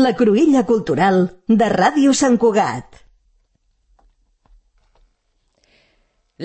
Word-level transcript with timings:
La 0.00 0.14
Cruïlla 0.16 0.60
Cultural 0.64 1.18
de 1.60 1.66
Ràdio 1.68 2.12
Sant 2.16 2.38
Cugat. 2.40 2.94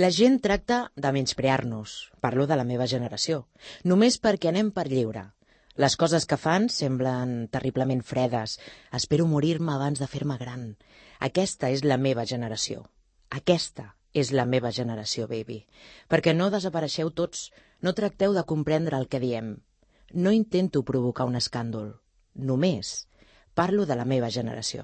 La 0.04 0.10
gent 0.18 0.36
tracta 0.44 0.80
de 1.06 1.12
menysprear-nos, 1.16 1.94
parlo 2.26 2.48
de 2.50 2.58
la 2.60 2.66
meva 2.72 2.88
generació, 2.94 3.46
només 3.92 4.18
perquè 4.26 4.52
anem 4.52 4.74
per 4.76 4.86
lliure. 4.92 5.24
Les 5.86 5.96
coses 6.04 6.28
que 6.28 6.40
fan 6.42 6.68
semblen 6.80 7.48
terriblement 7.56 8.04
fredes. 8.12 8.58
Espero 9.00 9.30
morir-me 9.38 9.78
abans 9.78 10.04
de 10.04 10.12
fer-me 10.18 10.36
gran. 10.42 10.68
Aquesta 11.30 11.72
és 11.72 11.88
la 11.88 12.02
meva 12.10 12.28
generació. 12.36 12.84
Aquesta 13.40 13.94
és 14.12 14.36
la 14.36 14.50
meva 14.58 14.76
generació, 14.82 15.32
baby. 15.32 15.62
Perquè 16.12 16.36
no 16.36 16.52
desapareixeu 16.52 17.16
tots, 17.24 17.48
no 17.80 17.96
tracteu 17.96 18.36
de 18.36 18.44
comprendre 18.44 19.00
el 19.00 19.08
que 19.08 19.24
diem. 19.24 19.58
No 20.12 20.36
intento 20.44 20.84
provocar 20.84 21.32
un 21.32 21.40
escàndol. 21.40 21.94
Només 22.36 22.98
Parlo 23.56 23.86
de 23.88 23.96
la 23.96 24.04
meva 24.04 24.28
generació. 24.28 24.82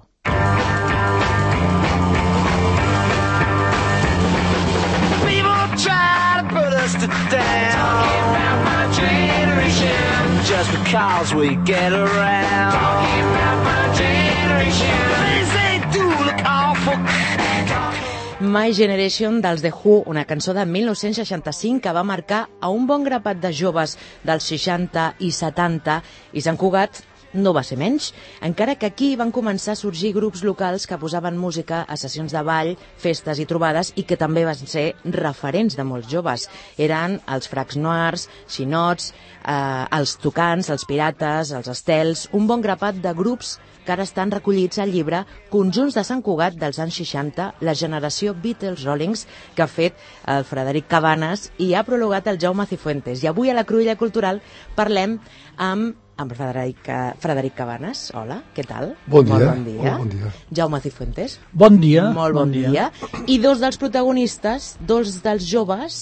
People 5.27 5.65
try 5.75 6.39
to 6.39 6.43
put 6.47 6.71
us 6.79 6.93
to 7.01 7.07
down. 7.27 7.75
Talking 7.75 8.23
about 8.31 8.59
my 8.63 8.83
generation. 8.95 9.99
Just 10.47 10.71
because 10.71 11.35
we 11.35 11.59
get 11.67 11.91
around. 11.91 12.71
Talking 12.71 13.27
about 13.35 13.59
my 13.67 13.83
generation. 13.99 14.95
Things 15.19 15.51
they 15.59 15.75
do 15.91 16.07
look 16.23 16.39
awful. 16.45 16.95
My 18.39 18.71
Generation 18.73 19.41
dels 19.41 19.61
The 19.61 19.73
Who, 19.83 20.01
una 20.07 20.23
cançó 20.25 20.55
de 20.55 20.65
1965 20.65 21.81
que 21.83 21.91
va 21.91 22.07
marcar 22.07 22.47
a 22.61 22.69
un 22.69 22.87
bon 22.87 23.03
grapat 23.03 23.37
de 23.37 23.51
joves 23.51 23.99
dels 24.23 24.47
60 24.47 25.15
i 25.19 25.31
70 25.35 26.01
i 26.33 26.41
Sant 26.41 26.57
Cugat 26.57 27.10
no 27.33 27.53
va 27.55 27.63
ser 27.63 27.77
menys, 27.79 28.11
encara 28.41 28.75
que 28.75 28.89
aquí 28.89 29.15
van 29.19 29.31
començar 29.31 29.75
a 29.75 29.79
sorgir 29.79 30.13
grups 30.15 30.43
locals 30.43 30.87
que 30.87 30.99
posaven 30.99 31.37
música 31.39 31.83
a 31.87 31.97
sessions 31.97 32.33
de 32.35 32.43
ball, 32.43 32.75
festes 32.97 33.39
i 33.39 33.47
trobades 33.49 33.93
i 33.95 34.05
que 34.07 34.19
també 34.19 34.45
van 34.47 34.59
ser 34.59 34.91
referents 35.05 35.77
de 35.77 35.85
molts 35.87 36.09
joves. 36.11 36.47
Eren 36.77 37.19
els 37.31 37.49
fracs 37.51 37.79
noirs, 37.79 38.27
xinots, 38.51 39.11
eh, 39.45 39.85
els 39.97 40.17
tocants, 40.21 40.69
els 40.69 40.85
pirates, 40.85 41.51
els 41.51 41.67
estels, 41.71 42.27
un 42.33 42.47
bon 42.47 42.61
grapat 42.61 43.01
de 43.01 43.13
grups 43.13 43.57
que 43.85 43.93
ara 43.95 44.05
estan 44.05 44.31
recollits 44.31 44.79
al 44.79 44.91
llibre 44.93 45.23
Conjunts 45.49 45.95
de 45.97 46.03
Sant 46.05 46.21
Cugat 46.21 46.57
dels 46.59 46.79
anys 46.83 46.99
60, 47.01 47.47
la 47.65 47.73
generació 47.77 48.35
Beatles-Rollings, 48.37 49.25
que 49.55 49.65
ha 49.65 49.69
fet 49.71 49.97
el 50.29 50.45
Frederic 50.45 50.87
Cabanes 50.91 51.49
i 51.57 51.73
ha 51.73 51.85
prologat 51.87 52.29
el 52.29 52.39
Jaume 52.41 52.67
Cifuentes. 52.69 53.23
I 53.23 53.31
avui 53.31 53.49
a 53.49 53.57
la 53.57 53.65
Cruïlla 53.65 53.97
Cultural 53.97 54.41
parlem 54.77 55.17
amb 55.57 55.97
amb 56.21 56.33
Frederic, 56.37 56.87
Frederic 57.21 57.55
Cabanes. 57.57 58.03
Hola, 58.17 58.39
què 58.55 58.65
tal? 58.67 58.93
Bon 59.09 59.25
dia. 59.25 59.35
Molt 59.35 59.47
bon 59.51 59.63
dia. 59.65 59.81
Hola, 59.81 59.95
bon 59.99 60.11
dia. 60.13 60.31
Jaume 60.59 60.79
Cifuentes. 60.83 61.37
Bon 61.51 61.79
dia. 61.81 62.05
Molt 62.13 62.35
bon, 62.37 62.45
bon 62.45 62.53
dia. 62.53 62.69
dia. 62.69 63.23
I 63.27 63.37
dos 63.43 63.61
dels 63.63 63.79
protagonistes, 63.81 64.75
dos 64.87 65.17
dels 65.25 65.47
joves 65.49 65.99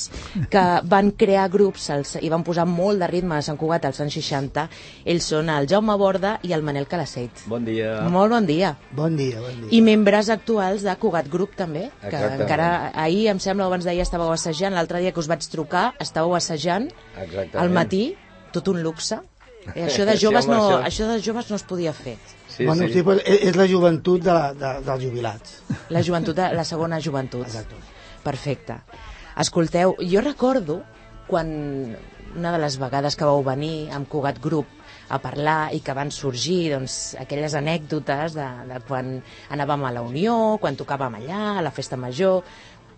que 0.51 0.65
van 0.89 1.11
crear 1.11 1.47
grups 1.51 1.89
els, 1.95 2.15
i 2.21 2.29
van 2.31 2.43
posar 2.47 2.67
molt 2.69 3.01
de 3.01 3.09
ritme 3.11 3.37
a 3.37 3.41
Sant 3.45 3.57
Cugat 3.59 3.87
als 3.89 4.01
anys 4.03 4.19
60, 4.19 4.67
ells 5.09 5.29
són 5.33 5.49
el 5.53 5.67
Jaume 5.71 5.95
Borda 5.99 6.37
i 6.43 6.53
el 6.55 6.63
Manel 6.65 6.87
Calaceit. 6.91 7.45
Bon 7.49 7.65
dia. 7.65 7.95
Molt 8.09 8.33
bon 8.35 8.45
dia. 8.49 8.75
Bon 8.95 9.15
dia, 9.15 9.39
bon 9.41 9.63
dia. 9.63 9.71
I 9.75 9.81
membres 9.85 10.29
actuals 10.33 10.83
de 10.85 10.95
Cugat 10.99 11.29
Group 11.31 11.55
també, 11.59 11.89
que 12.01 12.11
Exactament. 12.11 12.45
encara 12.45 12.69
ahir, 12.93 13.27
em 13.31 13.39
sembla, 13.39 13.67
abans 13.69 13.85
d'ahir 13.87 14.03
estàveu 14.05 14.31
assajant, 14.33 14.73
l'altre 14.75 15.01
dia 15.03 15.11
que 15.15 15.19
us 15.23 15.29
vaig 15.31 15.45
trucar, 15.51 15.93
estàveu 15.99 16.35
assajant 16.35 16.89
Exactament. 17.15 17.55
al 17.63 17.69
matí, 17.69 18.15
tot 18.51 18.67
un 18.67 18.81
luxe. 18.83 19.19
Eh, 19.75 19.85
això 19.85 20.05
de 20.07 20.15
joves 20.17 20.45
sí, 20.45 20.51
home, 20.51 20.57
no, 20.57 20.67
això... 20.67 20.83
això 20.87 21.07
de 21.11 21.19
joves 21.23 21.49
no 21.51 21.57
es 21.59 21.65
podia 21.67 21.93
fer. 21.93 22.15
Sí, 22.47 22.65
bueno, 22.65 22.87
sí. 22.87 22.93
sí 22.93 23.03
però 23.05 23.19
és 23.19 23.57
la 23.59 23.67
joventut 23.69 24.23
de 24.23 24.33
la, 24.35 24.53
de, 24.55 24.73
dels 24.85 25.03
jubilats. 25.03 25.59
La 25.93 26.03
joventut, 26.05 26.37
de, 26.37 26.49
la 26.55 26.65
segona 26.67 26.99
joventut. 27.03 27.45
Exacte. 27.47 27.79
Perfecte. 28.23 28.79
Escolteu, 29.39 29.95
jo 30.03 30.23
recordo 30.23 30.81
quan 31.29 31.51
una 32.35 32.51
de 32.53 32.59
les 32.61 32.77
vegades 32.81 33.15
que 33.17 33.27
vau 33.27 33.41
venir 33.45 33.89
amb 33.95 34.09
Cugat 34.09 34.39
Group 34.41 34.77
a 35.09 35.17
parlar 35.21 35.71
i 35.73 35.81
que 35.81 35.95
van 35.97 36.11
sorgir 36.13 36.69
doncs, 36.75 37.15
aquelles 37.19 37.55
anècdotes 37.57 38.35
de, 38.37 38.47
de 38.69 38.79
quan 38.87 39.17
anàvem 39.49 39.85
a 39.85 39.93
la 39.95 40.05
Unió, 40.05 40.35
quan 40.61 40.77
tocàvem 40.77 41.19
allà, 41.21 41.43
a 41.57 41.65
la 41.65 41.73
festa 41.75 41.97
major... 41.97 42.43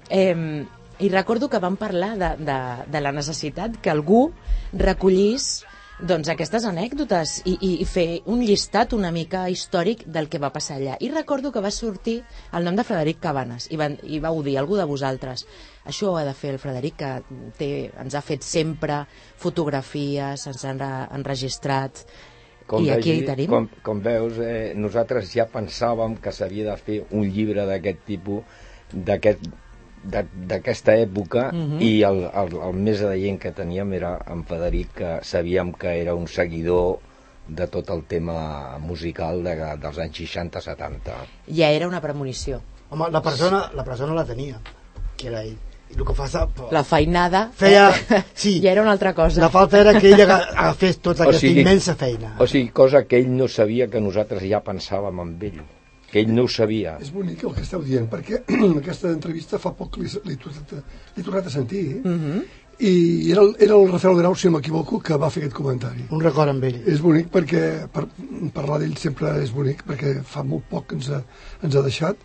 Eh, 0.09 0.67
I 1.01 1.07
recordo 1.09 1.47
que 1.49 1.57
vam 1.57 1.79
parlar 1.81 2.11
de, 2.19 2.27
de, 2.45 2.55
de 2.93 2.99
la 3.01 3.09
necessitat 3.15 3.79
que 3.81 3.89
algú 3.89 4.27
recollís 4.77 5.63
doncs 6.01 6.31
aquestes 6.31 6.65
anècdotes 6.65 7.35
i, 7.45 7.53
i 7.81 7.85
fer 7.85 8.21
un 8.31 8.41
llistat 8.41 8.95
una 8.97 9.11
mica 9.13 9.43
històric 9.53 10.03
del 10.09 10.27
que 10.31 10.39
va 10.41 10.49
passar 10.53 10.79
allà. 10.79 10.95
I 10.99 11.11
recordo 11.13 11.51
que 11.53 11.61
va 11.61 11.71
sortir 11.73 12.17
el 12.57 12.65
nom 12.65 12.77
de 12.77 12.85
Frederic 12.87 13.21
Cabanes 13.21 13.67
i, 13.69 13.77
van, 13.77 13.97
i 14.03 14.19
vau 14.23 14.41
dir, 14.45 14.57
algú 14.57 14.79
de 14.79 14.87
vosaltres, 14.89 15.45
això 15.85 16.11
ho 16.11 16.17
ha 16.17 16.25
de 16.25 16.33
fer 16.37 16.55
el 16.55 16.59
Frederic, 16.61 16.97
que 17.01 17.41
té, 17.59 17.71
ens 18.01 18.17
ha 18.17 18.23
fet 18.25 18.45
sempre 18.45 19.03
fotografies, 19.41 20.47
ens 20.49 20.65
han 20.65 20.81
enregistrat, 20.81 22.05
com 22.71 22.85
I 22.85 22.93
aquí 22.95 23.11
vegi, 23.11 23.25
tenim. 23.27 23.51
Com, 23.51 23.67
com 23.85 24.01
veus, 24.03 24.39
eh, 24.41 24.71
nosaltres 24.77 25.33
ja 25.35 25.45
pensàvem 25.51 26.17
que 26.23 26.33
s'havia 26.33 26.69
de 26.71 26.77
fer 26.79 27.01
un 27.11 27.27
llibre 27.29 27.67
d'aquest 27.69 28.05
tipus, 28.07 28.63
d'aquest 28.91 29.45
d'aquesta 30.03 30.95
època 30.97 31.49
uh 31.51 31.55
mhm. 31.55 31.77
-huh. 31.77 31.83
i 31.83 32.03
el, 32.03 32.23
el, 32.33 32.57
el 32.67 32.73
més 32.73 33.01
adient 33.01 33.39
que 33.39 33.51
teníem 33.51 33.93
era 33.93 34.17
en 34.27 34.43
Federic 34.43 34.93
que 34.95 35.19
sabíem 35.21 35.73
que 35.73 36.01
era 36.01 36.15
un 36.15 36.27
seguidor 36.27 36.99
de 37.47 37.67
tot 37.67 37.89
el 37.89 38.03
tema 38.03 38.77
musical 38.79 39.43
de, 39.43 39.55
dels 39.81 39.97
anys 39.97 40.19
60-70 40.19 41.11
ja 41.47 41.69
era 41.69 41.87
una 41.87 42.01
premonició. 42.01 42.61
Home, 42.89 43.09
la 43.11 43.21
persona, 43.21 43.71
la 43.73 43.83
persona 43.83 44.13
la 44.13 44.25
tenia 44.25 44.59
que 45.17 45.27
era 45.27 45.43
ell. 45.43 45.57
I 45.91 45.97
el 45.99 46.05
que 46.07 46.13
fa, 46.15 46.47
la 46.71 46.83
feinada 46.87 47.49
feia, 47.53 47.89
sí, 48.33 48.61
ja 48.63 48.71
era 48.71 48.81
una 48.81 48.93
altra 48.95 49.13
cosa. 49.13 49.41
La 49.41 49.49
falta 49.49 49.79
era 49.81 49.99
que 49.99 50.13
ell 50.13 50.21
agafés 50.23 51.01
tota 51.03 51.25
aquesta 51.25 51.41
sigui, 51.41 51.61
immensa 51.65 51.95
feina. 51.99 52.35
o 52.39 52.47
sigui, 52.47 52.69
cosa 52.69 53.03
que 53.03 53.19
ell 53.19 53.29
no 53.35 53.49
sabia 53.51 53.89
que 53.91 53.99
nosaltres 53.99 54.47
ja 54.47 54.63
pensàvem 54.63 55.19
amb 55.19 55.43
ell 55.49 55.59
que 56.11 56.19
ell 56.19 56.33
no 56.35 56.45
ho 56.45 56.51
sabia. 56.51 56.97
És 57.01 57.11
bonic 57.13 57.45
el 57.47 57.53
que 57.55 57.63
esteu 57.63 57.83
dient, 57.85 58.09
perquè 58.11 58.41
en 58.57 58.77
aquesta 58.81 59.11
entrevista 59.13 59.59
fa 59.61 59.71
poc 59.77 59.97
l'he 60.01 60.37
tornat, 60.41 60.73
tornat 61.21 61.47
a 61.47 61.53
sentir, 61.53 61.85
eh? 61.95 62.01
uh 62.03 62.17
-huh. 62.25 62.41
i 62.79 63.31
era 63.31 63.41
el, 63.41 63.55
era 63.59 63.75
el 63.75 63.91
Rafael 63.91 64.17
Grau, 64.17 64.35
si 64.35 64.47
no 64.47 64.57
m'equivoco, 64.57 64.99
que 64.99 65.17
va 65.17 65.29
fer 65.29 65.43
aquest 65.43 65.55
comentari. 65.55 66.05
Un 66.09 66.21
record 66.21 66.49
amb 66.49 66.63
ell. 66.63 66.81
És 66.85 67.01
bonic 67.01 67.31
perquè 67.31 67.87
per, 67.87 68.07
parlar 68.53 68.79
d'ell 68.79 68.97
sempre 68.97 69.41
és 69.43 69.51
bonic, 69.51 69.83
perquè 69.87 70.21
fa 70.23 70.43
molt 70.43 70.63
poc 70.69 70.87
que 70.87 70.95
ens 70.95 71.09
ha, 71.09 71.23
ens 71.63 71.75
ha 71.75 71.81
deixat, 71.81 72.17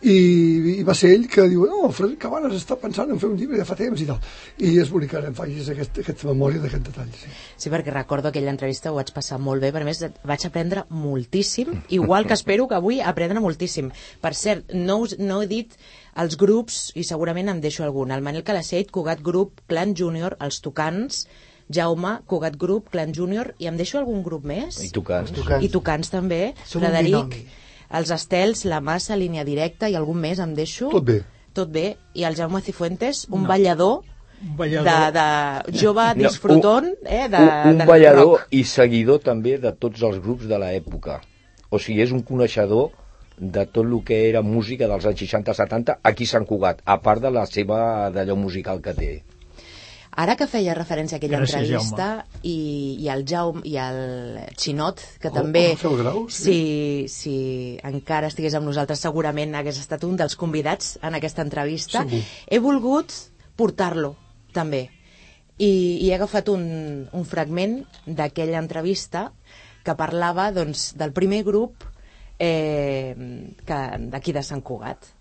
i, 0.00 0.80
i 0.80 0.84
va 0.86 0.94
ser 0.96 1.10
ell 1.12 1.26
que 1.28 1.44
diu 1.50 1.66
no, 1.68 1.90
Frederic 1.92 2.22
Cabanes 2.22 2.54
està 2.56 2.76
pensant 2.80 3.10
en 3.12 3.18
fer 3.20 3.28
un 3.28 3.36
llibre 3.36 3.58
de 3.60 3.66
fa 3.68 3.76
temps 3.76 4.00
i 4.00 4.06
tal 4.08 4.16
i 4.64 4.72
és 4.80 4.88
bonic 4.92 5.12
que 5.12 5.18
ara 5.18 5.28
em 5.28 5.36
facis 5.36 5.68
aquest, 5.74 6.00
aquesta 6.00 6.28
memòria 6.30 6.62
d'aquest 6.62 6.86
detall 6.88 7.10
sí. 7.12 7.28
sí, 7.60 7.72
perquè 7.72 7.92
recordo 7.92 8.30
aquella 8.30 8.54
entrevista 8.54 8.92
ho 8.92 8.96
vaig 8.96 9.12
passar 9.12 9.40
molt 9.42 9.60
bé, 9.60 9.72
per 9.76 9.84
més 9.84 10.00
vaig 10.00 10.46
aprendre 10.48 10.86
moltíssim, 10.88 11.74
igual 11.92 12.24
que 12.26 12.38
espero 12.38 12.68
que 12.70 12.78
avui 12.80 13.02
aprendre 13.04 13.44
moltíssim 13.44 13.92
per 14.24 14.32
cert, 14.38 14.72
no, 14.72 15.02
us, 15.04 15.18
no 15.20 15.42
he 15.44 15.50
dit 15.50 15.76
els 16.20 16.40
grups 16.40 16.90
i 16.96 17.04
segurament 17.04 17.52
em 17.52 17.60
deixo 17.60 17.84
algun 17.84 18.16
el 18.16 18.24
Manel 18.24 18.46
Calaceit, 18.46 18.88
Cugat 18.90 19.20
Group, 19.20 19.60
Clan 19.68 19.92
Júnior 19.96 20.38
els 20.40 20.64
Tocants 20.64 21.26
Jaume, 21.70 22.16
Cugat 22.26 22.56
Group, 22.58 22.88
Clan 22.90 23.12
Júnior 23.14 23.52
i 23.60 23.68
em 23.70 23.76
deixo 23.78 24.00
algun 24.00 24.24
grup 24.26 24.48
més? 24.48 24.80
I 24.82 24.90
Tocants. 24.90 25.36
I 25.60 25.68
Tocants 25.70 26.10
també, 26.10 26.48
Som 26.66 26.82
Frederic 26.82 27.36
els 27.90 28.10
estels, 28.14 28.64
la 28.70 28.80
massa, 28.80 29.18
línia 29.18 29.44
directa 29.44 29.88
i 29.90 29.96
algun 29.98 30.20
més 30.22 30.38
em 30.38 30.54
deixo? 30.54 30.90
Tot 30.94 31.06
bé. 31.06 31.20
Tot 31.54 31.70
bé. 31.74 31.96
I 32.14 32.24
el 32.28 32.38
Jaume 32.38 32.62
Cifuentes, 32.62 33.26
un 33.30 33.42
no. 33.42 33.48
ballador 33.50 34.00
ballador. 34.56 35.12
De, 35.12 35.72
de 35.72 35.78
jove 35.78 36.14
disfrutón 36.16 36.84
no, 36.84 36.90
un, 36.90 37.06
eh, 37.06 37.28
de, 37.28 37.36
un, 37.36 37.72
un 37.72 37.78
de 37.78 37.86
ballador 37.86 38.30
rock. 38.38 38.46
i 38.56 38.64
seguidor 38.64 39.20
també 39.24 39.58
de 39.60 39.72
tots 39.76 40.02
els 40.02 40.20
grups 40.24 40.48
de 40.48 40.58
l'època 40.62 41.20
o 41.68 41.78
sigui, 41.78 42.00
és 42.02 42.14
un 42.16 42.22
coneixedor 42.26 42.88
de 43.36 43.66
tot 43.66 43.84
el 43.84 43.98
que 44.04 44.22
era 44.28 44.42
música 44.42 44.88
dels 44.88 45.06
anys 45.08 45.22
60-70 45.26 45.98
aquí 46.02 46.24
a 46.28 46.32
Sant 46.32 46.46
Cugat, 46.48 46.80
a 46.84 46.96
part 47.00 47.22
de 47.24 47.30
la 47.32 47.46
seva 47.48 48.10
d'allò 48.14 48.36
musical 48.36 48.80
que 48.84 48.96
té 48.96 49.12
Ara 50.18 50.34
que 50.34 50.48
feia 50.50 50.74
referència 50.74 51.16
a 51.16 51.20
aquella 51.20 51.38
Gràcies, 51.38 51.70
entrevista 51.70 52.24
i, 52.42 52.96
i 52.98 53.08
el 53.12 53.22
Jaume 53.30 53.62
i 53.68 53.76
el 53.78 54.00
Xinot, 54.58 55.02
que 55.22 55.30
oh, 55.30 55.34
també 55.34 55.62
oh, 55.86 55.92
grau, 56.00 56.24
sí. 56.26 56.42
si, 56.42 56.56
si 57.14 57.34
encara 57.86 58.30
estigués 58.32 58.56
amb 58.58 58.66
nosaltres 58.66 59.04
segurament 59.06 59.54
hagués 59.54 59.78
estat 59.78 60.02
un 60.08 60.18
dels 60.18 60.34
convidats 60.40 60.96
en 61.06 61.14
aquesta 61.14 61.46
entrevista, 61.46 62.02
Segur. 62.02 62.24
he 62.50 62.58
volgut 62.58 63.14
portar-lo 63.60 64.16
també 64.56 64.88
i, 65.60 65.70
i 65.70 66.10
he 66.10 66.16
agafat 66.16 66.50
un, 66.50 66.66
un 67.12 67.28
fragment 67.28 67.78
d'aquella 68.06 68.58
entrevista 68.58 69.28
que 69.86 69.94
parlava 69.96 70.50
doncs, 70.56 70.90
del 70.98 71.14
primer 71.16 71.44
grup 71.46 71.86
eh, 72.40 73.14
d'aquí 73.62 74.34
de 74.34 74.42
Sant 74.42 74.66
Cugat 74.66 75.12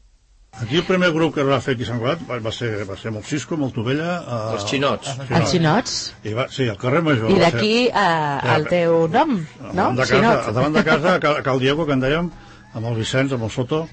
Aquí 0.58 0.78
el 0.78 0.84
primer 0.84 1.12
grup 1.14 1.36
que 1.36 1.42
es 1.44 1.48
va 1.48 1.60
fer 1.62 1.76
aquí 1.78 1.86
a 1.86 1.88
Sant 1.88 2.00
Cugat 2.02 2.24
va, 2.28 2.40
va 2.44 2.52
ser, 2.52 2.70
va 2.90 2.96
ser 3.00 3.12
amb 3.14 3.20
el 3.22 3.24
Cisco, 3.24 3.56
amb 3.56 3.68
el 3.68 3.72
Tovella... 3.76 4.16
Eh, 4.20 4.40
Els 4.58 4.66
xinots. 4.68 5.12
Els 5.30 5.52
xinots. 5.54 5.94
I 6.28 6.34
va, 6.36 6.48
sí, 6.52 6.66
al 6.68 6.76
carrer 6.82 7.04
Major. 7.06 7.30
I 7.32 7.38
d'aquí 7.40 7.72
eh, 7.88 8.56
el 8.56 8.66
teu 8.68 9.06
nom, 9.14 9.38
no? 9.70 9.72
Davant 9.78 10.00
de 10.02 10.08
casa, 10.10 10.52
davant 10.58 10.76
de 10.76 10.84
casa, 10.84 11.14
a 11.16 11.22
Cal- 11.24 11.38
a 11.40 11.46
Cal 11.46 11.62
Diego, 11.64 11.86
que 11.88 11.96
en 11.96 12.04
dèiem, 12.04 12.32
amb 12.74 12.90
el 12.92 12.98
Vicenç, 12.98 13.32
amb 13.38 13.46
el 13.48 13.54
Soto, 13.56 13.84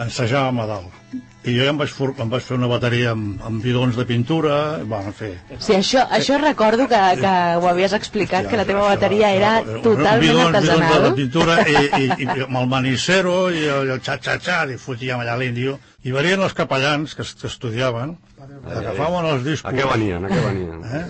ensajàvem 0.00 0.58
a 0.60 0.66
dalt. 0.66 1.00
I 1.44 1.52
jo 1.58 1.62
ja 1.66 1.70
em 1.70 1.76
vaig, 1.78 1.90
for, 1.92 2.14
em 2.18 2.30
vaig 2.32 2.42
fer 2.42 2.56
una 2.56 2.66
bateria 2.70 3.10
amb, 3.12 3.36
amb 3.44 3.60
bidons 3.62 3.94
de 4.00 4.04
pintura, 4.08 4.54
vam 4.88 5.10
fer... 5.14 5.34
Sí, 5.60 5.74
això, 5.76 6.00
això 6.16 6.38
recordo 6.40 6.86
que, 6.88 7.00
que 7.20 7.32
ho 7.60 7.68
havies 7.68 7.92
explicat, 7.94 8.48
que 8.50 8.56
la 8.56 8.64
teva 8.66 8.86
bateria 8.88 9.28
era 9.36 9.50
totalment 9.84 10.24
bidons, 10.24 10.24
bidons 10.24 10.56
de, 10.56 10.62
de 10.64 10.72
artesanal. 10.72 11.14
pintura 11.18 11.58
i, 11.68 11.76
i, 12.00 12.08
i, 12.24 12.28
amb 12.48 12.58
el 12.62 12.70
manicero 12.72 13.34
i 13.52 13.66
el, 13.68 13.92
el 13.94 14.00
xa-xa-xa 14.00 14.62
i 14.72 14.78
fotíem 14.80 15.20
allà 15.20 15.36
l'índio 15.38 15.76
i 16.02 16.16
venien 16.16 16.42
els 16.48 16.56
capellans 16.56 17.14
que, 17.14 17.22
es- 17.22 17.34
que 17.38 17.46
estudiaven 17.52 18.16
agafaven 18.64 19.26
els 19.34 19.44
discos 19.44 19.70
A 19.70 19.76
què 19.76 19.84
venien, 19.92 20.24
a 20.24 20.28
què 20.32 20.40
venien? 20.48 20.82
eh? 20.84 21.04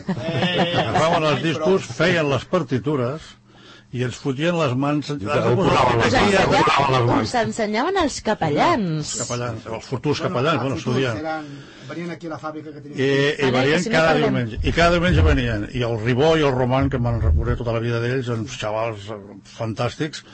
agafaven 0.82 1.24
els 1.30 1.42
discos 1.46 1.86
feien 1.96 2.28
les 2.30 2.44
partitures 2.50 3.32
i 3.94 4.02
ens 4.02 4.16
fotien 4.18 4.56
les 4.58 4.72
mans 4.74 5.12
posaven 5.14 5.60
les 6.02 7.12
us 7.14 7.34
ensenyaven 7.44 8.00
els 8.02 8.16
capellans. 8.26 9.12
els 9.14 9.20
capellans, 9.22 9.68
els 9.78 9.86
futurs 9.86 10.22
capellans, 10.24 10.62
bueno, 10.64 10.78
estudiant 10.80 11.20
Eren, 11.20 11.46
venien 11.88 12.10
aquí 12.10 12.26
a 12.26 12.32
la 12.32 12.40
fàbrica 12.42 12.72
que 12.74 12.82
teníem. 12.82 12.98
I, 12.98 13.10
i 13.38 13.52
Vale, 13.54 13.68
venien 13.68 13.86
cada 13.92 14.16
diumenge. 14.18 14.58
I 14.62 14.74
cada 14.74 14.96
diumenge 14.96 15.26
venien. 15.26 15.68
I 15.78 15.84
el 15.86 15.94
Ribó 16.02 16.32
i 16.40 16.42
el 16.48 16.54
Roman, 16.56 16.90
que 16.90 16.98
me'n 16.98 17.20
recordo 17.22 17.56
tota 17.62 17.76
la 17.76 17.84
vida 17.84 18.02
d'ells, 18.02 18.32
uns 18.34 18.58
xavals 18.58 19.06
eh, 19.14 19.20
fantàstics, 19.54 20.24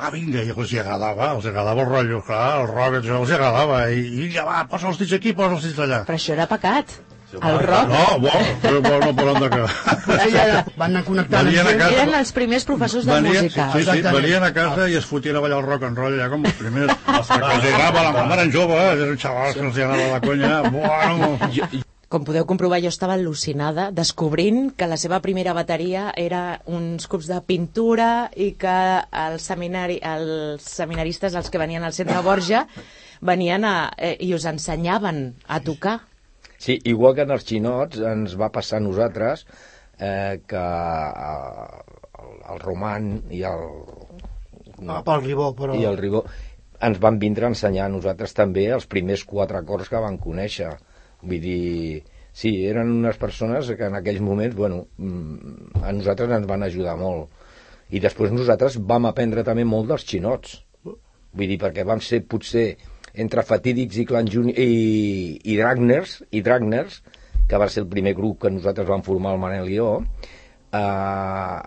va, 0.00 0.08
vinga, 0.14 0.40
i 0.46 0.56
els 0.56 0.74
agradava, 0.80 1.32
els 1.36 1.52
agradava 1.52 1.84
el 1.84 1.90
rotllo, 1.92 2.24
clar, 2.24 2.48
el 2.62 2.68
rock, 2.72 3.00
els 3.04 3.36
agradava, 3.36 3.84
i, 3.92 4.06
i 4.24 4.32
ja 4.32 4.48
va, 4.48 4.64
posa 4.70 4.88
els 4.92 5.02
dits 5.02 5.16
aquí, 5.18 5.36
posa 5.36 5.58
els 5.58 5.68
dits 5.68 5.84
allà. 5.84 6.04
Però 6.08 6.16
això 6.20 6.36
era 6.38 6.48
pecat. 6.48 7.00
El 7.38 7.58
rock. 7.62 7.90
No, 7.92 8.18
bo, 8.24 8.30
però 8.62 8.80
bo, 8.82 8.94
no 9.04 9.10
parlem 9.14 9.38
de 9.44 9.50
que... 9.52 9.60
Van 10.80 10.90
anar 10.90 11.04
connectant 11.06 11.46
Venien 11.46 11.68
a 11.68 11.74
casa, 11.78 12.00
Eren 12.02 12.14
els 12.18 12.32
primers 12.34 12.66
professors 12.66 13.06
de 13.06 13.12
venien, 13.14 13.44
música. 13.46 13.68
sí, 13.70 13.78
sí, 13.78 13.84
Exactament. 13.84 14.16
venien 14.18 14.46
a 14.48 14.50
casa 14.56 14.88
i 14.90 14.96
es 14.98 15.06
fotien 15.06 15.36
a 15.38 15.44
ballar 15.44 15.60
el 15.62 15.68
rock 15.68 15.86
and 15.86 16.00
roll 16.00 16.16
allà 16.18 16.26
com 16.32 16.44
els 16.48 16.58
primers. 16.58 16.90
Els 17.20 17.28
que 17.30 17.38
els 17.38 17.68
agradava, 17.70 18.02
la 18.08 18.12
quan 18.16 18.34
eren 18.38 18.50
joves, 18.54 19.04
eren 19.06 19.16
xavals 19.22 19.54
que 19.54 19.64
els 19.68 19.78
hi 19.78 19.86
anava 19.86 20.10
la 20.16 20.20
conya, 20.24 20.58
bueno... 20.74 21.38
Com 22.10 22.24
podeu 22.26 22.42
comprovar, 22.42 22.80
jo 22.82 22.90
estava 22.90 23.14
al·lucinada 23.14 23.92
descobrint 23.94 24.72
que 24.74 24.88
la 24.90 24.96
seva 24.98 25.20
primera 25.22 25.52
bateria 25.54 26.08
era 26.18 26.58
uns 26.66 27.06
cubs 27.06 27.28
de 27.30 27.38
pintura 27.46 28.08
i 28.34 28.48
que 28.58 28.72
els, 29.14 29.44
seminari, 29.46 30.00
els 30.02 30.66
seminaristes, 30.66 31.36
els 31.38 31.46
que 31.54 31.60
venien 31.62 31.86
al 31.86 31.94
centre 31.94 32.18
Borja, 32.26 32.64
venien 33.22 33.62
a, 33.62 33.92
eh, 33.94 34.16
i 34.26 34.34
us 34.34 34.48
ensenyaven 34.50 35.36
a 35.46 35.60
tocar. 35.62 36.00
Sí, 36.60 36.76
igual 36.84 37.14
que 37.16 37.24
en 37.24 37.32
els 37.36 37.46
xinots 37.48 38.02
ens 38.04 38.36
va 38.40 38.50
passar 38.52 38.78
a 38.80 38.84
nosaltres 38.84 39.46
eh, 39.98 40.40
que 40.46 40.64
eh, 40.64 41.98
el, 42.20 42.34
el 42.54 42.60
Roman 42.66 43.14
i 43.32 43.40
el, 43.48 43.64
Ah, 44.88 45.02
pel 45.04 45.24
Ribó, 45.24 45.50
però... 45.56 45.74
i 45.76 45.84
el 45.84 45.98
Ribó 46.00 46.22
ens 46.86 47.00
van 47.02 47.18
vindre 47.20 47.44
a 47.44 47.50
ensenyar 47.52 47.88
a 47.88 47.92
nosaltres 47.92 48.32
també 48.36 48.64
els 48.72 48.86
primers 48.88 49.24
quatre 49.28 49.58
acords 49.60 49.90
que 49.92 50.00
van 50.00 50.16
conèixer. 50.22 50.70
Vull 51.20 51.42
dir, 51.42 52.00
sí, 52.32 52.54
eren 52.70 52.94
unes 52.94 53.18
persones 53.20 53.68
que 53.76 53.90
en 53.90 53.98
aquells 53.98 54.22
moments, 54.24 54.56
bueno, 54.56 54.86
mm, 54.96 55.82
a 55.84 55.92
nosaltres 55.92 56.32
ens 56.38 56.48
van 56.48 56.64
ajudar 56.64 56.96
molt. 57.00 57.28
I 57.90 58.00
després 58.00 58.32
nosaltres 58.32 58.78
vam 58.92 59.10
aprendre 59.10 59.44
també 59.44 59.66
molt 59.68 59.90
dels 59.92 60.06
xinots. 60.08 60.56
Vull 60.86 61.52
dir, 61.52 61.60
perquè 61.60 61.84
vam 61.84 62.00
ser 62.00 62.22
potser 62.24 62.70
entre 63.14 63.44
Fatídics 63.46 63.98
i 64.00 64.06
Clan 64.08 64.28
Juni 64.30 64.54
i, 64.54 65.40
i 65.44 65.56
Dragners, 65.58 66.20
i 66.30 66.42
Dragners, 66.46 67.00
que 67.48 67.58
va 67.58 67.68
ser 67.68 67.84
el 67.84 67.90
primer 67.90 68.14
grup 68.14 68.42
que 68.44 68.52
nosaltres 68.52 68.88
vam 68.88 69.02
formar 69.06 69.34
el 69.34 69.42
Manel 69.42 69.70
i 69.70 69.80
jo, 69.80 69.94
eh, 70.72 71.58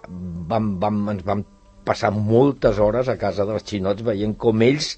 vam, 0.53 0.69
vam, 0.79 1.01
ens 1.15 1.25
vam 1.27 1.43
passar 1.83 2.13
moltes 2.15 2.79
hores 2.79 3.09
a 3.11 3.17
casa 3.19 3.45
dels 3.47 3.65
xinots 3.67 4.05
veient 4.07 4.37
com 4.39 4.61
ells 4.63 4.93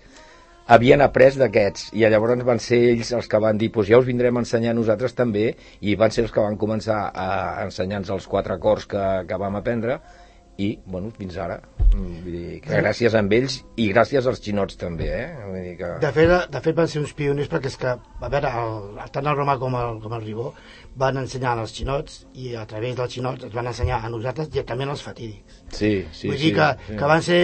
havien 0.67 1.01
après 1.01 1.37
d'aquests. 1.37 1.89
I 1.93 2.05
llavors 2.09 2.43
van 2.45 2.61
ser 2.61 2.81
ells 2.91 3.11
els 3.17 3.29
que 3.29 3.41
van 3.41 3.57
dir 3.61 3.71
pues 3.73 3.89
ja 3.89 3.99
us 4.01 4.05
vindrem 4.05 4.37
a 4.37 4.45
ensenyar 4.45 4.75
nosaltres 4.77 5.17
també 5.17 5.51
i 5.81 5.95
van 5.97 6.13
ser 6.13 6.25
els 6.25 6.33
que 6.33 6.45
van 6.45 6.57
començar 6.61 6.99
a 7.13 7.65
ensenyar-nos 7.65 8.13
els 8.17 8.29
quatre 8.29 8.57
acords 8.57 8.85
que, 8.89 9.03
que 9.29 9.41
vam 9.41 9.57
aprendre 9.61 9.99
i, 10.57 10.69
bueno, 10.87 11.09
fins 11.17 11.35
ara 11.37 11.57
vull 11.95 12.23
dir 12.31 12.59
que 12.63 12.77
gràcies 12.79 13.13
a 13.15 13.21
ells 13.23 13.57
i 13.79 13.89
gràcies 13.91 14.25
als 14.27 14.39
xinots 14.43 14.77
també 14.79 15.07
eh? 15.11 15.27
vull 15.47 15.61
dir 15.63 15.73
que... 15.79 15.89
De 15.99 16.11
fet, 16.15 16.31
de 16.51 16.61
fet 16.63 16.75
van 16.77 16.87
ser 16.91 17.01
uns 17.01 17.11
pioners 17.15 17.49
perquè 17.51 17.67
és 17.71 17.77
que, 17.79 17.91
a 17.95 18.29
veure, 18.31 18.51
el, 18.61 18.99
tant 19.11 19.27
el 19.31 19.35
Romà 19.35 19.57
com 19.59 19.75
el, 19.79 19.99
com 20.03 20.15
el 20.15 20.23
Ribó 20.23 20.53
van 20.95 21.19
ensenyar 21.19 21.57
als 21.59 21.73
xinots 21.75 22.21
i 22.39 22.53
a 22.55 22.63
través 22.67 22.95
dels 22.95 23.11
xinots 23.17 23.43
ens 23.47 23.55
van 23.55 23.67
ensenyar 23.71 23.99
a 24.03 24.11
nosaltres 24.11 24.47
i 24.55 24.63
també 24.63 24.87
als 24.87 25.03
fatídics. 25.03 25.61
sí, 25.75 25.91
sí, 26.11 26.29
Vull 26.31 26.37
sí, 26.39 26.43
dir 26.45 26.53
que, 26.55 26.69
sí. 26.87 26.95
que 26.99 27.09
van 27.11 27.21
ser, 27.27 27.41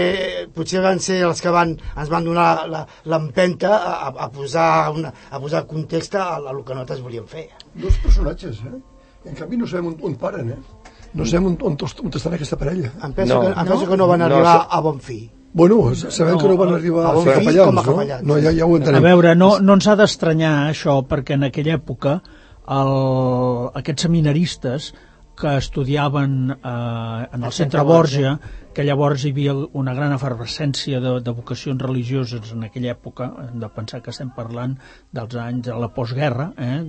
potser 0.56 0.82
van 0.84 1.00
ser 1.04 1.20
els 1.28 1.42
que 1.44 1.52
van, 1.52 1.76
ens 1.98 2.10
van 2.12 2.24
donar 2.28 2.68
la- 2.72 2.86
l'empenta 3.12 3.74
a, 3.76 3.94
a, 4.08 4.14
a, 4.28 4.30
posar 4.32 4.70
una, 4.96 5.12
a 5.32 5.40
posar 5.40 5.66
context 5.68 6.16
a, 6.16 6.30
a 6.38 6.52
el 6.56 6.64
que 6.64 6.74
nosaltres 6.74 7.02
volíem 7.04 7.28
fer. 7.28 7.50
Dos 7.76 7.98
personatges, 8.04 8.64
eh? 8.72 8.80
I 9.26 9.30
en 9.30 9.36
canvi 9.38 9.58
no 9.60 9.68
sabem 9.68 9.92
on, 9.92 10.00
on 10.02 10.16
paren, 10.16 10.56
eh? 10.56 10.91
No 11.14 11.26
sabem 11.26 11.46
on, 11.48 11.58
on, 11.62 11.78
on 12.06 12.12
estan 12.16 12.34
aquesta 12.34 12.58
parella. 12.58 12.92
Em 13.04 13.12
penso, 13.14 13.34
No. 13.36 13.42
que, 13.42 13.60
em 13.60 13.68
penso 13.68 13.88
que 13.90 13.98
no 13.98 14.08
van 14.08 14.20
No, 14.20 14.26
arribar 14.26 14.62
se- 14.62 14.68
a 14.72 14.80
bon 14.82 15.00
fi. 15.00 15.30
Bueno, 15.54 15.94
sabem 15.96 16.38
que 16.40 16.48
no 16.48 16.56
van 16.58 16.74
arribar 16.74 17.06
a 17.06 17.10
a 17.10 17.14
bon 17.14 17.26
fi 17.26 17.32
capellans, 17.32 17.66
com 17.68 17.80
a 17.80 17.82
no? 17.84 17.92
capellans. 17.92 18.24
No, 18.24 18.38
ja, 18.40 18.52
ja 18.56 18.66
ho 18.66 18.76
A 18.76 18.78
entenem. 18.78 19.04
veure, 19.04 19.36
no, 19.36 19.60
no 19.60 19.74
ens 19.74 19.88
ha 19.88 19.96
d'estranyar 20.00 20.70
això, 20.72 21.02
perquè 21.06 21.34
en 21.36 21.44
aquella 21.44 21.76
època 21.76 22.22
el, 22.68 23.70
aquests 23.76 24.02
seminaristes 24.08 24.94
que 25.42 25.58
estudiaven 25.58 26.52
eh, 26.52 27.28
en 27.34 27.44
el 27.44 27.52
centre 27.52 27.82
Borja, 27.82 28.38
que 28.72 28.86
llavors 28.88 29.26
hi 29.26 29.32
havia 29.34 29.54
una 29.76 29.94
gran 29.98 30.14
efervescència 30.16 31.02
de, 31.04 31.18
de 31.26 31.32
vocacions 31.36 31.82
religioses 31.82 32.54
en 32.56 32.64
aquella 32.64 32.94
època, 32.94 33.28
hem 33.44 33.58
de 33.60 33.70
pensar 33.76 34.00
que 34.04 34.14
estem 34.14 34.30
parlant 34.36 34.78
dels 35.12 35.36
anys 35.42 35.66
de 35.68 35.80
la 35.82 35.90
postguerra, 35.96 36.52
eh, 36.56 36.86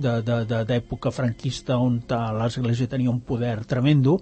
d'època 0.69 1.11
franquista 1.11 1.79
on 1.81 1.99
l'Església 2.39 2.91
tenia 2.93 3.11
un 3.11 3.19
poder 3.27 3.65
tremendo, 3.67 4.19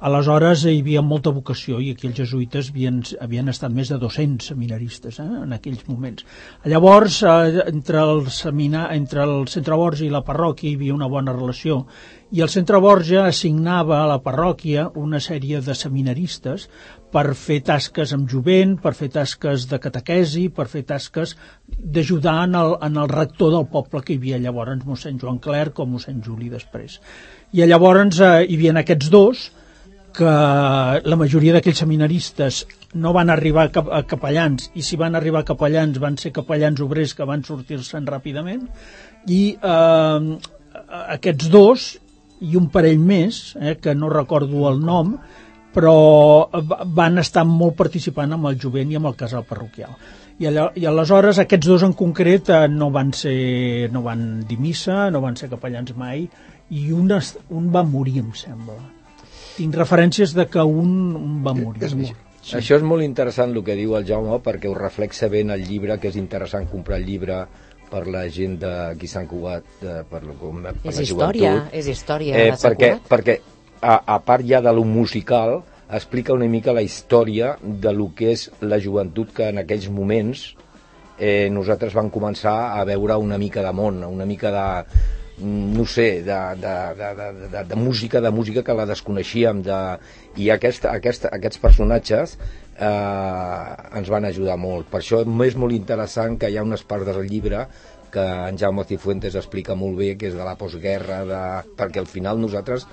aleshores 0.00 0.64
hi 0.66 0.80
havia 0.80 1.04
molta 1.06 1.30
vocació 1.36 1.78
i 1.78 1.92
aquí 1.94 2.10
els 2.10 2.18
jesuïtes 2.18 2.72
havien, 2.72 3.02
havien 3.20 3.52
estat 3.52 3.72
més 3.72 3.92
de 3.92 4.00
200 4.02 4.50
seminaristes 4.54 5.20
eh, 5.22 5.28
en 5.44 5.54
aquells 5.54 5.86
moments. 5.92 6.26
Llavors, 6.66 7.22
eh, 7.22 7.68
entre, 7.68 8.02
el 8.02 8.26
semina, 8.34 8.88
entre 8.96 9.22
el 9.28 9.46
centre 9.52 9.78
Borja 9.78 10.08
i 10.08 10.12
la 10.12 10.24
parròquia 10.26 10.72
hi 10.72 10.76
havia 10.80 10.98
una 10.98 11.10
bona 11.12 11.36
relació 11.36 11.84
i 12.34 12.42
el 12.42 12.50
centre 12.50 12.80
Borja 12.82 13.28
assignava 13.28 14.00
a 14.02 14.06
la 14.10 14.18
parròquia 14.22 14.88
una 14.98 15.20
sèrie 15.22 15.60
de 15.62 15.74
seminaristes 15.78 16.66
per 17.14 17.28
fer 17.38 17.60
tasques 17.62 18.10
amb 18.16 18.26
jovent, 18.30 18.72
per 18.82 18.90
fer 18.98 19.06
tasques 19.14 19.68
de 19.70 19.78
catequesi, 19.78 20.48
per 20.50 20.66
fer 20.72 20.82
tasques 20.88 21.36
d'ajudar 21.78 22.40
en, 22.48 22.56
el, 22.58 22.74
en 22.82 22.98
el 22.98 23.12
rector 23.12 23.54
del 23.54 23.68
poble 23.70 24.02
que 24.02 24.16
hi 24.16 24.18
havia 24.18 24.42
llavors, 24.42 24.82
mossèn 24.82 25.20
Joan 25.22 25.38
Clerc 25.38 25.78
o 25.78 25.86
mossèn 25.86 26.18
Juli 26.26 26.50
després. 26.50 26.98
I 27.54 27.62
llavors 27.70 28.18
eh, 28.18 28.32
hi 28.48 28.58
havia 28.58 28.74
aquests 28.82 29.14
dos 29.14 29.46
que 30.14 30.34
la 31.10 31.18
majoria 31.18 31.54
d'aquells 31.54 31.84
seminaristes 31.84 32.64
no 32.98 33.14
van 33.14 33.30
arribar 33.30 33.68
a 33.70 34.02
capellans 34.10 34.72
i 34.74 34.82
si 34.82 34.98
van 34.98 35.14
arribar 35.14 35.42
a 35.42 35.48
capellans 35.54 36.02
van 36.02 36.18
ser 36.18 36.34
capellans 36.34 36.82
obrers 36.82 37.14
que 37.14 37.26
van 37.26 37.46
sortir-se'n 37.46 38.06
ràpidament 38.10 38.66
i 39.30 39.42
eh, 39.54 40.34
aquests 41.14 41.50
dos 41.50 41.92
i 42.40 42.56
un 42.56 42.68
parell 42.70 42.98
més, 42.98 43.54
eh, 43.60 43.76
que 43.80 43.94
no 43.94 44.08
recordo 44.10 44.68
el 44.70 44.80
nom, 44.80 45.14
però 45.74 45.94
va- 46.70 46.82
van 46.86 47.18
estar 47.18 47.44
molt 47.44 47.74
participant 47.76 48.32
amb 48.32 48.46
el 48.46 48.58
jovent 48.60 48.90
i 48.92 48.96
amb 48.96 49.06
el 49.10 49.16
casal 49.16 49.44
parroquial. 49.44 49.90
I, 50.38 50.46
allò, 50.50 50.68
I 50.74 50.86
aleshores 50.86 51.38
aquests 51.38 51.66
dos 51.66 51.82
en 51.86 51.92
concret 51.94 52.48
eh, 52.50 52.68
no 52.68 52.90
van 52.90 53.12
ser 53.14 53.90
no 53.92 54.02
van 54.02 54.40
dir 54.48 54.58
missa, 54.58 55.10
no 55.10 55.20
van 55.22 55.36
ser 55.36 55.48
capellans 55.48 55.94
mai 55.96 56.28
i 56.70 56.90
un, 56.92 57.10
es, 57.12 57.36
un 57.50 57.70
va 57.74 57.82
morir, 57.86 58.18
em 58.18 58.32
sembla. 58.34 58.74
Tinc 59.56 59.74
referències 59.78 60.32
de 60.34 60.46
que 60.50 60.62
un, 60.62 61.14
un 61.14 61.42
va 61.44 61.54
morir. 61.54 61.82
És 61.86 61.94
mort. 61.94 62.16
Sí. 62.44 62.56
Això 62.58 62.76
és 62.76 62.82
molt 62.84 63.02
interessant 63.02 63.54
el 63.54 63.62
que 63.64 63.76
diu 63.78 63.94
el 63.96 64.04
Jaume 64.04 64.36
perquè 64.44 64.68
ho 64.68 64.74
reflexa 64.74 65.28
bé 65.32 65.40
en 65.46 65.50
el 65.54 65.62
llibre, 65.64 65.96
que 65.98 66.08
és 66.10 66.16
interessant 66.20 66.66
comprar 66.68 66.98
el 66.98 67.06
llibre 67.06 67.44
per 67.94 68.04
la 68.10 68.24
gent 68.34 68.58
d'aquí 68.62 69.06
Sant 69.10 69.28
Cugat, 69.30 69.70
eh, 69.86 70.00
per, 70.10 70.20
com- 70.40 70.64
per 70.66 70.74
És 70.82 70.98
la 70.98 71.06
història, 71.06 71.52
joventut. 71.54 71.78
és 71.78 71.90
història 71.94 72.34
Eh, 72.42 72.50
perquè, 72.58 72.90
perquè 73.08 73.38
a, 73.80 74.00
a 74.16 74.18
part 74.26 74.42
ja 74.50 74.60
de 74.64 74.72
lo 74.74 74.82
musical, 74.84 75.60
explica 75.94 76.32
una 76.34 76.48
mica 76.50 76.72
la 76.74 76.82
història 76.82 77.54
de 77.62 77.92
lo 77.94 78.10
que 78.16 78.32
és 78.34 78.48
la 78.64 78.80
joventut 78.82 79.30
que 79.36 79.50
en 79.52 79.60
aquells 79.62 79.86
moments 79.92 80.54
eh, 81.20 81.46
nosaltres 81.54 81.94
vam 81.94 82.08
començar 82.10 82.54
a 82.74 82.82
veure 82.88 83.14
una 83.22 83.38
mica 83.38 83.62
de 83.62 83.70
món, 83.76 84.02
una 84.02 84.26
mica 84.26 84.50
de 84.50 84.64
no 85.44 85.84
sé, 85.84 86.22
de, 86.22 86.34
de, 86.62 86.72
de, 86.98 87.08
de, 87.18 87.48
de, 87.50 87.62
de 87.66 87.76
música, 87.76 88.20
de 88.22 88.30
música 88.30 88.62
que 88.62 88.74
la 88.74 88.86
desconeixíem, 88.86 89.62
de, 89.66 89.78
i 90.38 90.48
aquest, 90.54 90.84
aquest, 90.86 91.26
aquests 91.26 91.58
personatges 91.58 92.36
eh, 92.78 93.98
ens 93.98 94.08
van 94.10 94.24
ajudar 94.28 94.56
molt. 94.60 94.86
Per 94.90 95.00
això 95.00 95.22
és 95.24 95.56
molt 95.56 95.72
interessant 95.76 96.38
que 96.38 96.50
hi 96.50 96.56
ha 96.58 96.62
unes 96.66 96.82
parts 96.84 97.06
del 97.10 97.26
llibre 97.28 97.66
que 98.14 98.22
en 98.22 98.54
Jaume 98.56 98.84
Cifuentes 98.86 99.34
explica 99.34 99.74
molt 99.74 99.96
bé, 99.98 100.12
que 100.16 100.28
és 100.30 100.34
de 100.38 100.44
la 100.46 100.54
postguerra, 100.54 101.24
de... 101.26 101.38
perquè 101.74 101.98
al 101.98 102.06
final 102.06 102.38
nosaltres 102.38 102.84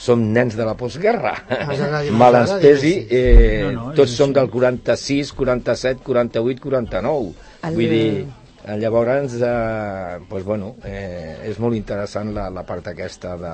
som 0.00 0.22
nens 0.32 0.54
de 0.56 0.64
la 0.64 0.72
postguerra. 0.72 1.34
ens 1.50 1.82
agradi, 1.84 2.10
Mal 2.16 2.38
ens 2.38 2.46
ens 2.46 2.54
agradi, 2.54 2.68
pesi, 2.70 2.92
sí. 2.94 3.06
eh, 3.10 3.66
No, 3.66 3.72
no, 3.74 3.90
és 3.92 3.98
tots 4.00 4.14
som 4.16 4.32
del 4.32 4.48
46, 4.48 5.34
47, 5.36 6.00
48, 6.06 6.62
49. 6.64 7.34
El- 7.68 7.76
Vull 7.76 7.92
dir, 7.92 8.08
eh, 8.64 8.78
llavors, 8.80 9.36
eh, 9.36 10.16
pues 10.30 10.44
bueno, 10.48 10.72
eh, 10.88 11.36
és 11.52 11.60
molt 11.60 11.76
interessant 11.76 12.32
la, 12.32 12.48
la 12.48 12.64
part 12.64 12.88
aquesta 12.94 13.36
de... 13.36 13.52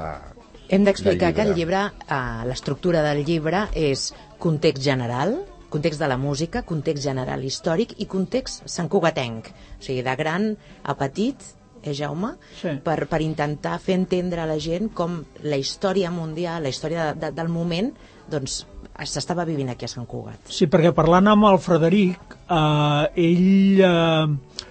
Hem 0.68 0.86
d'explicar 0.86 1.32
que 1.34 1.42
el 1.42 1.54
llibre. 1.56 1.82
llibre, 1.90 2.06
eh, 2.06 2.46
l'estructura 2.46 3.02
del 3.02 3.24
llibre 3.26 3.66
és 3.74 4.12
context 4.38 4.84
general, 4.86 5.40
context 5.70 6.00
de 6.00 6.08
la 6.08 6.16
música, 6.16 6.62
context 6.62 7.04
general 7.04 7.44
històric 7.44 7.96
i 8.02 8.08
context 8.10 8.66
santcugatenc. 8.70 9.50
O 9.78 9.84
sigui, 9.84 10.02
de 10.06 10.16
gran 10.18 10.52
a 10.84 10.96
petit, 10.98 11.42
eh, 11.82 11.94
Jaume? 11.94 12.34
Sí. 12.60 12.76
Per, 12.84 12.98
per 13.10 13.22
intentar 13.24 13.78
fer 13.82 13.98
entendre 14.00 14.42
a 14.42 14.48
la 14.48 14.58
gent 14.62 14.90
com 14.94 15.22
la 15.42 15.58
història 15.60 16.12
mundial, 16.14 16.62
la 16.62 16.72
història 16.72 17.10
de, 17.10 17.26
de, 17.26 17.32
del 17.36 17.52
moment, 17.52 17.92
doncs 18.30 18.64
s'estava 19.04 19.44
vivint 19.44 19.68
aquí 19.70 19.84
a 19.84 19.92
Sant 19.92 20.06
Cugat. 20.08 20.48
Sí, 20.48 20.70
perquè 20.72 20.92
parlant 20.96 21.28
amb 21.30 21.48
el 21.50 21.58
Frederic, 21.62 22.38
eh, 22.48 23.26
ell, 23.26 23.82
eh, 23.84 24.64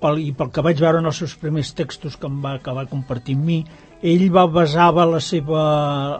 pel, 0.00 0.22
i 0.22 0.32
pel 0.36 0.52
que 0.54 0.64
vaig 0.64 0.80
veure 0.80 1.02
en 1.02 1.10
els 1.10 1.20
seus 1.22 1.36
primers 1.40 1.74
textos 1.76 2.16
que 2.16 2.30
em 2.30 2.40
va 2.44 2.56
acabar 2.56 2.86
compartint 2.90 3.42
amb 3.42 3.50
mi, 3.50 3.58
ell 4.02 4.26
va 4.32 4.44
basava 4.52 5.06
la 5.08 5.20
seva, 5.24 5.62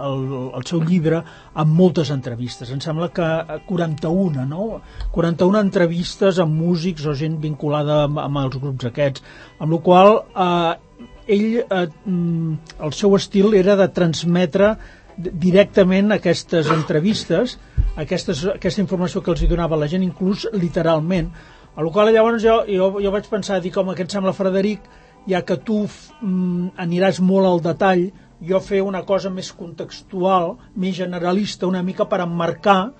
el, 0.07 0.25
el 0.57 0.65
seu 0.69 0.81
llibre 0.85 1.21
en 1.55 1.75
moltes 1.77 2.11
entrevistes. 2.15 2.71
Em 2.73 2.81
sembla 2.81 3.11
que 3.13 3.29
41, 3.69 4.47
no? 4.49 4.81
41 5.13 5.61
entrevistes 5.61 6.41
amb 6.43 6.57
músics 6.57 7.07
o 7.07 7.15
gent 7.15 7.37
vinculada 7.43 8.05
amb, 8.07 8.21
amb 8.23 8.43
els 8.47 8.59
grups 8.63 8.89
aquests. 8.89 9.25
Amb 9.61 9.77
la 9.77 9.81
qual 9.85 10.13
eh, 10.47 10.75
ell, 11.37 11.49
eh, 11.61 11.87
mm, 12.05 12.79
el 12.87 12.97
seu 12.97 13.17
estil 13.19 13.55
era 13.59 13.77
de 13.77 13.89
transmetre 13.93 14.77
directament 15.17 16.13
aquestes 16.13 16.69
entrevistes, 16.73 17.57
aquestes, 17.97 18.45
aquesta 18.53 18.83
informació 18.83 19.23
que 19.25 19.33
els 19.33 19.43
hi 19.43 19.49
donava 19.51 19.79
la 19.81 19.89
gent, 19.89 20.05
inclús 20.05 20.47
literalment. 20.53 21.31
A 21.77 21.85
la 21.85 21.93
qual 21.93 22.13
llavors 22.13 22.45
jo, 22.45 22.63
jo, 22.69 22.89
jo 23.05 23.13
vaig 23.13 23.29
pensar, 23.29 23.61
dic, 23.65 23.77
home, 23.77 23.97
què 23.97 24.05
et 24.07 24.13
sembla, 24.13 24.33
Frederic, 24.37 24.85
ja 25.29 25.43
que 25.47 25.59
tu 25.63 25.83
mm, 25.87 26.77
aniràs 26.83 27.21
molt 27.25 27.49
al 27.49 27.63
detall, 27.65 28.07
jo 28.47 28.61
fer 28.61 28.83
una 28.85 29.03
cosa 29.09 29.31
més 29.33 29.51
contextual, 29.57 30.57
més 30.77 30.97
generalista, 30.99 31.67
una 31.67 31.83
mica 31.83 32.07
per 32.09 32.21
emmarcar 32.25 32.79
eh, 32.87 32.93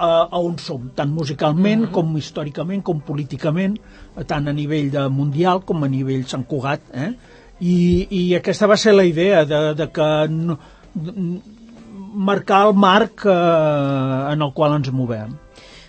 a 0.00 0.40
on 0.40 0.56
som, 0.58 0.88
tant 0.96 1.12
musicalment 1.12 1.88
com 1.94 2.16
històricament, 2.16 2.82
com 2.86 3.02
políticament, 3.04 3.76
tant 4.26 4.48
a 4.48 4.56
nivell 4.56 4.90
de 4.92 5.06
mundial 5.12 5.64
com 5.68 5.84
a 5.84 5.92
nivell 5.92 6.26
Sant 6.28 6.46
Cugat. 6.48 6.90
Eh? 6.94 7.12
I, 7.60 7.76
I 8.08 8.22
aquesta 8.40 8.68
va 8.70 8.78
ser 8.80 8.96
la 8.96 9.04
idea, 9.04 9.44
de, 9.44 9.62
de 9.76 9.88
que 9.92 10.10
no, 10.32 10.56
de, 10.94 11.14
marcar 12.10 12.66
el 12.68 12.74
marc 12.74 13.26
eh, 13.26 14.32
en 14.32 14.42
el 14.42 14.52
qual 14.56 14.80
ens 14.80 14.90
movem. 14.90 15.36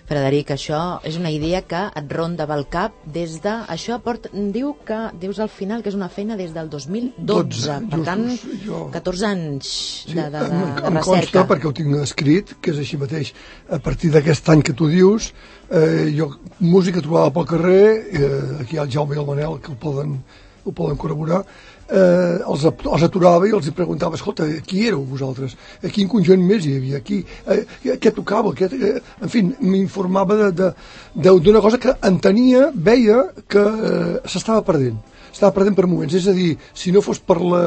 Frederic, 0.08 0.50
això 0.50 0.78
és 1.06 1.14
una 1.16 1.30
idea 1.30 1.60
que 1.64 1.78
et 1.96 2.10
ronda 2.12 2.44
pel 2.50 2.64
cap 2.68 2.96
des 3.14 3.36
de... 3.44 3.52
Això 3.72 4.00
port, 4.02 4.26
diu 4.52 4.72
que 4.84 4.98
dius 5.22 5.38
al 5.40 5.48
final 5.48 5.80
que 5.84 5.92
és 5.92 5.96
una 5.96 6.08
feina 6.12 6.36
des 6.36 6.50
del 6.52 6.68
2012, 6.68 7.22
12, 7.24 7.76
per 7.92 8.00
tant, 8.08 8.24
just, 8.32 8.48
jo- 8.66 8.82
14 8.92 9.26
anys 9.30 9.70
Sí, 10.02 10.16
de, 10.18 10.26
de, 10.26 10.42
de, 10.42 10.44
em, 10.44 10.50
de 10.50 10.66
em 10.90 10.98
recerca. 10.98 11.06
consta, 11.06 11.46
perquè 11.52 11.70
ho 11.70 11.74
tinc 11.78 11.96
escrit, 12.02 12.54
que 12.60 12.74
és 12.74 12.82
així 12.82 12.98
mateix. 13.00 13.32
A 13.70 13.78
partir 13.78 14.10
d'aquest 14.12 14.52
any 14.52 14.62
que 14.66 14.74
tu 14.76 14.90
dius, 14.90 15.30
eh, 15.70 16.10
jo 16.18 16.32
música 16.60 17.00
trobada 17.00 17.30
pel 17.32 17.46
carrer, 17.54 17.84
eh, 18.12 18.62
aquí 18.66 18.76
hi 18.76 18.82
ha 18.82 18.88
el 18.88 18.90
Jaume 18.92 19.14
i 19.16 19.22
el 19.22 19.28
Manel 19.30 19.60
que 19.62 19.70
ho 19.72 19.78
poden, 19.80 20.18
ho 20.66 20.72
poden 20.76 20.98
corroborar, 20.98 21.44
eh, 21.92 22.40
els, 22.48 22.64
els 22.66 23.04
aturava 23.06 23.48
i 23.48 23.54
els 23.56 23.68
preguntava, 23.76 24.16
escolta, 24.18 24.48
qui 24.66 24.86
éreu 24.88 25.04
vosaltres? 25.08 25.56
A 25.84 25.92
quin 25.92 26.10
conjunt 26.10 26.42
més 26.46 26.66
hi 26.66 26.76
havia? 26.78 27.02
Qui, 27.04 27.20
eh, 27.52 27.62
què 28.00 28.12
tocava? 28.16 28.54
Què, 28.56 28.68
eh, 28.72 28.98
en 29.22 29.32
fi, 29.32 29.44
m'informava 29.60 30.50
d'una 30.52 31.64
cosa 31.64 31.80
que 31.82 31.96
entenia, 32.08 32.70
veia 32.74 33.24
que 33.48 33.62
eh, 33.62 34.20
s'estava 34.26 34.64
perdent. 34.66 35.00
Estava 35.32 35.54
perdent 35.56 35.76
per 35.78 35.88
moments. 35.88 36.14
És 36.16 36.28
a 36.28 36.36
dir, 36.36 36.54
si 36.76 36.92
no 36.92 37.04
fos 37.04 37.20
per 37.24 37.40
la, 37.40 37.62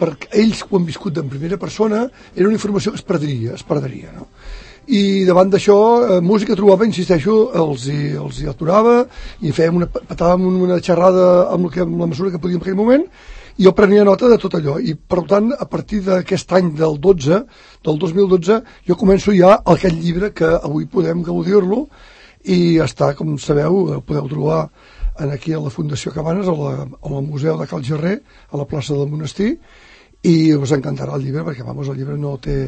perquè 0.00 0.32
ells 0.42 0.64
ho 0.66 0.76
han 0.78 0.88
viscut 0.88 1.18
en 1.20 1.32
primera 1.32 1.58
persona, 1.60 2.06
era 2.34 2.48
una 2.48 2.58
informació 2.58 2.92
que 2.92 3.00
es 3.00 3.08
perdria, 3.08 3.56
es 3.58 3.66
perdria, 3.66 4.12
no? 4.16 4.28
I 4.92 5.22
davant 5.28 5.52
d'això, 5.52 5.76
eh, 6.02 6.20
música 6.26 6.56
trobava, 6.58 6.88
insisteixo, 6.88 7.36
els 7.54 7.84
hi, 7.86 8.16
els 8.18 8.40
hi 8.42 8.48
aturava 8.50 9.04
i 9.40 9.52
fèiem 9.54 9.78
una, 9.78 9.86
patàvem 9.86 10.48
una 10.66 10.80
xerrada 10.82 11.28
amb, 11.52 11.68
el 11.68 11.74
que, 11.76 11.84
amb 11.84 12.02
la 12.02 12.08
mesura 12.10 12.32
que 12.32 12.40
podíem 12.42 12.58
en 12.58 12.66
aquell 12.66 12.80
moment 12.80 13.06
jo 13.58 13.72
prenia 13.76 14.04
nota 14.04 14.28
de 14.30 14.38
tot 14.40 14.54
allò 14.56 14.78
i 14.80 14.94
per 14.94 15.24
tant 15.28 15.52
a 15.52 15.66
partir 15.68 16.02
d'aquest 16.06 16.52
any 16.56 16.72
del 16.78 16.98
12 17.00 17.42
del 17.84 17.98
2012 17.98 18.58
jo 18.88 18.96
començo 18.96 19.34
ja 19.36 19.58
aquest 19.74 19.98
llibre 19.98 20.32
que 20.32 20.48
avui 20.62 20.86
podem 20.86 21.22
gaudir-lo 21.22 21.86
i 22.42 22.78
està, 22.82 23.12
com 23.14 23.36
sabeu, 23.38 24.02
podeu 24.02 24.26
trobar 24.30 24.64
en 25.20 25.30
aquí 25.30 25.52
a 25.54 25.60
la 25.62 25.70
Fundació 25.70 26.10
Cabanes, 26.12 26.48
al 26.48 27.22
Museu 27.22 27.58
de 27.60 27.68
Cal 27.70 27.84
Gerrer, 27.84 28.16
a 28.50 28.58
la 28.58 28.66
plaça 28.66 28.96
del 28.96 29.10
Monestir, 29.10 29.58
i 30.22 30.52
us 30.54 30.70
encantarà 30.76 31.16
el 31.18 31.24
llibre, 31.26 31.42
perquè 31.42 31.64
vamos, 31.66 31.88
el 31.90 31.98
llibre 31.98 32.14
no 32.18 32.36
té... 32.38 32.58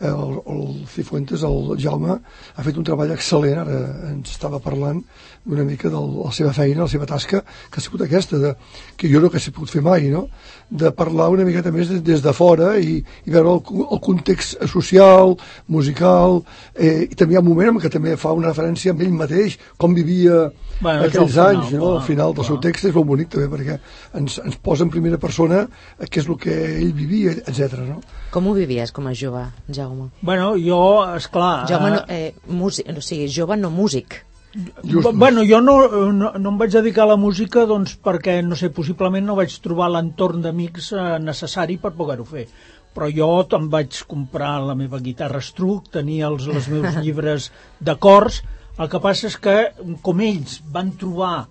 Eh, 0.00 0.08
el, 0.08 0.38
el 0.48 0.62
Cifuentes, 0.88 1.42
el 1.44 1.74
Jaume, 1.80 2.16
ha 2.56 2.64
fet 2.64 2.78
un 2.80 2.86
treball 2.88 3.12
excel·lent, 3.12 3.60
ara 3.60 3.80
ens 4.08 4.32
estava 4.32 4.60
parlant 4.64 5.02
una 5.44 5.66
mica 5.66 5.90
de 5.90 5.98
la 5.98 6.30
seva 6.32 6.52
feina, 6.56 6.86
la 6.86 6.88
seva 6.88 7.06
tasca, 7.06 7.42
que 7.42 7.80
ha 7.80 7.84
sigut 7.84 8.06
aquesta, 8.06 8.38
de, 8.40 8.54
que 8.96 9.10
jo 9.12 9.20
no 9.20 9.28
que 9.30 9.42
s'hi 9.42 9.52
pogut 9.52 9.74
fer 9.74 9.82
mai, 9.84 10.08
no? 10.08 10.28
de 10.72 10.88
parlar 10.96 11.28
una 11.34 11.44
miqueta 11.44 11.72
més 11.74 11.90
des, 11.90 12.00
des 12.06 12.22
de 12.24 12.32
fora 12.32 12.72
i, 12.80 12.96
i 13.02 13.32
veure 13.34 13.58
el, 13.58 13.82
el 13.84 14.00
context 14.00 14.62
social, 14.70 15.36
musical, 15.68 16.40
eh, 16.72 17.10
i 17.10 17.18
també 17.18 17.36
hi 17.36 17.40
ha 17.40 17.44
un 17.44 17.50
moment 17.50 17.74
en 17.74 17.80
què 17.82 17.92
també 17.92 18.16
fa 18.16 18.32
una 18.32 18.48
referència 18.54 18.94
amb 18.94 19.04
ell 19.04 19.12
mateix, 19.18 19.58
com 19.76 19.92
vivia 19.98 20.46
Bueno, 20.82 21.04
aquells 21.04 21.36
al 21.36 21.52
final, 21.52 21.60
anys, 21.60 21.74
no? 21.76 21.90
al 21.98 22.06
final 22.06 22.32
del 22.34 22.46
seu 22.46 22.56
clar. 22.56 22.64
text 22.70 22.88
és 22.88 22.96
molt 22.96 23.06
bonic 23.12 23.28
també 23.34 23.50
perquè 23.52 23.76
ens, 24.18 24.38
ens 24.42 24.56
posa 24.64 24.86
en 24.86 24.90
primera 24.90 25.20
persona 25.20 25.60
eh, 25.66 26.08
què 26.08 26.22
és 26.22 26.30
el 26.30 26.38
que 26.40 26.56
ell 26.72 26.94
vivia, 27.02 27.32
etc. 27.42 27.78
No? 27.86 28.00
Com 28.32 28.46
ho 28.48 28.52
vivies 28.56 28.92
com 28.94 29.06
a 29.10 29.12
jove, 29.14 29.44
Jaume? 29.68 30.08
Bueno, 30.22 30.52
jo, 30.56 30.78
esclar... 31.18 31.66
Jaume, 31.68 31.90
no, 31.96 32.02
eh, 32.08 32.28
eh, 32.32 32.52
músic, 32.52 32.88
o 32.94 33.02
sigui, 33.04 33.28
jove 33.32 33.56
no 33.60 33.70
músic. 33.70 34.22
Just, 34.54 35.06
Bu- 35.06 35.12
Bueno, 35.16 35.42
jo 35.48 35.60
no, 35.64 35.76
no, 36.12 36.32
no 36.36 36.50
em 36.52 36.58
vaig 36.60 36.72
dedicar 36.74 37.06
a 37.06 37.12
la 37.14 37.16
música 37.20 37.64
doncs, 37.66 37.94
perquè, 38.04 38.38
no 38.44 38.56
sé, 38.58 38.68
possiblement 38.76 39.24
no 39.26 39.36
vaig 39.38 39.54
trobar 39.64 39.88
l'entorn 39.94 40.42
d'amics 40.44 40.92
eh, 40.92 41.06
necessari 41.24 41.78
per 41.80 41.94
poder-ho 41.96 42.26
fer. 42.28 42.46
Però 42.92 43.08
jo 43.08 43.30
em 43.56 43.70
vaig 43.72 44.02
comprar 44.08 44.58
la 44.60 44.74
meva 44.76 45.00
guitarra 45.00 45.40
Struc, 45.40 45.86
tenia 45.94 46.28
els, 46.28 46.44
els 46.52 46.68
meus 46.68 46.98
llibres 47.04 47.50
d'acords, 47.80 48.42
el 48.80 48.88
que 48.92 49.00
passa 49.04 49.28
és 49.30 49.38
que, 49.40 49.56
com 50.04 50.20
ells 50.24 50.58
van 50.72 50.92
trobar 51.00 51.46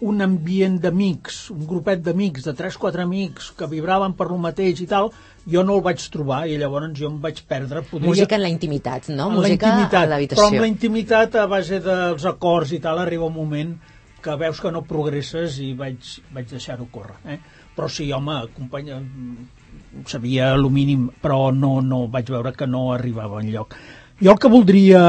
un 0.00 0.24
ambient 0.24 0.78
d'amics, 0.80 1.50
un 1.52 1.66
grupet 1.68 2.00
d'amics, 2.04 2.46
de 2.48 2.54
3-4 2.56 3.04
amics 3.04 3.50
que 3.56 3.68
vibraven 3.68 4.14
per 4.16 4.30
lo 4.30 4.38
mateix 4.40 4.80
i 4.80 4.88
tal, 4.88 5.10
jo 5.50 5.64
no 5.66 5.76
el 5.78 5.84
vaig 5.84 6.02
trobar 6.12 6.46
i 6.48 6.56
llavors 6.60 6.92
jo 6.96 7.10
em 7.10 7.20
vaig 7.20 7.42
perdre. 7.48 7.84
Podria... 7.90 8.08
Música 8.08 8.38
en 8.38 8.44
la 8.46 8.52
intimitat, 8.52 9.08
no? 9.12 9.28
En 9.28 9.36
la 9.36 9.42
Música 9.42 9.72
intimitat, 9.72 9.94
a 9.94 10.04
però 10.04 10.10
l'habitació. 10.14 10.48
amb 10.48 10.64
la 10.64 10.70
intimitat 10.72 11.36
a 11.36 11.46
base 11.50 11.80
dels 11.84 12.26
acords 12.28 12.72
i 12.76 12.80
tal 12.80 13.02
arriba 13.02 13.28
un 13.28 13.36
moment 13.36 13.78
que 14.20 14.36
veus 14.36 14.60
que 14.60 14.72
no 14.72 14.82
progresses 14.84 15.58
i 15.64 15.72
vaig, 15.76 16.04
vaig 16.34 16.50
deixar-ho 16.50 16.86
córrer 16.92 17.16
eh? 17.24 17.38
però 17.76 17.88
sí, 17.88 18.10
home, 18.12 18.36
acompanya 18.44 18.98
mm, 19.00 20.04
sabia 20.06 20.52
el 20.54 20.68
mínim 20.70 21.08
però 21.22 21.50
no, 21.54 21.78
no 21.80 22.06
vaig 22.12 22.30
veure 22.32 22.52
que 22.52 22.68
no 22.68 22.90
arribava 22.92 23.40
enlloc 23.40 23.76
jo 24.20 24.34
el 24.34 24.38
que 24.38 24.52
voldria 24.52 25.02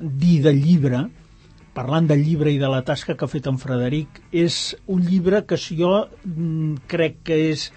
dir 0.00 0.40
del 0.46 0.62
llibre 0.62 1.04
parlant 1.76 2.08
del 2.08 2.24
llibre 2.24 2.52
i 2.54 2.60
de 2.60 2.70
la 2.72 2.82
tasca 2.86 3.14
que 3.14 3.26
ha 3.26 3.32
fet 3.32 3.46
en 3.50 3.58
Frederic 3.60 4.22
és 4.32 4.74
un 4.92 5.02
llibre 5.04 5.42
que 5.48 5.58
si 5.60 5.76
jo 5.80 5.92
mm, 6.24 6.86
crec 6.88 7.20
que 7.28 7.38
és 7.50 7.68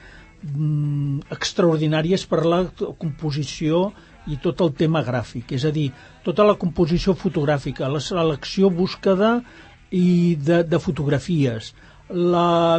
mm, 0.44 1.27
extraordinari 1.36 2.15
és 2.15 2.24
per 2.29 2.46
la 2.46 2.63
composició 3.01 3.89
i 4.29 4.38
tot 4.44 4.62
el 4.62 4.74
tema 4.77 5.01
gràfic, 5.06 5.56
és 5.58 5.65
a 5.65 5.72
dir, 5.74 5.89
tota 6.25 6.46
la 6.46 6.58
composició 6.62 7.15
fotogràfica, 7.18 7.89
la 7.89 8.01
selecció, 8.03 8.70
búsqueda 8.70 9.39
i 9.96 10.36
de, 10.38 10.62
de 10.70 10.79
fotografies, 10.84 11.72
la, 12.10 12.77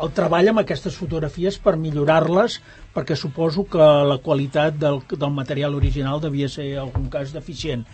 el 0.00 0.12
treball 0.16 0.52
amb 0.52 0.62
aquestes 0.62 0.96
fotografies 0.96 1.58
per 1.60 1.76
millorar-les, 1.80 2.60
perquè 2.94 3.16
suposo 3.18 3.66
que 3.68 3.90
la 4.08 4.16
qualitat 4.24 4.78
del, 4.80 5.02
del 5.10 5.34
material 5.34 5.76
original 5.76 6.22
devia 6.22 6.48
ser 6.48 6.70
en 6.72 6.86
algun 6.86 7.10
cas 7.12 7.34
deficient. 7.36 7.84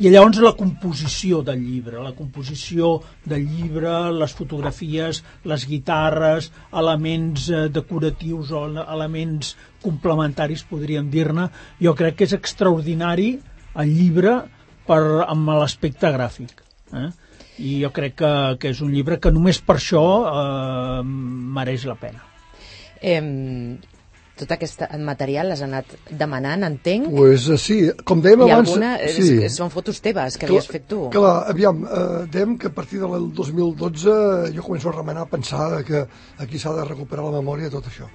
I 0.00 0.10
llavors 0.10 0.40
la 0.42 0.54
composició 0.56 1.42
del 1.46 1.60
llibre, 1.62 2.00
la 2.02 2.14
composició 2.16 2.94
del 3.28 3.44
llibre, 3.46 3.92
les 4.16 4.32
fotografies, 4.34 5.22
les 5.44 5.66
guitarres, 5.68 6.50
elements 6.72 7.48
eh, 7.50 7.66
decoratius 7.68 8.50
o 8.52 8.64
ele- 8.70 8.86
elements 8.96 9.54
complementaris, 9.84 10.64
podríem 10.64 11.10
dir-ne, 11.12 11.50
jo 11.82 11.94
crec 11.98 12.16
que 12.18 12.24
és 12.30 12.36
extraordinari 12.38 13.34
el 13.76 13.92
llibre 13.92 14.38
per, 14.88 15.02
amb 15.28 15.52
l'aspecte 15.60 16.10
gràfic. 16.14 16.62
Eh? 16.92 17.10
i 17.62 17.78
jo 17.82 17.90
crec 17.94 18.16
que, 18.16 18.32
que 18.60 18.70
és 18.72 18.80
un 18.84 18.92
llibre 18.92 19.18
que 19.20 19.30
només 19.32 19.60
per 19.64 19.76
això 19.78 20.02
eh, 20.28 21.00
mereix 21.04 21.84
la 21.88 21.96
pena. 22.00 22.24
Eh, 23.02 23.20
tot 24.38 24.52
aquest 24.54 24.82
material 25.04 25.50
l'has 25.50 25.62
anat 25.64 25.90
demanant, 26.08 26.64
entenc? 26.66 27.10
Pues, 27.12 27.48
eh, 27.52 27.58
sí, 27.60 27.76
com 28.08 28.22
dèiem 28.24 28.46
I 28.46 28.50
abans... 28.50 28.70
alguna... 28.72 28.94
és- 29.04 29.18
sí. 29.18 29.36
són 29.52 29.72
fotos 29.74 30.00
teves 30.04 30.38
que 30.40 30.48
havies 30.48 30.70
fet 30.72 30.88
tu. 30.88 31.04
Clar, 31.12 31.34
aviam, 31.52 31.84
eh, 31.84 32.24
dèiem 32.32 32.56
que 32.60 32.70
a 32.72 32.74
partir 32.74 33.02
del 33.02 33.28
2012 33.36 34.16
jo 34.56 34.64
començo 34.64 34.90
a 34.90 34.96
remenar 34.96 35.26
a 35.26 35.30
pensar 35.30 35.68
que 35.88 36.06
aquí 36.42 36.58
s'ha 36.58 36.74
de 36.78 36.88
recuperar 36.88 37.28
la 37.28 37.38
memòria 37.38 37.68
de 37.68 37.76
tot 37.76 37.92
això. 37.92 38.08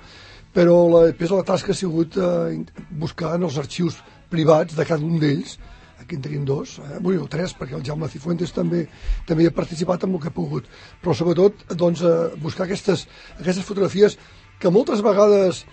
Però 0.58 0.78
la, 0.90 1.06
després 1.12 1.34
la 1.36 1.46
tasca 1.46 1.74
ha 1.74 1.78
sigut 1.78 2.18
eh, 2.18 2.58
buscar 2.98 3.36
en 3.38 3.46
els 3.46 3.58
arxius 3.62 4.02
privats 4.32 4.76
de 4.76 4.86
cada 4.90 5.06
un 5.06 5.20
d'ells, 5.22 5.60
aquí 6.02 6.18
en 6.18 6.22
tenim 6.26 6.46
dos, 6.46 6.80
eh, 6.80 6.98
bueno, 7.00 7.24
o 7.26 7.30
tres, 7.30 7.54
perquè 7.58 7.78
el 7.78 7.86
Jaume 7.86 8.10
Cifuentes 8.10 8.54
també 8.56 8.88
també 9.28 9.46
hi 9.46 9.52
ha 9.52 9.56
participat 9.56 10.06
amb 10.08 10.18
el 10.18 10.24
que 10.24 10.32
ha 10.32 10.36
pogut, 10.36 10.66
però 11.04 11.14
sobretot 11.14 11.68
doncs, 11.78 12.02
eh, 12.02 12.34
buscar 12.42 12.66
aquestes, 12.66 13.06
aquestes 13.38 13.66
fotografies 13.66 14.18
que 14.58 14.74
moltes 14.74 15.04
vegades 15.06 15.66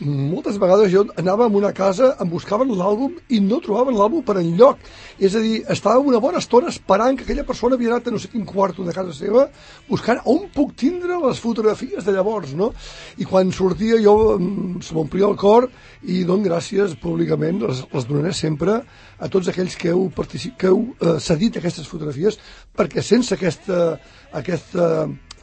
moltes 0.00 0.58
vegades 0.60 0.90
jo 0.92 1.04
anava 1.20 1.46
a 1.46 1.52
una 1.60 1.72
casa, 1.76 2.14
em 2.20 2.28
buscaven 2.30 2.70
l'àlbum 2.76 3.16
i 3.34 3.40
no 3.44 3.60
trobaven 3.64 3.96
l'àlbum 3.96 4.24
per 4.26 4.38
enlloc. 4.40 4.80
És 5.18 5.34
a 5.36 5.42
dir, 5.44 5.60
estava 5.72 6.02
una 6.02 6.20
bona 6.22 6.40
estona 6.42 6.70
esperant 6.72 7.18
que 7.18 7.26
aquella 7.26 7.44
persona 7.48 7.76
havia 7.78 7.92
anat 7.94 8.08
a 8.08 8.14
no 8.14 8.20
sé 8.22 8.30
quin 8.32 8.46
quarto 8.48 8.84
de 8.86 8.94
casa 8.96 9.14
seva 9.16 9.46
buscant 9.88 10.22
on 10.30 10.46
puc 10.54 10.74
tindre 10.78 11.18
les 11.24 11.40
fotografies 11.42 12.04
de 12.06 12.14
llavors, 12.16 12.54
no? 12.56 12.72
I 13.18 13.28
quan 13.28 13.52
sortia 13.52 14.00
jo 14.02 14.16
mm, 14.38 14.82
se 14.86 14.96
m'omplia 14.96 15.28
el 15.28 15.38
cor 15.40 15.68
i 16.02 16.22
dono 16.24 16.46
gràcies 16.46 16.96
públicament, 17.00 17.62
les, 17.66 17.82
les 17.92 18.08
donaré 18.08 18.32
sempre 18.36 18.80
a 19.18 19.28
tots 19.28 19.50
aquells 19.50 19.76
que 19.76 19.92
heu, 19.92 20.08
que 20.56 20.70
heu 20.70 20.84
eh, 21.00 21.18
cedit 21.20 21.58
aquestes 21.60 21.88
fotografies 21.88 22.38
perquè 22.76 23.02
sense 23.04 23.34
aquesta, 23.36 23.98
aquesta, 24.32 24.86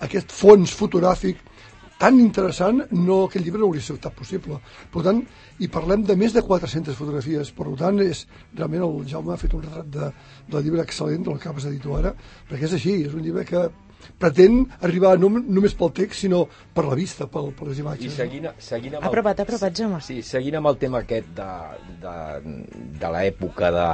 aquest 0.07 0.33
fons 0.33 0.73
fotogràfic 0.73 1.43
tan 1.97 2.19
interessant, 2.21 2.83
no, 2.93 3.23
aquest 3.25 3.45
llibre 3.45 3.61
no 3.61 3.69
hauria 3.69 3.81
estat 3.81 4.13
possible. 4.17 4.59
Per 4.93 5.03
tant, 5.05 5.23
hi 5.59 5.69
parlem 5.73 6.05
de 6.05 6.15
més 6.19 6.35
de 6.35 6.43
400 6.45 6.97
fotografies. 6.97 7.51
Per 7.57 7.67
tant, 7.79 7.99
és, 8.05 8.25
realment 8.55 8.85
el 8.85 9.03
Jaume 9.09 9.33
ha 9.33 9.41
fet 9.41 9.57
un 9.57 9.65
retrat 9.65 9.91
de, 9.95 10.11
del 10.53 10.65
llibre 10.65 10.85
excel·lent, 10.85 11.25
del 11.25 11.37
que 11.37 11.47
acabes 11.47 11.67
de 11.67 11.73
dir 11.75 11.83
tu 11.83 11.97
ara, 11.97 12.13
perquè 12.49 12.69
és 12.69 12.77
així, 12.77 12.95
és 13.09 13.17
un 13.17 13.25
llibre 13.25 13.45
que 13.47 13.67
pretén 14.21 14.59
arribar 14.85 15.15
no 15.19 15.29
només 15.37 15.73
pel 15.77 15.91
text, 15.97 16.21
sinó 16.21 16.43
per 16.47 16.85
la 16.87 16.97
vista, 16.97 17.27
pel, 17.31 17.51
per 17.57 17.69
les 17.71 17.79
I 17.81 17.83
imatges. 17.83 18.17
seguint, 18.17 18.49
seguint 18.61 18.97
amb 18.97 19.03
el, 19.03 19.09
Apropa't, 19.09 19.41
apropa't, 19.43 19.77
Jaume. 19.81 20.01
Sí, 20.05 20.21
seguint 20.25 20.59
amb 20.61 20.69
el 20.71 20.77
tema 20.81 21.01
aquest 21.03 21.33
de, 21.37 21.49
de, 22.03 22.17
de 23.01 23.15
l'època 23.15 23.73
de 23.73 23.87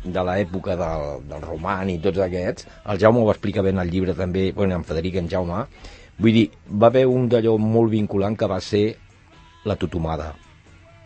de 0.00 0.22
l'època 0.24 0.78
del, 0.80 1.02
del 1.28 1.42
roman 1.44 1.90
i 1.92 1.98
tots 2.00 2.22
aquests, 2.24 2.64
el 2.88 3.00
Jaume 3.02 3.20
ho 3.20 3.30
explica 3.32 3.60
bé 3.60 3.74
en 3.74 3.82
el 3.82 3.90
llibre 3.92 4.14
també, 4.16 4.46
bueno, 4.56 4.78
en 4.78 4.86
Federic 4.88 5.18
i 5.18 5.20
en 5.20 5.28
Jaume, 5.28 5.58
vull 6.20 6.32
dir, 6.36 6.46
va 6.70 6.88
haver 6.92 7.06
un 7.08 7.28
d'allò 7.32 7.56
molt 7.58 7.90
vinculant 7.92 8.36
que 8.38 8.46
va 8.50 8.60
ser 8.60 8.84
la 9.64 9.76
tutomada, 9.76 10.34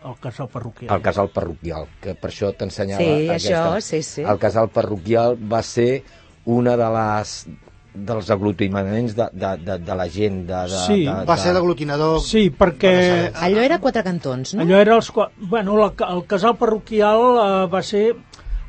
El 0.04 0.18
casal 0.20 0.48
parroquial. 0.52 0.90
el 0.94 1.02
casal 1.02 1.30
parroquial, 1.32 1.86
que 2.00 2.12
per 2.14 2.28
això 2.30 2.50
t'ensenyava 2.52 3.00
Sí, 3.02 3.28
aquesta... 3.28 3.60
això, 3.60 3.80
sí, 3.80 4.02
sí. 4.02 4.22
El 4.22 4.38
casal 4.38 4.68
parroquial 4.68 5.38
va 5.52 5.62
ser 5.62 6.02
una 6.44 6.74
de 6.76 6.88
les 6.92 7.46
dels 7.94 8.28
aglutinaments 8.34 9.14
de, 9.14 9.28
de, 9.32 9.50
de, 9.64 9.78
de 9.86 9.94
la 9.94 10.08
gent 10.10 10.40
de, 10.48 10.60
de, 10.68 10.78
Sí. 10.84 11.04
de, 11.06 11.24
Va 11.24 11.36
ser 11.38 11.52
l'aglutinador... 11.54 12.18
Sí, 12.20 12.50
perquè 12.50 13.30
Allò 13.38 13.62
era 13.62 13.78
quatre 13.78 14.02
cantons, 14.02 14.54
no? 14.58 14.62
allò 14.66 14.80
era 14.82 14.96
els... 14.98 15.12
Bueno, 15.38 15.76
la, 15.78 15.92
el 16.10 16.24
casal 16.26 16.56
parroquial 16.58 17.22
eh, 17.38 17.66
va 17.70 17.82
ser... 17.86 18.08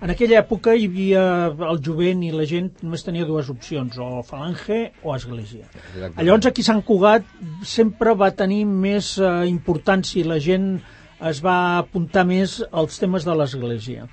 En 0.04 0.12
aquella 0.12 0.42
època 0.42 0.74
hi 0.76 0.90
havia 0.90 1.22
el 1.72 1.80
jovent 1.84 2.24
i 2.28 2.32
la 2.36 2.46
gent 2.50 2.68
només 2.84 3.06
tenia 3.06 3.28
dues 3.28 3.48
opcions, 3.54 3.96
o 3.96 4.24
falange 4.28 4.80
o 5.04 5.16
església. 5.16 5.70
Exactament. 5.72 6.20
Llavors 6.28 6.50
aquí 6.50 6.66
Sant 6.68 6.84
Cugat 6.86 7.30
sempre 7.64 8.16
va 8.20 8.34
tenir 8.36 8.66
més 8.68 9.16
eh, 9.18 9.32
importància 9.48 10.20
i 10.22 10.28
la 10.28 10.40
gent 10.44 10.76
es 11.32 11.40
va 11.44 11.58
apuntar 11.80 12.26
més 12.28 12.60
als 12.72 13.00
temes 13.00 13.24
de 13.24 13.38
l'església. 13.40 14.10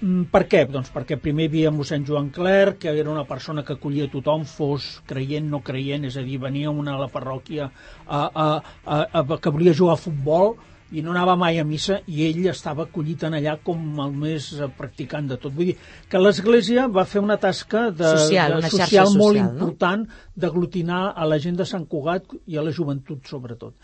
Mm, 0.00 0.26
Per 0.34 0.42
què? 0.50 0.64
Doncs 0.68 0.90
perquè 0.92 1.16
primer 1.22 1.46
hi 1.46 1.52
havia 1.52 1.72
mossèn 1.72 2.04
Joan 2.04 2.32
Clerc, 2.34 2.82
que 2.82 2.92
era 2.92 3.12
una 3.12 3.24
persona 3.28 3.62
que 3.64 3.78
acollia 3.78 4.10
tothom, 4.10 4.42
fos 4.44 4.98
creient, 5.06 5.46
no 5.48 5.62
creient, 5.62 6.10
és 6.10 6.18
a 6.18 6.26
dir, 6.26 6.42
venia 6.42 6.74
una 6.74 6.98
a 6.98 7.02
la 7.06 7.10
parròquia 7.12 7.70
a, 7.70 8.18
a, 8.18 8.48
a, 8.84 9.02
a, 9.22 9.38
que 9.38 9.54
volia 9.54 9.76
jugar 9.78 9.94
a 9.94 10.04
futbol 10.08 10.56
i 10.92 11.02
no 11.02 11.12
anava 11.14 11.34
mai 11.40 11.58
a 11.58 11.64
missa 11.64 11.98
i 12.06 12.26
ell 12.26 12.44
estava 12.50 12.84
acollit 12.84 13.24
en 13.26 13.36
allà 13.38 13.56
com 13.64 13.80
el 14.04 14.12
més 14.24 14.50
eh, 14.58 14.68
practicant 14.78 15.30
de 15.30 15.38
tot. 15.40 15.54
Vull 15.56 15.72
dir 15.72 15.76
que 16.10 16.20
l'Església 16.20 16.86
va 16.92 17.06
fer 17.08 17.22
una 17.24 17.38
tasca 17.40 17.88
de, 17.90 18.10
Social, 18.18 18.52
de 18.52 18.60
una 18.62 18.70
xarxa 18.70 18.84
social 18.84 19.16
molt 19.16 19.38
social, 19.38 19.48
no? 19.48 19.54
important 19.54 20.06
d'aglutinar 20.36 21.02
a 21.16 21.26
la 21.30 21.40
gent 21.42 21.58
de 21.60 21.66
Sant 21.68 21.88
Cugat 21.90 22.36
i 22.46 22.60
a 22.60 22.64
la 22.66 22.74
joventut 22.74 23.26
sobretot. 23.30 23.74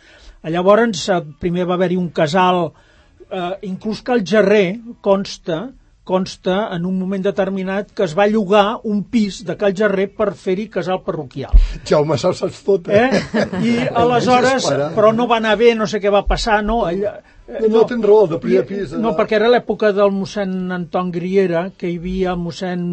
Llavors 0.44 1.08
eh, 1.08 1.20
primer 1.40 1.66
va 1.68 1.78
haver-hi 1.78 1.98
un 2.00 2.10
casal 2.14 2.66
eh, 2.68 3.52
inclús 3.70 4.04
que 4.04 4.16
el 4.18 4.26
Gerrer 4.26 4.66
consta 5.00 5.68
consta 6.10 6.66
en 6.74 6.86
un 6.88 6.98
moment 6.98 7.22
determinat 7.22 7.92
que 7.94 8.02
es 8.08 8.16
va 8.18 8.26
llogar 8.30 8.80
un 8.90 9.04
pis 9.12 9.44
de 9.46 9.54
Cal 9.60 9.76
Gerrer 9.78 10.08
per 10.16 10.32
fer-hi 10.34 10.66
casal 10.74 11.04
parroquial. 11.06 11.54
Jaume, 11.86 12.18
saps, 12.18 12.42
saps 12.42 12.62
tot, 12.66 12.90
eh? 12.90 13.06
Eh? 13.14 13.44
I 13.62 13.74
aleshores, 14.02 14.66
però 14.96 15.14
no 15.14 15.28
va 15.30 15.38
anar 15.38 15.54
bé, 15.60 15.74
no 15.78 15.86
sé 15.90 16.02
què 16.02 16.10
va 16.10 16.24
passar, 16.26 16.60
no, 16.66 16.82
allà, 16.88 17.20
eh, 17.46 17.60
No, 17.60 17.70
no, 17.76 17.86
tens 17.86 18.04
raó, 18.06 18.26
de 18.30 18.38
primer 18.42 18.66
pis, 18.66 18.94
No, 18.98 19.12
eh. 19.12 19.18
perquè 19.18 19.38
era 19.38 19.50
l'època 19.52 19.92
del 19.94 20.10
mossèn 20.14 20.74
Anton 20.74 21.10
Griera, 21.14 21.68
que 21.76 21.90
hi 21.90 21.98
havia 22.02 22.34
el 22.34 22.42
mossèn... 22.42 22.86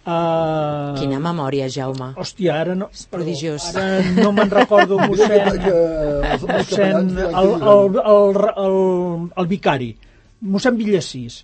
Uh, 0.00 0.96
Quina 0.96 1.18
memòria, 1.20 1.66
Jaume. 1.68 2.14
Hòstia, 2.18 2.54
ara 2.64 2.74
no... 2.74 2.88
És 2.96 3.04
prodigiós. 3.12 3.66
Ara 3.76 4.00
no 4.16 4.32
me'n 4.36 4.52
recordo, 4.52 4.96
mossèn... 5.10 5.60
Mossèn 6.44 6.94
el, 6.96 7.10
diuen 7.10 7.66
el, 7.72 7.98
el, 8.00 8.46
el, 8.64 8.78
el 9.44 9.50
vicari, 9.50 9.90
mossèn 10.40 10.76
Villassís. 10.76 11.42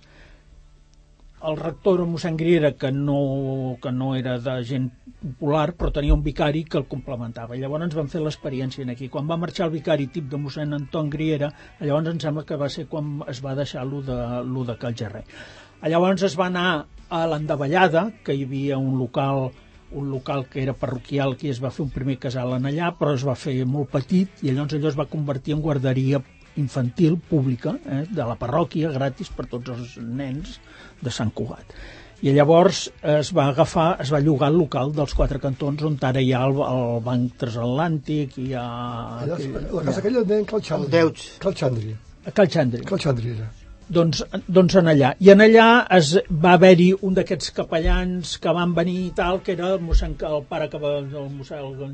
El 1.47 1.57
rector 1.57 1.99
era 1.99 2.07
mossèn 2.09 2.37
Griera, 2.37 2.71
que 2.73 2.91
no, 2.91 3.77
que 3.81 3.91
no 3.93 4.15
era 4.17 4.37
de 4.41 4.55
gent 4.65 4.87
popular, 5.21 5.71
però 5.77 5.91
tenia 5.93 6.15
un 6.15 6.23
vicari 6.25 6.63
que 6.65 6.79
el 6.81 6.87
complementava. 6.89 7.55
I 7.55 7.61
llavors 7.61 7.85
ens 7.85 7.97
van 7.97 8.09
fer 8.09 8.23
l'experiència 8.23 8.83
en 8.83 8.93
aquí. 8.93 9.09
Quan 9.13 9.29
va 9.29 9.37
marxar 9.37 9.67
el 9.67 9.75
vicari 9.75 10.09
tip 10.13 10.31
de 10.31 10.39
mossèn 10.41 10.73
Anton 10.73 11.11
Griera, 11.13 11.51
llavors 11.79 12.09
em 12.09 12.19
sembla 12.23 12.45
que 12.47 12.57
va 12.57 12.69
ser 12.73 12.87
quan 12.89 13.21
es 13.29 13.43
va 13.45 13.55
deixar 13.57 13.85
lo 13.85 14.01
de, 14.01 14.17
lo 14.49 14.65
de 14.65 14.77
Cal 14.81 14.97
Gerrer. 14.97 15.23
Llavors 15.85 16.25
es 16.25 16.37
va 16.39 16.49
anar 16.49 16.67
a 17.09 17.23
l'Endavallada, 17.29 18.09
que 18.25 18.33
hi 18.33 18.43
havia 18.49 18.81
un 18.81 18.97
local 18.97 19.51
un 19.89 20.09
local 20.11 20.49
que 20.51 20.61
era 20.61 20.73
parroquial 20.73 21.37
que 21.39 21.47
es 21.47 21.61
va 21.63 21.69
fer 21.71 21.85
un 21.85 21.91
primer 21.95 22.17
casal 22.19 22.57
en 22.57 22.65
allà 22.67 22.89
però 22.99 23.13
es 23.15 23.23
va 23.23 23.37
fer 23.39 23.53
molt 23.63 23.87
petit 23.93 24.41
i 24.43 24.51
llavors 24.51 24.75
allò 24.75 24.89
es 24.89 24.97
va 24.99 25.05
convertir 25.07 25.55
en 25.55 25.61
guarderia 25.63 26.19
infantil 26.61 27.19
pública 27.29 27.77
eh, 27.85 28.03
de 28.09 28.25
la 28.25 28.37
parròquia 28.39 28.91
gratis 28.95 29.31
per 29.33 29.47
tots 29.51 29.73
els 29.75 29.95
nens 30.01 30.59
de 31.01 31.13
Sant 31.13 31.33
Cugat 31.35 31.73
i 32.25 32.33
llavors 32.33 32.87
es 33.05 33.29
va 33.37 33.45
agafar 33.51 33.87
es 34.01 34.09
va 34.13 34.21
llogar 34.23 34.49
el 34.49 34.57
local 34.57 34.93
dels 34.95 35.13
quatre 35.17 35.37
cantons 35.43 35.83
on 35.85 35.99
ara 36.07 36.23
hi 36.23 36.31
ha 36.33 36.41
el, 36.47 36.57
el 36.65 36.97
banc 37.05 37.35
transatlàntic 37.43 38.39
hi 38.41 38.53
ha 38.57 38.65
Allà, 39.21 39.37
la 39.37 39.83
casa 39.85 40.01
aquella 40.01 40.23
en 40.23 40.31
deien 40.31 40.49
Cal 40.49 40.63
Xandri. 40.65 40.87
El 40.87 40.91
Deuts. 40.95 41.29
Cal 41.43 41.55
Xandri. 41.61 41.93
a 42.25 42.33
Cal 42.39 42.49
Xandri 42.55 42.85
Cal 42.89 43.03
Xandri 43.03 43.33
era. 43.35 43.49
doncs, 43.87 44.23
doncs 44.47 44.75
en 44.81 44.89
allà. 44.91 45.13
I 45.23 45.29
en 45.31 45.43
allà 45.45 45.67
es 45.97 46.15
va 46.45 46.55
haver-hi 46.57 46.89
un 47.07 47.13
d'aquests 47.17 47.53
capellans 47.59 48.33
que 48.43 48.55
van 48.55 48.73
venir 48.75 48.97
i 49.05 49.11
tal, 49.15 49.39
que 49.43 49.53
era 49.53 49.69
el, 49.75 49.83
mossèn, 49.83 50.17
el 50.27 50.41
pare 50.49 50.67
que 50.73 50.81
va, 50.81 50.97
el 51.05 51.29
mossèn 51.37 51.85
en, 51.85 51.93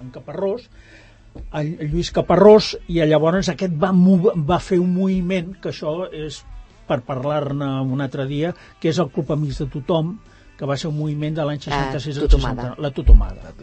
en 0.00 0.14
Caparrós, 0.14 0.70
el 1.60 1.90
Lluís 1.90 2.12
Caparrós, 2.14 2.74
i 2.88 3.00
llavors 3.04 3.50
aquest 3.52 3.74
va, 3.80 3.92
va 3.92 4.60
fer 4.62 4.78
un 4.82 4.94
moviment, 4.94 5.54
que 5.62 5.72
això 5.72 6.06
és 6.12 6.42
per 6.86 7.02
parlar-ne 7.06 7.68
un 7.82 8.02
altre 8.04 8.26
dia, 8.30 8.54
que 8.80 8.90
és 8.92 8.98
el 9.02 9.10
Club 9.14 9.34
Amics 9.34 9.62
de 9.64 9.68
Tothom, 9.72 10.16
que 10.56 10.64
va 10.68 10.76
ser 10.80 10.88
un 10.88 10.96
moviment 10.96 11.34
de 11.36 11.44
l'any 11.44 11.60
66 11.60 12.16
al 12.16 12.28
tutomada. 12.30 12.70
60, 12.70 12.82
la 12.82 12.90
tutomada. 12.96 13.54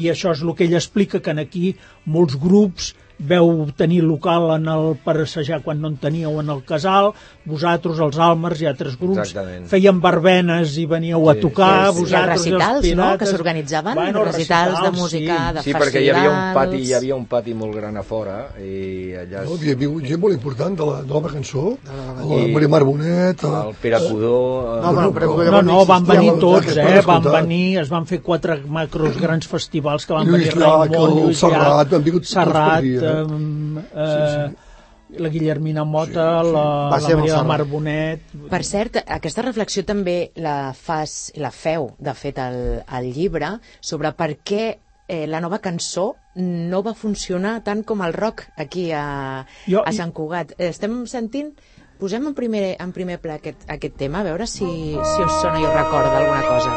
I 0.00 0.08
això 0.12 0.32
és 0.32 0.42
el 0.44 0.54
que 0.56 0.64
ell 0.64 0.76
explica, 0.78 1.20
que 1.20 1.34
en 1.34 1.42
aquí 1.42 1.74
molts 2.08 2.38
grups 2.40 2.94
veu 3.20 3.66
tenir 3.76 4.00
local 4.06 4.48
en 4.54 4.68
el 4.72 4.94
per 5.04 5.18
assajar 5.20 5.60
quan 5.64 5.82
no 5.82 5.90
en 5.92 5.98
teníeu 6.00 6.38
en 6.40 6.48
el 6.54 6.62
casal, 6.64 7.12
vosaltres, 7.50 7.98
els 8.06 8.16
Almers 8.22 8.60
i 8.62 8.66
altres 8.70 8.94
grups, 9.00 9.18
Exactament. 9.18 9.66
feien 9.68 9.98
barbenes 10.00 10.76
i 10.78 10.86
veníeu 10.86 11.28
a 11.30 11.34
Sí, 11.34 11.40
tocar, 11.42 11.88
sí, 11.90 11.96
sí. 11.96 12.00
vosaltres 12.04 12.46
I 12.46 12.52
els 12.52 12.56
recitals, 12.56 12.84
els 12.84 12.96
no?, 12.96 13.02
pirates... 13.02 13.18
que 13.18 13.36
s'organitzaven, 13.36 14.00
recitals 14.30 14.82
de 14.86 14.90
música, 14.96 15.38
de 15.58 15.62
Sí, 15.66 15.74
perquè 15.74 16.00
hi 16.04 16.08
havia 16.10 16.30
un 16.30 16.36
festivals. 16.36 16.54
pati, 16.60 16.82
hi 16.86 16.92
havia 16.94 17.16
un 17.16 17.26
pati 17.26 17.54
molt 17.54 17.74
gran 17.76 17.96
a 17.96 18.02
fora 18.06 18.38
i 18.62 19.12
allà 19.24 19.44
No, 19.44 19.56
hi 19.60 19.74
havia 19.74 19.90
gent 20.08 20.20
molt 20.22 20.34
important 20.38 20.78
de 20.78 20.86
la 20.86 21.02
nova 21.02 21.28
cançó, 21.34 21.66
la 21.84 22.38
I- 22.40 22.52
Maria 22.54 22.68
Mar 22.68 22.82
Bonet, 22.84 23.42
el, 23.44 23.54
el 23.68 23.74
Pere 23.82 23.98
Codó... 24.08 24.36
eh, 24.78 24.80
No, 24.86 24.94
però, 25.12 25.12
però, 25.34 25.50
No, 25.50 25.62
no, 25.62 25.84
van 25.86 26.06
venir 26.06 26.32
la- 26.32 26.38
tots, 26.38 26.74
la- 26.76 26.82
eh? 26.88 26.94
la- 26.96 27.06
Van 27.10 27.22
venir, 27.42 27.78
es 27.80 27.88
van 27.90 28.06
fer 28.06 28.20
quatre 28.22 28.60
macros 28.66 29.16
grans 29.20 29.46
festivals 29.50 30.06
que 30.06 30.12
van 30.14 30.26
Lluís 30.28 30.46
venir 30.48 30.56
Llach, 30.62 30.88
Raimon, 30.90 31.10
el 31.10 31.24
Lluís 31.24 31.38
Serrat, 31.40 31.90
Serrat, 32.30 32.82
dir, 32.82 33.02
eh? 33.02 33.10
eh, 33.94 34.10
Sí, 34.10 34.22
sí. 34.32 34.56
La 35.18 35.28
Guillermina 35.28 35.84
Mota, 35.84 36.42
sí, 36.42 36.46
sí. 36.48 36.52
la, 36.54 36.64
la 36.90 37.00
ser 37.00 37.16
Maria 37.16 37.16
de 37.16 37.42
Montserrat. 37.42 37.46
Mar 37.46 37.64
Bonet... 37.64 38.20
Per 38.50 38.62
cert, 38.64 39.00
aquesta 39.06 39.42
reflexió 39.42 39.84
també 39.84 40.30
la 40.36 40.72
fas, 40.76 41.32
la 41.36 41.50
feu, 41.50 41.90
de 41.98 42.14
fet, 42.14 42.38
al, 42.38 42.60
al 42.86 43.10
llibre, 43.12 43.56
sobre 43.80 44.12
per 44.12 44.36
què 44.44 44.62
eh, 45.08 45.26
la 45.26 45.40
nova 45.40 45.58
cançó 45.58 46.14
no 46.36 46.82
va 46.86 46.94
funcionar 46.94 47.58
tant 47.66 47.82
com 47.84 48.00
el 48.06 48.14
rock 48.14 48.46
aquí 48.56 48.90
a, 48.94 49.44
Jo- 49.66 49.82
a 49.84 49.92
Sant 49.92 50.12
Cugat. 50.12 50.54
Estem 50.58 51.02
sentint... 51.10 51.52
Posem 52.00 52.24
en 52.30 52.32
primer, 52.32 52.76
en 52.80 52.94
primer 52.96 53.18
pla 53.20 53.34
aquest, 53.36 53.66
aquest 53.68 53.98
tema, 54.00 54.22
a 54.22 54.24
veure 54.30 54.46
si, 54.48 54.64
si 54.64 55.20
us 55.26 55.34
sona 55.42 55.60
i 55.60 55.66
us 55.68 55.74
recorda 55.74 56.16
alguna 56.16 56.46
cosa. 56.48 56.72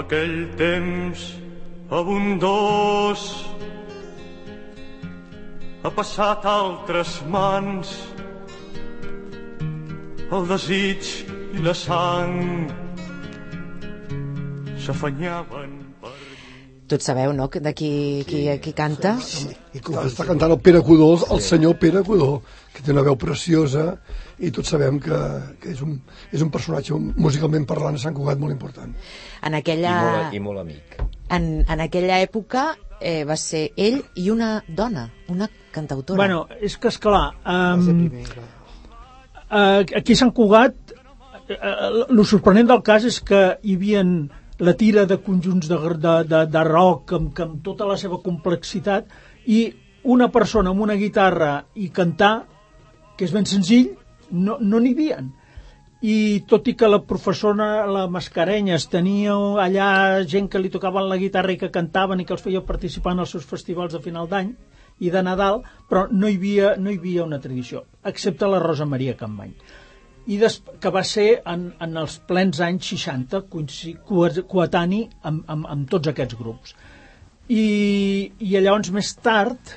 aquell 0.00 0.36
temps 0.58 1.22
abundós 1.90 3.44
ha 5.82 5.90
passat 5.90 6.44
a 6.46 6.54
altres 6.62 7.18
mans. 7.26 7.90
El 10.30 10.46
desig 10.46 11.02
i 11.58 11.62
la 11.64 11.74
sang 11.74 12.70
s'afanyaven 14.78 15.89
Tots 16.90 17.06
sabeu, 17.06 17.30
no?, 17.36 17.46
que 17.46 17.60
de 17.62 17.70
qui, 17.76 17.90
qui, 18.26 18.40
qui 18.58 18.72
canta? 18.74 19.12
I 19.70 19.78
que 19.78 19.92
Està, 19.92 20.06
està 20.08 20.24
cantant 20.26 20.50
el 20.50 20.58
Pere 20.58 20.80
Codó, 20.82 21.12
el 21.30 21.42
senyor 21.46 21.76
Pere 21.78 22.02
Codó, 22.06 22.40
que 22.74 22.82
té 22.82 22.90
una 22.90 23.04
veu 23.06 23.14
preciosa 23.20 23.92
i 24.42 24.50
tots 24.50 24.72
sabem 24.74 24.98
que, 25.02 25.18
que 25.62 25.70
és, 25.70 25.82
un, 25.86 26.00
és 26.34 26.42
un 26.42 26.50
personatge 26.50 26.96
musicalment 26.98 27.66
parlant 27.68 27.94
a 27.94 28.02
Sant 28.02 28.16
Cugat 28.16 28.40
molt 28.42 28.56
important. 28.56 28.90
En 29.46 29.54
I, 29.54 29.60
aquella, 29.60 29.94
molt, 30.02 30.34
i 30.34 30.40
molt 30.42 30.62
amic. 30.64 30.96
en, 31.30 31.46
en 31.62 31.84
aquella 31.86 32.18
època 32.24 32.72
eh, 32.98 33.22
va 33.28 33.36
ser 33.38 33.68
ell 33.76 34.00
i 34.18 34.26
una 34.34 34.50
dona, 34.66 35.06
una 35.30 35.46
cantautora. 35.70 36.18
Bueno, 36.24 36.42
és 36.58 36.74
que, 36.76 36.90
esclar, 36.90 37.28
va 37.46 37.60
ser 37.84 37.94
um, 37.94 38.02
primer, 38.08 38.26
clar. 38.34 38.48
eh, 39.46 39.98
aquí 40.02 40.18
a 40.18 40.22
Sant 40.24 40.34
Cugat, 40.34 40.96
eh, 41.46 41.58
el 42.08 42.24
sorprenent 42.26 42.66
del 42.74 42.82
cas 42.82 43.06
és 43.06 43.22
que 43.22 43.44
hi 43.62 43.78
havia 43.78 44.02
la 44.60 44.74
tira 44.76 45.06
de 45.08 45.16
conjunts 45.24 45.68
de, 45.68 45.76
de, 45.96 46.14
de, 46.28 46.40
de 46.52 46.64
rock 46.68 47.14
amb, 47.16 47.32
amb 47.40 47.60
tota 47.64 47.88
la 47.88 47.96
seva 48.00 48.20
complexitat 48.20 49.08
i 49.48 49.60
una 50.04 50.28
persona 50.32 50.72
amb 50.72 50.84
una 50.84 50.96
guitarra 51.00 51.52
i 51.74 51.88
cantar, 51.88 52.34
que 53.16 53.24
és 53.24 53.32
ben 53.32 53.48
senzill, 53.48 53.94
no 54.30 54.58
n'hi 54.60 54.68
no 54.70 54.80
havia. 54.80 55.20
I 56.00 56.16
tot 56.48 56.68
i 56.72 56.74
que 56.80 56.88
la 56.88 57.02
professora, 57.04 57.84
la 57.84 58.06
Mascarenyes, 58.08 58.86
tenia 58.92 59.34
allà 59.64 59.88
gent 60.24 60.48
que 60.48 60.60
li 60.60 60.72
tocaven 60.72 61.08
la 61.08 61.18
guitarra 61.20 61.52
i 61.52 61.58
que 61.60 61.72
cantaven 61.72 62.20
i 62.20 62.24
que 62.24 62.32
els 62.36 62.44
feia 62.44 62.64
participar 62.64 63.12
en 63.16 63.24
els 63.26 63.34
seus 63.36 63.44
festivals 63.48 63.92
de 63.96 64.00
final 64.00 64.28
d'any 64.28 64.54
i 65.00 65.12
de 65.12 65.22
Nadal, 65.24 65.60
però 65.88 66.06
no 66.12 66.28
hi 66.28 66.36
havia, 66.36 66.74
no 66.76 66.92
hi 66.92 66.96
havia 67.00 67.24
una 67.24 67.40
tradició, 67.40 67.84
excepte 68.04 68.48
la 68.48 68.60
Rosa 68.60 68.88
Maria 68.88 69.16
Campany 69.16 69.52
i 70.30 70.36
des, 70.38 70.60
que 70.80 70.92
va 70.94 71.02
ser 71.06 71.28
en, 71.50 71.68
en 71.82 71.96
els 71.98 72.18
plens 72.28 72.60
anys 72.62 72.92
60 72.94 73.40
coinci- 73.50 73.96
coe- 74.06 74.44
coetani 74.46 75.04
amb, 75.26 75.42
amb, 75.50 75.66
amb 75.74 75.88
tots 75.90 76.12
aquests 76.12 76.38
grups. 76.38 76.74
I, 77.50 77.64
i 78.38 78.52
llavors 78.60 78.92
més 78.94 79.08
tard 79.18 79.72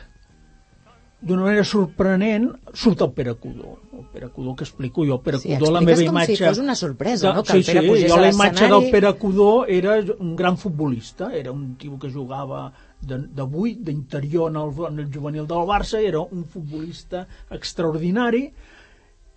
d'una 1.23 1.45
manera 1.45 1.63
sorprenent 1.65 2.49
surt 2.75 3.01
el 3.05 3.13
Pere 3.15 3.33
Codó. 3.39 3.77
El 3.95 4.03
Pere 4.11 4.27
Codó 4.35 4.53
que 4.59 4.65
explico 4.67 5.05
jo. 5.07 5.15
El 5.15 5.21
Pere 5.25 5.39
Sí, 5.39 5.53
Codó 5.55 5.71
la 5.71 5.81
meva 5.81 5.95
com 5.95 6.03
si 6.03 6.09
imatge 6.11 6.37
fos 6.43 6.59
una 6.61 6.75
sorpresa, 6.75 7.31
no? 7.33 7.43
Que 7.47 7.53
sí, 7.53 7.59
el 7.61 7.65
Pere 7.69 7.97
sí, 8.01 8.07
jo 8.11 8.17
la 8.19 8.31
imatge 8.33 8.67
del 8.73 8.89
Pere 8.91 9.13
Codó 9.21 9.51
era 9.65 9.95
un 10.19 10.35
gran 10.35 10.57
futbolista 10.59 11.31
era 11.33 11.53
un 11.55 11.77
tio 11.79 11.97
que 11.97 12.11
jugava 12.11 12.65
de, 13.01 13.17
de 13.39 13.41
8, 13.41 13.79
d'interior 13.87 14.51
en, 14.51 14.57
el, 14.65 14.73
en 14.91 14.99
el 15.05 15.09
juvenil 15.15 15.47
del 15.47 15.63
Barça 15.71 15.97
era 16.03 16.19
un 16.21 16.43
futbolista 16.45 17.25
extraordinari 17.49 18.43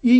i 0.02 0.18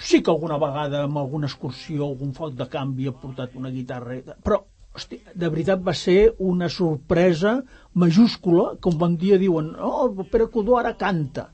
sí 0.00 0.22
que 0.24 0.32
alguna 0.32 0.56
vegada 0.58 1.04
amb 1.04 1.18
alguna 1.20 1.46
excursió, 1.50 2.06
algun 2.08 2.32
foc 2.34 2.54
de 2.58 2.66
canvi 2.72 3.06
ha 3.10 3.12
portat 3.12 3.54
una 3.60 3.70
guitarra, 3.70 4.16
però 4.42 4.62
hosti, 4.96 5.20
de 5.34 5.48
veritat 5.52 5.82
va 5.86 5.92
ser 5.94 6.32
una 6.42 6.68
sorpresa 6.72 7.58
majúscula 7.94 8.76
que 8.80 8.88
un 8.90 8.96
bon 8.98 9.16
dia 9.20 9.36
diuen 9.38 9.74
oh, 9.78 10.06
el 10.08 10.24
Pere 10.30 10.48
Codó 10.50 10.78
ara 10.80 10.96
canta 10.98 11.50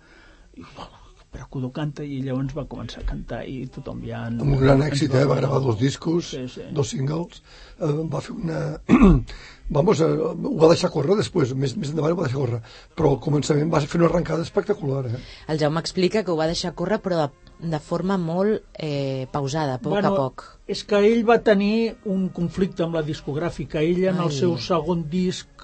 i 0.56 0.62
oh, 0.62 0.86
el 0.86 1.26
Pere 1.32 1.44
Codó 1.52 1.68
canta 1.74 2.04
i 2.06 2.22
llavors 2.24 2.54
va 2.56 2.64
començar 2.70 3.02
a 3.02 3.08
cantar 3.10 3.42
i 3.50 3.66
tothom 3.74 4.00
ja... 4.06 4.22
en- 4.30 4.40
Amb 4.40 4.54
un 4.56 4.62
gran 4.62 4.80
èxit, 4.86 5.12
eh? 5.18 5.26
va 5.28 5.36
gravar 5.42 5.60
dos 5.66 5.76
discos, 5.82 6.30
Sí, 6.32 6.46
sí. 6.48 6.64
dos 6.72 6.88
singles, 6.94 7.42
eh, 7.80 7.92
va 8.14 8.22
fer 8.24 8.36
una... 8.38 8.62
Vamos, 9.68 9.98
eh, 10.00 10.06
ho 10.06 10.52
va 10.62 10.68
deixar 10.70 10.92
córrer 10.94 11.16
després, 11.18 11.50
més, 11.58 11.72
més 11.76 11.90
endavant 11.90 12.14
ho 12.14 12.20
va 12.20 12.28
deixar 12.28 12.38
córrer, 12.38 12.60
però 12.94 13.10
al 13.16 13.20
començament 13.24 13.72
va 13.72 13.80
fer 13.82 13.98
una 13.98 14.06
arrencada 14.08 14.44
espectacular. 14.46 15.08
Eh? 15.10 15.20
El 15.50 15.58
Jaume 15.58 15.82
explica 15.82 16.22
que 16.22 16.30
ho 16.30 16.36
va 16.38 16.46
deixar 16.46 16.70
córrer, 16.78 17.00
però 17.02 17.18
de, 17.24 17.45
de 17.58 17.78
forma 17.80 18.18
molt 18.20 18.62
eh, 18.74 19.26
pausada, 19.32 19.76
a 19.76 19.82
poc 19.82 19.96
a 20.04 20.12
poc. 20.12 20.44
És 20.68 20.82
que 20.84 21.00
ell 21.08 21.24
va 21.28 21.38
tenir 21.42 21.96
un 22.04 22.28
conflicte 22.34 22.84
amb 22.84 22.98
la 22.98 23.04
discogràfica. 23.06 23.80
Ell 23.80 24.04
en 24.04 24.20
el 24.20 24.32
Ai. 24.32 24.38
seu 24.40 24.58
segon 24.60 25.06
disc 25.10 25.56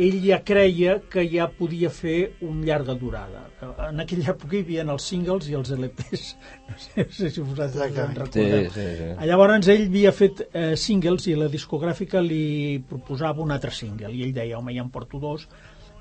ell 0.00 0.20
ja 0.24 0.38
creia 0.46 0.94
que 1.12 1.24
ja 1.28 1.46
podia 1.52 1.90
fer 1.92 2.32
un 2.46 2.62
llarga 2.64 2.94
durada. 2.96 3.42
En 3.88 4.00
aquella 4.00 4.30
època 4.32 4.56
hi 4.56 4.62
havia 4.64 4.84
els 4.86 5.08
singles 5.12 5.48
i 5.50 5.56
els 5.58 5.72
LPs. 5.76 6.30
No 6.70 6.76
sé, 6.78 7.02
no 7.02 7.12
sé 7.12 7.28
si 7.34 7.42
vosaltres 7.42 7.74
en 7.76 7.88
Exactament. 7.90 8.18
recordeu. 8.18 8.70
Sí, 8.70 8.76
sí, 8.76 8.84
sí. 9.00 9.26
Llavors 9.28 9.68
ell 9.74 9.88
havia 9.88 10.12
fet 10.14 10.44
eh, 10.46 10.76
singles 10.78 11.26
i 11.26 11.34
la 11.36 11.48
discogràfica 11.52 12.22
li 12.22 12.78
proposava 12.88 13.42
un 13.42 13.50
altre 13.50 13.74
single 13.74 14.12
i 14.14 14.22
ell 14.22 14.32
deia, 14.36 14.58
home, 14.58 14.72
ja 14.76 14.84
en 14.86 14.92
porto 14.94 15.18
dos 15.18 15.48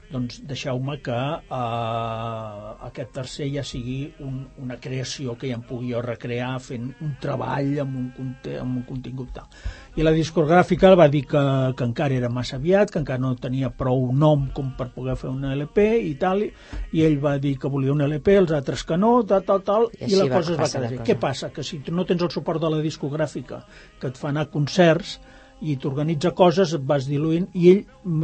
doncs 0.09 0.39
deixeu-me 0.49 0.97
que 1.05 1.15
eh, 1.15 2.69
aquest 2.87 3.11
tercer 3.13 3.49
ja 3.53 3.63
sigui 3.65 3.99
un, 4.25 4.41
una 4.63 4.79
creació 4.81 5.35
que 5.37 5.51
ja 5.51 5.59
em 5.59 5.65
pugui 5.65 5.93
jo 5.93 6.01
recrear 6.01 6.55
fent 6.65 6.89
un 7.05 7.13
treball 7.21 7.75
amb 7.83 7.99
un, 7.99 8.09
conte, 8.17 8.55
amb 8.57 8.81
un 8.81 8.87
contingut 8.87 9.31
tal. 9.35 9.47
I 9.99 10.05
la 10.05 10.13
discogràfica 10.15 10.93
va 10.97 11.09
dir 11.11 11.23
que, 11.29 11.41
que 11.77 11.85
encara 11.85 12.17
era 12.17 12.29
massa 12.33 12.57
aviat, 12.57 12.93
que 12.93 13.01
encara 13.01 13.21
no 13.21 13.35
tenia 13.37 13.69
prou 13.69 14.09
nom 14.15 14.47
com 14.55 14.73
per 14.77 14.89
poder 14.95 15.17
fer 15.19 15.29
un 15.29 15.45
LP 15.45 15.87
i 16.09 16.13
tal, 16.21 16.45
i, 16.45 16.51
i 16.97 17.05
ell 17.05 17.19
va 17.21 17.37
dir 17.41 17.55
que 17.61 17.69
volia 17.69 17.93
un 17.93 18.05
LP, 18.05 18.39
els 18.43 18.53
altres 18.55 18.85
que 18.87 18.97
no, 18.97 19.19
tal, 19.29 19.45
tal, 19.45 19.65
tal, 19.67 19.89
I 19.99 20.09
i, 20.09 20.15
la 20.17 20.29
cosa 20.33 20.55
es 20.55 20.61
va 20.61 20.71
quedar. 20.73 21.03
Què 21.05 21.19
passa? 21.21 21.53
Que 21.53 21.65
si 21.65 21.83
no 21.93 22.07
tens 22.09 22.25
el 22.25 22.33
suport 22.33 22.61
de 22.61 22.71
la 22.73 22.81
discogràfica 22.85 23.61
que 23.99 24.09
et 24.09 24.17
fa 24.17 24.33
anar 24.33 24.47
a 24.47 24.53
concerts 24.53 25.19
i 25.59 25.75
t'organitza 25.75 26.31
coses, 26.31 26.71
et 26.77 26.83
vas 26.87 27.03
diluint 27.09 27.49
i 27.59 27.71
ell 27.73 27.79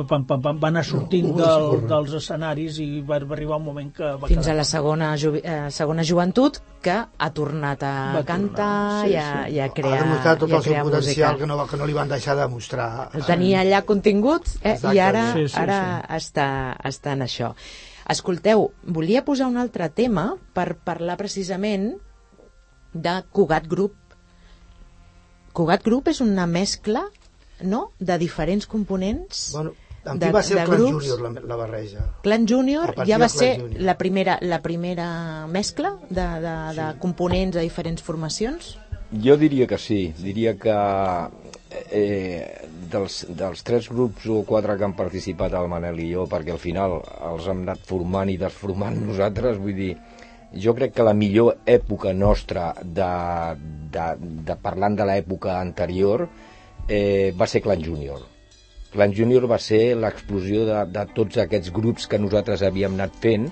pam, 0.07 0.23
pam, 0.23 0.41
pam, 0.41 0.59
va 0.61 0.69
anar 0.71 0.85
sortint 0.87 1.33
deixar 1.35 1.35
del, 1.35 1.81
dels 1.89 2.13
escenaris 2.21 2.77
i 2.79 3.01
va, 3.03 3.17
va 3.27 3.35
arribar 3.35 3.57
un 3.59 3.65
moment 3.65 3.89
que 3.95 4.11
va 4.21 4.29
Fins 4.29 4.45
quedar 4.45 4.53
a 4.53 4.59
la 4.61 4.65
segona, 4.69 5.09
juvi, 5.19 5.41
eh, 5.43 5.65
segona 5.75 6.05
joventut 6.07 6.61
que 6.85 6.95
ha 6.95 7.29
tornat 7.35 7.83
a 7.83 7.95
Va 8.15 8.21
cantar 8.27 8.69
tornar, 8.69 9.01
sí, 9.03 9.11
i, 9.11 9.17
a, 9.19 9.25
sí. 9.25 9.55
i 9.55 9.59
a 9.59 9.65
ha 9.67 9.73
crear, 9.75 9.99
demostrat 10.05 10.39
tot 10.45 10.53
el 10.55 10.63
seu 10.63 10.77
potencial 10.87 11.33
música. 11.33 11.33
que 11.41 11.49
no, 11.51 11.67
que 11.67 11.81
no 11.81 11.89
li 11.89 11.97
van 11.97 12.13
deixar 12.13 12.37
de 12.39 12.47
mostrar. 12.51 12.87
El 13.17 13.27
tenia 13.27 13.65
allà 13.65 13.81
contingut 13.89 14.47
eh, 14.61 14.77
i 14.93 15.01
ara, 15.03 15.25
Sí, 15.35 15.49
sí, 15.49 15.59
ara 15.59 15.81
Està, 16.15 16.47
està 16.87 17.17
en 17.17 17.25
això. 17.25 17.51
Escolteu, 18.09 18.69
volia 18.95 19.25
posar 19.25 19.49
un 19.49 19.57
altre 19.57 19.89
tema 19.89 20.35
per 20.53 20.75
parlar 20.87 21.17
precisament 21.19 21.91
de 22.93 23.17
Cugat 23.35 23.67
Group. 23.67 23.95
Cugat 25.55 25.83
Group 25.83 26.11
és 26.13 26.21
una 26.23 26.45
mescla 26.47 27.03
no? 27.61 27.91
de 27.99 28.17
diferents 28.17 28.67
components 28.67 29.51
Bueno, 29.53 29.73
amb 30.05 30.19
de- 30.21 30.27
qui 30.27 30.33
va 30.33 30.43
ser 30.43 30.57
el 30.59 30.65
Clan 30.67 30.77
grups. 30.79 31.05
Júnior 31.09 31.21
la, 31.33 31.41
la 31.41 31.55
barreja? 31.55 32.05
Clan 32.21 32.47
Junior 32.47 32.93
ja 33.07 33.17
va 33.17 33.29
ser 33.29 33.59
Junior. 33.61 33.81
la 33.81 33.97
primera, 33.97 34.37
la 34.41 34.61
primera 34.61 35.47
mescla 35.47 35.95
de, 36.09 36.21
de, 36.45 36.55
de 36.81 36.89
components 36.99 37.55
de 37.55 37.61
diferents 37.61 38.03
formacions? 38.03 38.77
Jo 39.23 39.37
diria 39.37 39.67
que 39.67 39.77
sí, 39.77 40.13
diria 40.17 40.55
que 40.59 40.75
eh, 41.91 42.67
dels, 42.91 43.25
dels 43.29 43.63
tres 43.63 43.89
grups 43.89 44.25
o 44.29 44.43
quatre 44.47 44.75
que 44.77 44.85
han 44.87 44.95
participat 44.97 45.53
el 45.57 45.67
Manel 45.71 45.99
i 46.03 46.09
jo, 46.13 46.25
perquè 46.29 46.53
al 46.55 46.61
final 46.61 46.99
els 47.31 47.47
hem 47.51 47.63
anat 47.65 47.81
formant 47.87 48.29
i 48.31 48.37
desformant 48.41 48.99
nosaltres, 49.09 49.57
vull 49.61 49.75
dir, 49.77 49.93
jo 50.55 50.73
crec 50.77 50.93
que 50.95 51.03
la 51.03 51.13
millor 51.17 51.57
època 51.65 52.13
nostra 52.15 52.73
de, 52.81 53.09
de, 53.91 54.05
de 54.47 54.55
parlant 54.61 54.95
de 54.95 55.07
l'època 55.09 55.57
anterior 55.59 56.27
eh, 56.87 57.33
va 57.37 57.47
ser 57.47 57.61
Clan 57.65 57.83
Junior. 57.83 58.21
Clan 58.95 59.13
Junior 59.15 59.47
va 59.51 59.59
ser 59.59 59.95
l'explosió 59.99 60.65
de, 60.67 60.81
de 60.91 61.05
tots 61.15 61.41
aquests 61.43 61.73
grups 61.75 62.07
que 62.07 62.21
nosaltres 62.21 62.63
havíem 62.63 62.95
anat 62.95 63.17
fent 63.23 63.49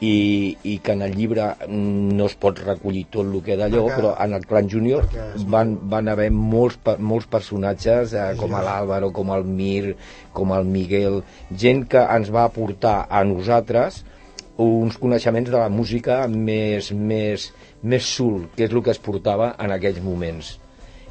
i, 0.00 0.56
i 0.62 0.74
que 0.84 0.94
en 0.94 1.02
el 1.02 1.14
llibre 1.18 1.48
no 1.68 2.26
es 2.28 2.36
pot 2.38 2.60
recollir 2.62 3.06
tot 3.14 3.26
el 3.26 3.40
que 3.46 3.56
d'allò, 3.58 3.86
però 3.94 4.12
en 4.22 4.36
el 4.36 4.44
Clan 4.46 4.68
Junior 4.70 5.08
van, 5.50 5.74
van 5.90 6.12
haver 6.12 6.28
molts, 6.34 6.78
molts 6.98 7.26
personatges, 7.30 8.14
eh, 8.14 8.28
com 8.38 8.54
l'Àlvaro, 8.54 9.10
com 9.16 9.32
el 9.34 9.48
Mir, 9.48 9.96
com 10.36 10.54
el 10.54 10.68
Miguel, 10.68 11.22
gent 11.64 11.86
que 11.90 12.04
ens 12.04 12.30
va 12.34 12.46
aportar 12.46 13.00
a 13.08 13.24
nosaltres 13.26 14.04
uns 14.58 14.98
coneixements 14.98 15.50
de 15.50 15.58
la 15.58 15.68
música 15.70 16.24
més, 16.28 16.92
més, 16.92 17.50
més 17.82 18.14
sul, 18.18 18.48
que 18.56 18.66
és 18.66 18.72
el 18.74 18.82
que 18.82 18.94
es 18.94 19.02
portava 19.02 19.52
en 19.58 19.74
aquells 19.74 20.02
moments. 20.02 20.56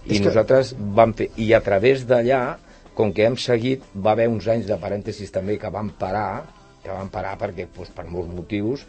I 0.08 0.13
És 0.15 0.20
que- 0.20 0.26
nosaltres 0.30 0.76
vam 0.80 1.13
fer, 1.13 1.30
i 1.38 1.52
a 1.54 1.62
través 1.62 2.06
d'allà 2.08 2.58
com 2.96 3.12
que 3.13 3.26
hem 3.28 3.36
seguit, 3.38 3.84
va 3.93 4.12
haver 4.15 4.28
uns 4.32 4.48
anys 4.48 4.65
de 4.65 4.78
parèntesis 4.82 5.30
també 5.32 5.58
que 5.62 5.70
van 5.70 5.89
parar, 6.00 6.46
que 6.84 6.89
van 6.89 7.10
parar 7.13 7.38
perquè, 7.38 7.67
doncs, 7.76 7.89
per 7.93 8.06
molts 8.10 8.34
motius, 8.34 8.86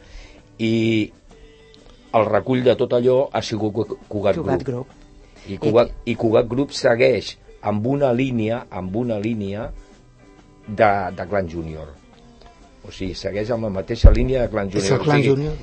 i 0.59 1.11
el 2.14 2.24
recull 2.24 2.62
de 2.64 2.74
tot 2.76 2.92
allò 2.96 3.28
ha 3.33 3.42
sigut 3.42 3.72
Cu- 3.74 3.98
Cugat, 4.09 4.37
Cugat 4.37 4.62
Group. 4.64 4.64
Group. 4.64 4.87
I 5.48 5.59
Cugat, 5.59 5.90
I 6.07 6.14
Cugat 6.14 6.48
Group 6.48 6.72
segueix 6.72 7.35
amb 7.62 7.87
una 7.87 8.12
línia, 8.12 8.62
amb 8.70 8.94
una 8.96 9.18
línia 9.18 9.70
de, 10.66 10.90
de 11.16 11.26
Clan 11.28 11.48
Junior. 11.48 11.88
O 12.88 12.90
sigui, 12.92 13.14
segueix 13.14 13.50
amb 13.50 13.64
la 13.68 13.70
mateixa 13.70 14.11
línia 14.11 14.42
de 14.46 14.48
Clan 14.52 14.70
Junior. 14.70 14.85
És 14.87 14.90
el 14.94 15.00
O 15.00 15.04
Clan 15.04 15.20
sigui, 15.22 15.35
Junior. 15.35 15.54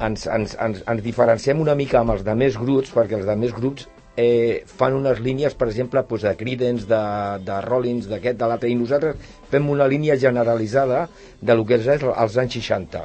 ens, 0.00 0.26
ens, 0.26 0.56
ens, 0.60 0.82
ens 0.86 1.02
diferenciem 1.04 1.60
una 1.60 1.74
mica 1.74 2.00
amb 2.00 2.10
els 2.16 2.24
de 2.24 2.34
més 2.34 2.56
grups, 2.56 2.92
perquè 2.94 3.18
els 3.20 3.26
de 3.28 3.36
més 3.36 3.52
grups 3.56 3.88
eh, 4.16 4.64
fan 4.66 4.96
unes 4.96 5.20
línies, 5.22 5.54
per 5.54 5.68
exemple, 5.68 6.02
doncs 6.08 6.24
de 6.26 6.34
Creedence, 6.40 6.88
de, 6.90 7.02
de 7.46 7.60
Rollins, 7.66 8.08
d'aquest, 8.10 8.38
de 8.40 8.48
l'altre, 8.48 8.70
i 8.72 8.78
nosaltres 8.78 9.20
fem 9.52 9.68
una 9.70 9.86
línia 9.88 10.16
generalitzada 10.20 11.06
de 11.40 11.54
lo 11.54 11.66
que 11.68 11.78
és 11.78 12.08
els 12.08 12.40
anys 12.42 12.58
60. 12.58 13.04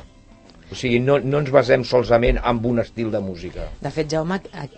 O 0.71 0.78
sigui, 0.80 1.02
no, 1.04 1.19
no 1.19 1.41
ens 1.43 1.52
basem 1.52 1.84
solament 1.84 2.39
en 2.39 2.62
un 2.65 2.80
estil 2.84 3.12
de 3.12 3.19
música. 3.19 3.67
De 3.84 3.91
fet, 3.91 4.08
Jaume, 4.12 4.39
eh, 4.56 4.69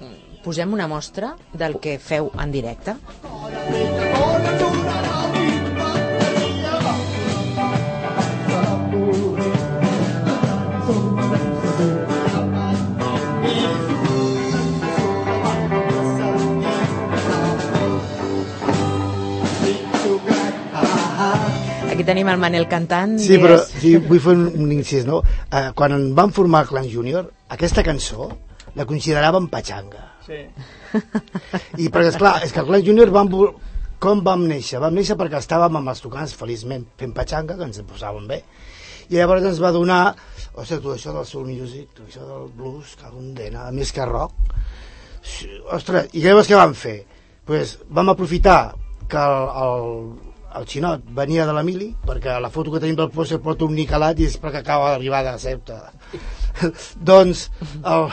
posem 0.43 0.73
una 0.73 0.89
mostra 0.89 1.35
del 1.53 1.79
que 1.79 1.99
feu 2.01 2.31
en 2.41 2.51
directe. 2.51 2.97
Aquí 22.03 22.11
tenim 22.11 22.27
el 22.27 22.37
Manel 22.41 22.65
cantant. 22.67 23.13
Sí, 23.17 23.37
però 23.39 23.55
és- 23.61 23.69
sí, 23.79 23.93
vull 23.97 24.19
fer 24.19 24.33
un, 24.35 24.41
un 24.59 24.71
incís, 24.75 25.05
no? 25.07 25.21
Eh, 25.49 25.69
quan 25.73 25.93
van 26.13 26.33
formar 26.35 26.63
el 26.65 26.67
Clan 26.67 26.89
Junior, 26.91 27.29
aquesta 27.55 27.83
cançó 27.83 28.27
la 28.75 28.83
consideràvem 28.85 29.47
patxanga. 29.47 30.01
Sí. 30.25 30.41
I 31.79 31.87
perquè, 31.87 32.09
esclar, 32.11 32.41
és 32.43 32.51
que 32.51 32.59
el 32.59 32.67
Clan 32.67 32.83
Junior 32.83 33.09
vam, 33.15 33.29
vol- 33.31 33.53
com 34.03 34.19
vam 34.25 34.43
néixer? 34.49 34.81
Vam 34.83 34.93
néixer 34.99 35.15
perquè 35.15 35.39
estàvem 35.39 35.79
amb 35.79 35.93
els 35.93 36.01
tocants, 36.03 36.33
feliçment, 36.35 36.83
fent 36.99 37.13
patxanga, 37.15 37.55
que 37.55 37.63
ens 37.69 37.79
en 37.79 37.87
posàvem 37.87 38.27
bé. 38.27 38.41
I 39.09 39.15
llavors 39.15 39.43
ens 39.47 39.61
va 39.63 39.71
donar, 39.71 40.01
ostres, 40.55 40.81
tu, 40.83 40.91
això 40.91 41.13
del 41.15 41.25
soul 41.25 41.47
music, 41.47 41.87
tu, 41.95 42.03
això 42.03 42.27
del 42.27 42.49
blues, 42.57 42.97
que 42.99 43.07
un 43.15 43.33
dena, 43.33 43.69
més 43.71 43.91
que 43.95 44.03
rock. 44.05 44.33
Ostres, 45.71 46.09
i 46.11 46.19
llavors 46.23 46.51
què 46.51 46.59
vam 46.59 46.75
fer? 46.75 47.05
Pues 47.47 47.77
vam 47.89 48.09
aprofitar 48.11 48.73
que 49.07 49.17
el, 49.17 49.49
el, 49.63 50.32
el 50.59 50.65
xinot 50.69 51.05
venia 51.17 51.45
de 51.49 51.53
l'Emili, 51.55 51.89
perquè 52.05 52.35
la 52.41 52.49
foto 52.53 52.71
que 52.73 52.81
tenim 52.83 52.97
del 52.99 53.09
pòster 53.13 53.39
porta 53.41 53.65
un 53.65 53.73
nicalat 53.77 54.19
i 54.21 54.27
és 54.29 54.37
perquè 54.41 54.61
acaba 54.61 54.91
d'arribar 54.93 55.23
de 55.25 55.33
Ceuta. 55.41 55.79
doncs 57.09 57.47
el, 57.81 58.09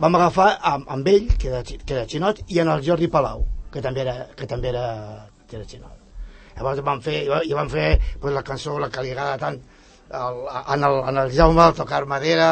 vam 0.00 0.16
agafar 0.18 0.54
amb, 0.72 0.88
amb 0.88 1.10
ell, 1.12 1.28
que 1.38 1.50
era, 1.52 1.62
que 1.62 1.92
era 1.96 2.06
xinot, 2.08 2.40
i 2.48 2.62
en 2.62 2.70
el 2.72 2.84
Jordi 2.86 3.10
Palau, 3.12 3.44
que 3.72 3.82
també 3.84 4.04
era, 4.06 4.16
que 4.36 4.48
també 4.48 4.72
era, 4.72 4.86
que 5.48 5.58
era 5.60 5.68
xinot. 5.68 5.98
Llavors 6.56 6.82
vam 6.84 7.00
fer, 7.04 7.22
i 7.48 7.54
vam 7.56 7.68
fer 7.72 7.86
pues, 8.20 8.32
la 8.34 8.42
cançó, 8.44 8.78
la 8.80 8.90
que 8.92 9.04
li 9.04 9.12
agrada 9.14 9.38
tant, 9.40 9.60
el, 10.12 10.40
en, 10.74 10.82
el, 10.84 10.98
en 11.08 11.20
el 11.22 11.30
Jaume, 11.32 11.64
el 11.64 11.76
tocar 11.76 12.04
madera, 12.08 12.48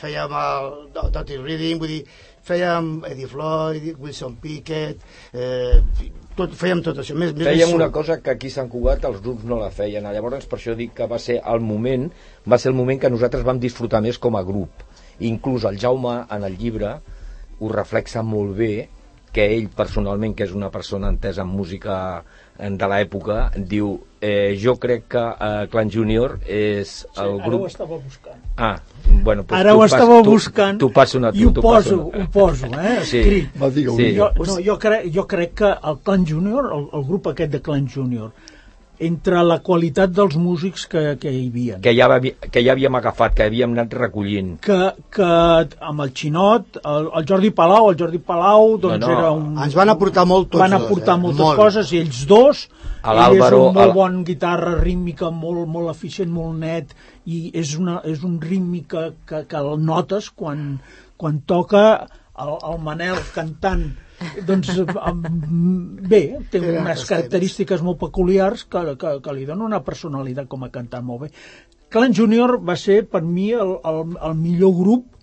fèiem 0.00 0.32
el 0.40 0.70
Do- 0.94 1.08
Dirty 1.14 1.36
Reading, 1.38 1.78
vull 1.82 1.92
dir, 1.94 2.00
fèiem 2.46 2.88
Eddie 3.06 3.28
Floyd, 3.30 3.92
Wilson 4.02 4.34
Pickett, 4.42 5.02
eh, 5.32 5.78
tot, 6.36 6.54
fèiem 6.56 6.82
tot 6.84 7.00
això. 7.02 7.16
Més, 7.18 7.32
més 7.36 7.48
Fèiem 7.48 7.74
una 7.74 7.88
cosa 7.94 8.18
que 8.22 8.34
aquí 8.34 8.50
a 8.52 8.56
Sant 8.58 8.70
Cugat 8.72 9.04
els 9.08 9.22
grups 9.24 9.46
no 9.48 9.60
la 9.60 9.70
feien. 9.74 10.06
Llavors, 10.16 10.46
per 10.50 10.58
això 10.60 10.76
dic 10.78 10.94
que 10.96 11.08
va 11.10 11.18
ser 11.22 11.40
el 11.54 11.64
moment, 11.64 12.08
va 12.48 12.58
ser 12.62 12.72
el 12.72 12.78
moment 12.78 13.00
que 13.02 13.10
nosaltres 13.12 13.46
vam 13.46 13.60
disfrutar 13.62 14.02
més 14.04 14.20
com 14.22 14.38
a 14.38 14.44
grup. 14.46 14.84
Inclús 15.26 15.64
el 15.68 15.80
Jaume, 15.80 16.18
en 16.30 16.44
el 16.46 16.58
llibre, 16.60 16.92
ho 17.58 17.72
reflexa 17.72 18.22
molt 18.22 18.56
bé, 18.58 18.74
que 19.36 19.44
ell 19.52 19.68
personalment, 19.68 20.32
que 20.36 20.46
és 20.46 20.54
una 20.56 20.70
persona 20.72 21.10
entesa 21.12 21.44
en 21.44 21.52
música 21.52 21.96
de 22.58 22.86
l'època, 22.88 23.50
diu 23.56 23.98
eh, 24.20 24.56
jo 24.58 24.76
crec 24.80 25.04
que 25.12 25.18
eh, 25.22 25.66
Clan 25.70 25.90
Junior 25.92 26.38
és 26.46 27.06
el 27.16 27.34
Ara 27.36 27.46
ho 27.46 27.50
grup... 27.50 27.66
estava 27.66 27.96
buscant. 27.98 28.40
Ah, 28.56 28.78
bueno, 29.22 29.42
doncs 29.44 29.52
Ara 29.60 29.70
tu 29.72 29.76
ho 29.76 29.80
pas- 29.82 29.92
estava 29.92 30.22
tu- 30.22 30.30
buscant 30.30 30.78
Tu 30.80 30.90
passo 30.92 31.18
una, 31.18 31.32
tu, 31.32 31.38
i 31.38 31.44
ho 31.44 31.52
tu 31.52 31.60
poso, 31.62 31.98
una. 32.06 32.24
ho 32.24 32.30
poso, 32.32 32.66
eh, 32.66 32.98
Sí. 33.10 33.18
escrit. 33.18 33.56
Va, 33.60 33.68
digue-ho, 33.70 33.96
Sí. 33.96 34.14
Jo, 34.16 34.30
no, 34.38 34.58
jo, 34.64 34.78
crec, 34.78 35.10
jo 35.14 35.26
crec 35.26 35.54
que 35.54 35.70
el 35.90 35.98
Clan 36.02 36.24
Junior, 36.26 36.70
el, 36.72 36.88
el 36.98 37.04
grup 37.04 37.28
aquest 37.28 37.52
de 37.52 37.60
Clan 37.60 37.86
Junior, 37.88 38.32
entre 38.98 39.42
la 39.44 39.58
qualitat 39.60 40.10
dels 40.16 40.36
músics 40.40 40.86
que, 40.88 41.16
que 41.20 41.30
hi 41.30 41.48
havia, 41.48 41.78
Que 41.84 41.92
ja, 41.96 42.06
va, 42.08 42.16
que 42.22 42.62
ja 42.64 42.72
havíem 42.72 42.94
agafat, 42.96 43.34
que 43.36 43.44
havíem 43.44 43.72
anat 43.76 43.92
recollint. 43.94 44.56
que, 44.64 44.78
que 45.12 45.30
amb 45.80 46.00
el 46.00 46.12
Xinot, 46.16 46.78
el, 46.84 47.10
el 47.18 47.26
Jordi 47.28 47.50
Palau, 47.50 47.90
el 47.90 47.98
Jordi 48.00 48.18
Palau 48.18 48.78
doncs 48.78 49.00
No, 49.04 49.06
no. 49.06 49.18
era 49.18 49.30
un... 49.32 49.58
Ens 49.66 49.74
van 49.76 49.92
aportar 49.92 50.24
molt 50.26 50.48
tots 50.50 50.62
van 50.62 50.72
dos, 50.76 50.86
aportar 50.86 51.16
eh? 51.18 51.20
moltes 51.26 51.44
Molt. 51.44 51.56
coses 51.60 51.92
i 51.92 52.00
ells 52.00 52.24
dos 52.26 52.68
ell 53.06 53.36
és 53.36 53.52
un 53.54 53.74
molt 53.76 53.92
bon 53.94 54.22
guitarra 54.26 54.72
rítmica 54.80 55.30
molt, 55.30 55.66
molt 55.68 55.92
eficient, 55.92 56.32
molt 56.32 56.56
net 56.58 56.94
i 57.26 57.50
és, 57.54 57.76
una, 57.78 58.00
és 58.04 58.24
un 58.26 58.40
rítmic 58.40 58.88
que, 58.90 59.04
que, 59.26 59.44
que 59.50 59.56
el 59.60 59.76
notes 59.84 60.30
quan, 60.30 60.80
quan 61.16 61.40
toca 61.46 61.84
el, 62.38 62.56
el 62.56 62.82
Manel 62.82 63.20
cantant 63.34 63.86
doncs 64.48 64.70
em, 64.78 65.22
bé, 66.08 66.22
té 66.50 66.60
unes 66.60 67.04
característiques 67.08 67.82
molt 67.84 68.00
peculiars 68.00 68.64
que, 68.70 68.82
que, 69.00 69.16
que 69.24 69.36
li 69.36 69.48
donen 69.48 69.66
una 69.68 69.82
personalitat 69.86 70.48
com 70.52 70.64
a 70.64 70.70
cantant 70.74 71.04
molt 71.06 71.26
bé. 71.26 71.32
Clan 71.92 72.14
Junior 72.16 72.56
va 72.58 72.74
ser 72.80 73.02
per 73.10 73.22
mi 73.22 73.52
el, 73.54 73.76
el, 73.86 74.00
el 74.28 74.34
millor 74.38 74.74
grup 74.78 75.15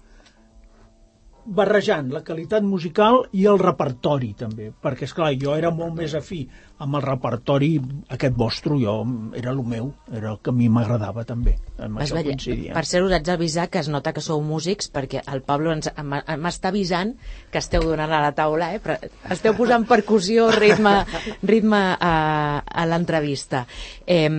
barrejant 1.46 2.08
la 2.14 2.22
qualitat 2.24 2.64
musical 2.64 3.26
i 3.36 3.46
el 3.52 3.58
repertori 3.60 4.30
també, 4.40 4.70
perquè 4.82 5.04
és 5.08 5.14
clar 5.14 5.34
jo 5.36 5.56
era 5.60 5.72
molt 5.76 5.94
més 5.98 6.14
afí 6.16 6.46
amb 6.84 6.96
el 6.96 7.04
repertori 7.04 7.74
aquest 8.16 8.36
vostre, 8.40 8.78
jo 8.80 8.94
era 9.36 9.52
el 9.52 9.60
meu 9.68 9.90
era 10.12 10.32
el 10.32 10.38
que 10.44 10.52
a 10.52 10.56
mi 10.56 10.70
m'agradava 10.72 11.26
també 11.28 11.58
amb 11.78 12.00
Es 12.00 12.08
això 12.10 12.16
veia, 12.16 12.30
coincidíem. 12.32 12.74
per 12.74 12.86
cert, 12.86 13.06
us 13.06 13.12
haig 13.18 13.26
d'avisar 13.28 13.68
que 13.70 13.80
es 13.84 13.90
nota 13.92 14.14
que 14.14 14.22
sou 14.24 14.42
músics 14.42 14.90
perquè 14.92 15.22
el 15.34 15.42
Pablo 15.44 15.74
ens- 15.76 15.92
m'està 15.98 16.72
avisant 16.72 17.16
que 17.52 17.60
esteu 17.60 17.84
donant 17.84 18.12
a 18.12 18.22
la 18.24 18.32
taula, 18.32 18.74
eh? 18.76 18.80
però 18.80 18.98
esteu 19.30 19.54
posant 19.56 19.86
percussió, 19.88 20.50
ritme, 20.52 21.04
ritme 21.44 21.84
a, 22.00 22.64
a 22.64 22.86
l'entrevista. 22.88 23.66
Eh, 24.08 24.30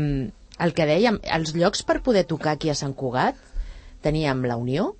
el 0.58 0.72
que 0.72 0.86
dèiem, 0.86 1.20
els 1.34 1.54
llocs 1.54 1.82
per 1.82 2.00
poder 2.00 2.24
tocar 2.24 2.52
aquí 2.56 2.70
a 2.70 2.74
Sant 2.78 2.94
Cugat 2.94 3.34
teníem 4.04 4.44
la 4.46 4.56
Unió, 4.56 4.94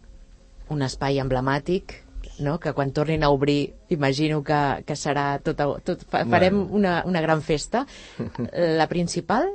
un 0.70 0.82
espai 0.82 1.18
emblemàtic 1.20 2.00
no? 2.40 2.58
que 2.60 2.72
quan 2.72 2.90
tornin 2.92 3.22
a 3.24 3.28
obrir 3.30 3.74
imagino 3.90 4.42
que, 4.42 4.60
que 4.86 4.96
serà 4.96 5.38
tot, 5.44 5.60
tot 5.84 6.06
fa, 6.08 6.24
farem 6.26 6.62
una, 6.72 7.02
una 7.06 7.20
gran 7.20 7.42
festa 7.42 7.84
la 8.80 8.86
principal 8.88 9.50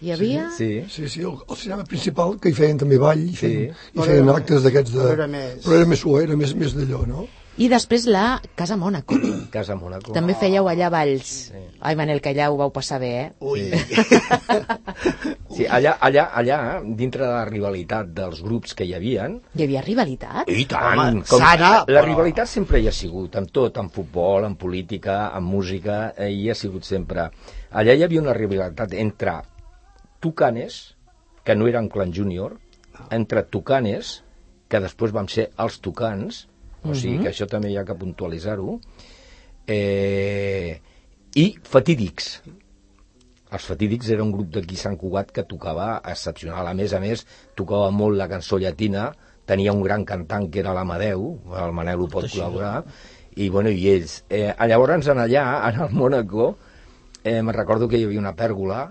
hi 0.00 0.12
havia 0.14 0.46
Sí. 0.56 0.70
Sí, 0.88 1.08
sí, 1.12 1.20
el, 1.20 1.34
el 1.48 1.56
cinema 1.60 1.84
principal, 1.84 2.38
que 2.40 2.48
hi 2.48 2.56
feien 2.56 2.78
també 2.80 2.96
ball, 2.98 3.20
i 3.20 3.34
feien, 3.36 3.74
Sí. 3.74 3.90
i 3.92 3.98
Però 3.98 4.06
feien 4.08 4.24
era- 4.24 4.36
actes 4.40 4.62
d'aquests 4.64 4.94
de... 4.96 5.02
però 5.04 5.12
era 5.18 5.26
més- 5.28 5.60
Però 5.66 5.76
era 5.76 5.86
més 5.92 6.00
suau, 6.00 6.20
era 6.24 6.36
més, 6.40 6.54
més 6.56 6.72
d'allò, 6.76 7.02
no? 7.06 7.26
I 7.60 7.68
després 7.68 8.06
la 8.08 8.40
Casa 8.56 8.76
Mònaco 8.80 9.16
Casa 9.54 9.74
Mónaco. 9.76 10.14
També 10.16 10.32
fèieu 10.38 10.68
allà 10.70 10.88
balls. 10.92 11.50
Ai, 11.80 11.94
Manel, 11.98 12.20
que 12.24 12.30
allà 12.32 12.46
ho 12.52 12.56
vau 12.56 12.70
passar 12.72 12.98
bé, 13.02 13.10
eh? 13.20 13.28
Ui, 13.40 13.66
Sí, 15.50 15.66
allà, 15.66 15.96
allà, 16.00 16.28
allà, 16.38 16.58
dintre 16.84 17.24
de 17.26 17.30
la 17.32 17.44
rivalitat 17.48 18.12
dels 18.16 18.40
grups 18.44 18.72
que 18.78 18.86
hi 18.86 18.94
havien, 18.96 19.34
Hi 19.58 19.64
havia 19.66 19.82
rivalitat? 19.84 20.48
i 20.48 20.64
tant, 20.70 20.98
Home, 21.00 21.24
com, 21.28 21.42
sana, 21.42 21.70
la 21.82 21.84
però- 21.88 22.04
rivalitat 22.06 22.48
sempre 22.48 22.80
hi 22.80 22.86
ha 22.88 22.94
sigut, 22.94 23.34
en 23.36 23.48
tot, 23.50 23.76
en 23.82 23.90
futbol, 23.90 24.46
en 24.46 24.54
política, 24.56 25.18
en 25.36 25.44
música, 25.44 26.12
eh, 26.16 26.30
hi 26.30 26.48
ha 26.50 26.54
sigut 26.54 26.86
sempre. 26.86 27.28
Allà 27.72 27.94
hi 27.98 28.04
havia 28.06 28.22
una 28.22 28.32
rivalitat 28.36 28.94
entre 28.94 29.40
Tucanes, 30.20 30.80
que 31.44 31.54
no 31.56 31.66
eren 31.68 31.88
Clan 31.88 32.12
Junior, 32.14 32.56
entre 33.10 33.42
Tucanes, 33.42 34.20
que 34.70 34.80
després 34.80 35.12
vam 35.12 35.26
ser 35.28 35.50
els 35.58 35.80
Tucans, 35.82 36.44
o 36.82 36.94
sigui 36.94 37.20
que 37.24 37.30
això 37.32 37.48
també 37.50 37.70
hi 37.72 37.78
ha 37.80 37.84
que 37.88 37.96
puntualitzar-ho, 37.98 38.78
eh, 39.66 40.80
i 41.36 41.46
Fatídics. 41.62 42.30
Els 43.50 43.66
Fatídics 43.66 44.10
era 44.14 44.22
un 44.22 44.30
grup 44.34 44.52
d'aquí 44.54 44.78
Sant 44.78 44.96
Cugat 44.98 45.32
que 45.34 45.46
tocava 45.46 45.96
excepcional. 46.12 46.68
A 46.70 46.74
més 46.74 46.94
a 46.94 47.00
més, 47.02 47.24
tocava 47.58 47.90
molt 47.94 48.18
la 48.18 48.28
cançó 48.30 48.60
llatina, 48.62 49.10
tenia 49.46 49.74
un 49.74 49.82
gran 49.82 50.04
cantant 50.06 50.46
que 50.50 50.62
era 50.62 50.74
l'Amadeu, 50.76 51.32
el 51.64 51.74
Manel 51.74 52.04
ho 52.04 52.08
pot 52.10 52.28
col·laborar, 52.30 52.84
i, 53.34 53.48
bueno, 53.48 53.70
i 53.70 53.88
ells. 53.90 54.20
Eh, 54.30 54.52
llavors, 54.70 55.10
en 55.10 55.22
allà, 55.22 55.44
en 55.68 55.82
el 55.86 55.94
Mónaco, 55.94 56.54
eh, 57.24 57.40
me'n 57.42 57.56
recordo 57.56 57.88
que 57.88 57.98
hi 57.98 58.06
havia 58.06 58.22
una 58.22 58.36
pèrgola 58.38 58.84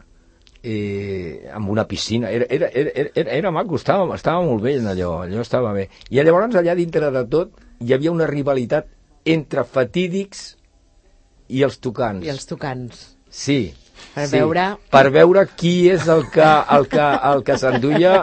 eh, 0.64 1.48
amb 1.54 1.70
una 1.70 1.88
piscina. 1.88 2.32
Era, 2.32 2.46
era, 2.50 2.70
era, 2.74 2.92
era, 3.14 3.32
era 3.32 3.52
maco, 3.52 3.80
estava, 3.80 4.08
estava 4.16 4.44
molt 4.44 4.64
bé 4.64 4.78
allò, 4.80 5.22
allò 5.24 5.42
estava 5.42 5.74
bé. 5.74 5.90
I 6.10 6.22
llavors, 6.22 6.56
allà 6.56 6.76
dintre 6.76 7.12
de 7.16 7.26
tot, 7.32 7.56
hi 7.80 7.94
havia 7.96 8.12
una 8.12 8.28
rivalitat 8.28 8.88
entre 9.26 9.64
fatídics 9.64 10.56
i 11.50 11.64
els 11.66 11.80
tocants. 11.80 12.26
I 12.26 12.32
els 12.34 12.46
tocants. 12.50 13.06
Sí, 13.30 13.74
Per 14.16 14.26
veure... 14.32 14.64
per 14.90 15.10
veure 15.14 15.44
qui 15.60 15.90
és 15.92 16.08
el 16.10 16.24
que, 16.34 16.46
el 16.76 16.88
que, 16.92 17.08
el 17.32 17.44
que 17.46 17.58
s'enduia 17.62 18.14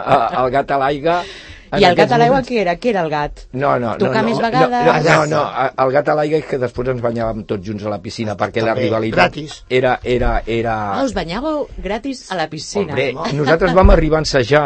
el 0.41 0.49
gat 0.51 0.73
a 0.73 0.79
l'aigua 0.81 1.21
en 1.67 1.81
I 1.83 1.85
el 1.89 1.97
gat 1.99 2.11
a 2.15 2.17
l'aigua 2.19 2.39
què 2.47 2.61
era? 2.61 2.73
Què 2.79 2.91
era 2.93 3.01
el 3.03 3.09
gat? 3.11 3.41
No, 3.51 3.73
no, 3.75 3.91
no. 3.91 3.95
Tocar 3.99 4.21
no, 4.23 4.29
més 4.29 4.37
no, 4.37 4.43
vegades? 4.45 5.05
No, 5.05 5.15
no, 5.27 5.41
no, 5.51 5.69
el 5.83 5.93
gat 5.95 6.11
a 6.11 6.15
l'aigua 6.15 6.39
és 6.39 6.47
que 6.47 6.59
després 6.61 6.91
ens 6.93 7.03
banyàvem 7.03 7.43
tots 7.49 7.65
junts 7.67 7.83
a 7.83 7.91
la 7.91 7.99
piscina 8.03 8.37
perquè 8.39 8.63
la 8.63 8.71
També, 8.73 8.87
rivalitat 8.87 9.35
gratis. 9.35 9.57
era, 9.69 9.97
era, 10.03 10.31
era... 10.45 10.75
Ah, 10.95 11.03
us 11.03 11.15
banyàveu 11.17 11.65
gratis 11.83 12.25
a 12.31 12.39
la 12.39 12.47
piscina. 12.51 12.93
Hombre, 12.95 13.35
nosaltres 13.35 13.75
vam 13.75 13.91
arribar 13.95 14.21
a 14.21 14.25
ensejar 14.25 14.65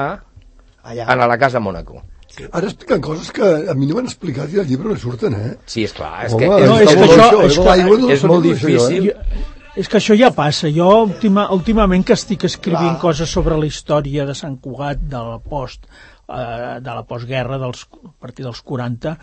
Allà. 0.83 1.09
a 1.09 1.29
la 1.33 1.37
casa 1.41 1.59
Mónaco. 1.59 2.03
Ara 2.51 2.67
expliquen 2.67 3.01
coses 3.01 3.31
que 3.35 3.47
a 3.71 3.73
mi 3.77 3.85
no 3.89 3.95
m'han 3.97 4.09
explicat 4.09 4.51
i 4.53 4.59
al 4.61 4.67
llibre 4.69 4.89
no 4.91 4.97
surten, 4.99 5.33
eh? 5.37 5.55
Sí, 5.65 5.83
és 5.87 5.93
clar, 5.93 6.25
és 6.25 6.33
Home, 6.33 6.47
que 6.47 6.67
No, 6.67 6.77
és, 6.79 6.89
és 6.89 6.95
que 6.95 7.05
això- 7.07 7.17
això, 7.17 7.41
és 7.47 7.57
no 8.01 8.09
és 8.11 8.23
molt 8.23 8.45
això, 8.45 8.51
eh? 8.51 8.53
difícil. 8.53 9.09
Jo, 9.11 9.49
és 9.81 9.87
que 9.87 9.97
això 9.97 10.17
ja 10.19 10.31
passa. 10.35 10.69
Jo 10.69 10.87
última, 11.03 11.49
últimament 11.55 12.03
que 12.05 12.13
estic 12.13 12.43
escrivint 12.49 12.95
Clar. 12.97 13.01
coses 13.01 13.29
sobre 13.29 13.57
la 13.57 13.65
història 13.65 14.25
de 14.25 14.35
Sant 14.35 14.57
Cugat, 14.59 14.99
de 14.99 15.17
la 15.17 15.39
post, 15.39 15.85
eh, 16.27 16.79
de 16.81 16.89
la 16.95 17.03
postguerra, 17.03 17.57
dels, 17.57 17.85
a 18.05 18.11
partir 18.19 18.43
dels 18.45 18.61
40, 18.61 19.17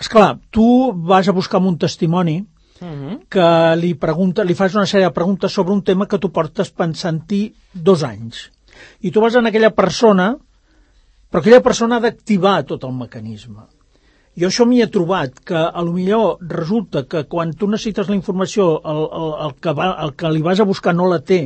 és 0.00 0.08
clar, 0.08 0.38
tu 0.50 0.92
vas 0.94 1.28
a 1.28 1.32
buscar 1.32 1.60
un 1.60 1.76
testimoni 1.78 2.40
que 3.28 3.76
li, 3.76 3.92
pregunta, 3.94 4.42
li 4.42 4.54
fas 4.56 4.72
una 4.74 4.86
sèrie 4.88 5.04
de 5.04 5.12
preguntes 5.12 5.52
sobre 5.52 5.74
un 5.74 5.82
tema 5.84 6.06
que 6.08 6.16
tu 6.18 6.30
portes 6.32 6.70
pensant-hi 6.70 7.42
dos 7.74 8.02
anys. 8.02 8.46
I 9.04 9.10
tu 9.12 9.20
vas 9.20 9.34
en 9.36 9.46
aquella 9.46 9.68
persona, 9.76 10.30
però 11.30 11.42
aquella 11.42 11.62
persona 11.62 11.96
ha 11.96 12.04
d'activar 12.04 12.64
tot 12.66 12.84
el 12.84 12.96
mecanisme. 12.98 13.68
Jo 14.40 14.48
això 14.48 14.64
m'hi 14.66 14.82
he 14.82 14.90
trobat, 14.90 15.40
que 15.46 15.58
a 15.58 15.82
lo 15.82 15.94
millor 15.94 16.38
resulta 16.42 17.04
que 17.10 17.24
quan 17.30 17.54
tu 17.54 17.68
necessites 17.70 18.08
la 18.08 18.18
informació 18.18 18.76
el, 18.78 19.00
el, 19.06 19.32
el, 19.46 19.56
que 19.62 19.74
va, 19.74 19.90
el 20.04 20.14
que 20.14 20.30
li 20.30 20.42
vas 20.42 20.60
a 20.62 20.68
buscar 20.68 20.94
no 20.94 21.08
la 21.10 21.18
té, 21.20 21.40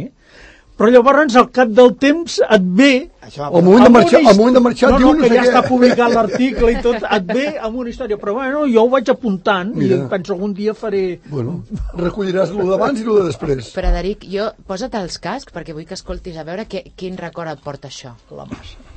però 0.75 0.90
llavors 0.90 1.37
al 1.38 1.51
cap 1.55 1.70
del 1.70 1.92
temps 2.03 2.40
et 2.42 2.64
ve 2.79 2.92
Això 3.25 3.44
Al 3.47 3.62
moment 3.62 3.85
de 3.87 3.90
marxar, 3.94 4.20
una 4.20 4.33
al 4.33 4.38
moment 4.40 4.57
de 4.59 4.62
marxar 4.64 4.88
no, 4.90 4.97
diu 4.99 5.12
no, 5.12 5.20
no 5.20 5.23
que 5.23 5.37
ja 5.38 5.44
està 5.47 5.62
publicat 5.64 6.12
l'article 6.12 6.73
i 6.75 6.81
tot, 6.85 7.07
et 7.16 7.29
ve 7.31 7.44
amb 7.68 7.79
una 7.81 7.92
història. 7.92 8.18
Però 8.20 8.35
bueno, 8.37 8.64
jo 8.68 8.83
ho 8.83 8.90
vaig 8.92 9.09
apuntant 9.12 9.70
Mira. 9.79 10.01
i 10.03 10.09
penso 10.11 10.35
algun 10.35 10.53
dia 10.59 10.75
faré... 10.77 11.05
Bueno, 11.31 11.61
recolliràs 12.05 12.53
lo 12.53 12.66
d'abans 12.73 13.01
i 13.01 13.07
lo 13.07 13.20
de 13.20 13.29
després. 13.31 13.70
Frederic, 13.77 14.27
jo, 14.29 14.51
posa't 14.68 14.99
els 15.01 15.20
cascs 15.23 15.55
perquè 15.55 15.77
vull 15.77 15.87
que 15.88 15.97
escoltis 15.97 16.37
a 16.37 16.44
veure 16.44 16.66
que, 16.68 16.85
quin 16.99 17.16
record 17.23 17.55
et 17.55 17.62
porta 17.64 17.88
això. 17.88 18.12
La 18.35 18.44
massa. 18.51 18.94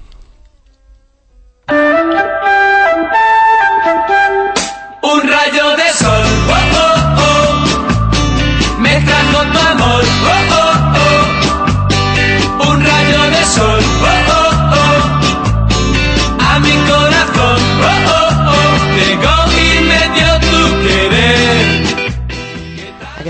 Un 1.70 1.76
rayo 5.30 5.76
de 5.76 5.94
sol, 5.94 6.26
oh, 6.48 6.56
oh, 6.78 6.96
oh, 7.20 8.80
mezcla 8.80 9.18
con 9.34 9.52
tu 9.52 9.60
amor, 9.60 10.04
oh, 10.04 10.54
oh. 10.54 10.57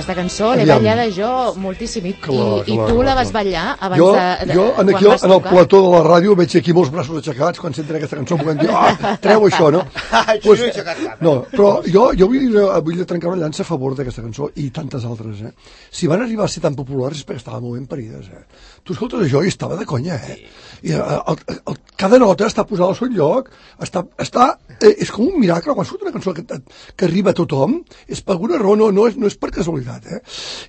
Aquesta 0.07 0.21
cançó 0.23 0.53
l'he 0.55 0.63
ballada 0.63 1.05
jo 1.11 1.29
moltíssim 1.59 2.05
i, 2.07 2.13
Clar, 2.23 2.61
i, 2.63 2.71
i 2.71 2.75
clar, 2.77 2.85
tu 2.87 3.01
la 3.03 3.15
vas 3.17 3.31
ballar 3.35 3.63
abans 3.75 3.99
Jo, 3.99 4.05
de, 4.15 4.45
de 4.47 4.55
jo 4.55 4.67
en, 4.79 4.91
aquí, 4.93 5.07
en 5.11 5.33
el 5.35 5.41
plató 5.43 5.81
de 5.83 5.89
la 5.91 5.99
ràdio 6.05 6.35
veig 6.39 6.53
aquí 6.61 6.75
molts 6.77 6.93
braços 6.93 7.17
aixecats 7.19 7.59
quan 7.59 7.75
senten 7.75 7.97
aquesta 7.99 8.15
cançó 8.21 8.37
podem 8.39 8.61
dir, 8.61 8.69
ah, 8.71 9.17
treu 9.19 9.43
això, 9.49 9.67
no? 9.75 9.81
Cap, 10.77 11.01
eh? 11.03 11.17
no, 11.19 11.33
però 11.51 11.71
jo, 11.83 12.05
jo 12.15 12.29
vull, 12.31 12.45
dir- 12.53 12.69
vull 12.87 13.03
trencar 13.09 13.33
una 13.33 13.41
llança 13.41 13.65
a 13.65 13.67
favor 13.67 13.97
d'aquesta 13.97 14.23
cançó 14.23 14.47
i 14.55 14.69
tantes 14.71 15.03
altres, 15.09 15.41
eh? 15.43 15.51
Si 15.91 16.07
van 16.07 16.23
arribar 16.23 16.47
a 16.47 16.51
ser 16.55 16.63
tan 16.63 16.77
populars 16.77 17.19
és 17.19 17.27
perquè 17.27 17.41
estaven 17.43 17.65
molt 17.65 17.75
ben 17.75 17.89
parides, 17.91 18.31
eh? 18.31 18.45
Tu 18.87 18.95
escoltes 18.95 19.25
això 19.27 19.43
i 19.43 19.51
estava 19.51 19.75
de 19.75 19.85
conya, 19.89 20.15
eh? 20.23 20.39
I 20.87 20.93
eh, 20.93 21.01
el, 21.01 21.41
el, 21.51 21.59
el, 21.73 21.77
cada 21.99 22.19
nota 22.21 22.47
està 22.47 22.63
posada 22.69 22.93
al 22.93 22.99
seu 22.99 23.09
lloc, 23.11 23.49
està, 23.83 24.05
està, 24.23 24.51
eh, 24.77 24.93
és 25.03 25.11
com 25.11 25.25
un 25.27 25.39
miracle, 25.41 25.73
quan 25.75 25.87
surt 25.89 26.05
una 26.05 26.13
cançó 26.15 26.31
que, 26.37 26.45
que 26.47 27.07
arriba 27.09 27.33
a 27.33 27.37
tothom, 27.41 27.79
és 28.07 28.21
per 28.21 28.35
alguna 28.37 28.59
raó, 28.61 28.75
no, 28.79 28.91
no, 28.93 29.07
és, 29.09 29.17
no 29.17 29.27
és 29.27 29.35
per 29.41 29.49
casualitat, 29.55 29.96
eh? 30.05 30.21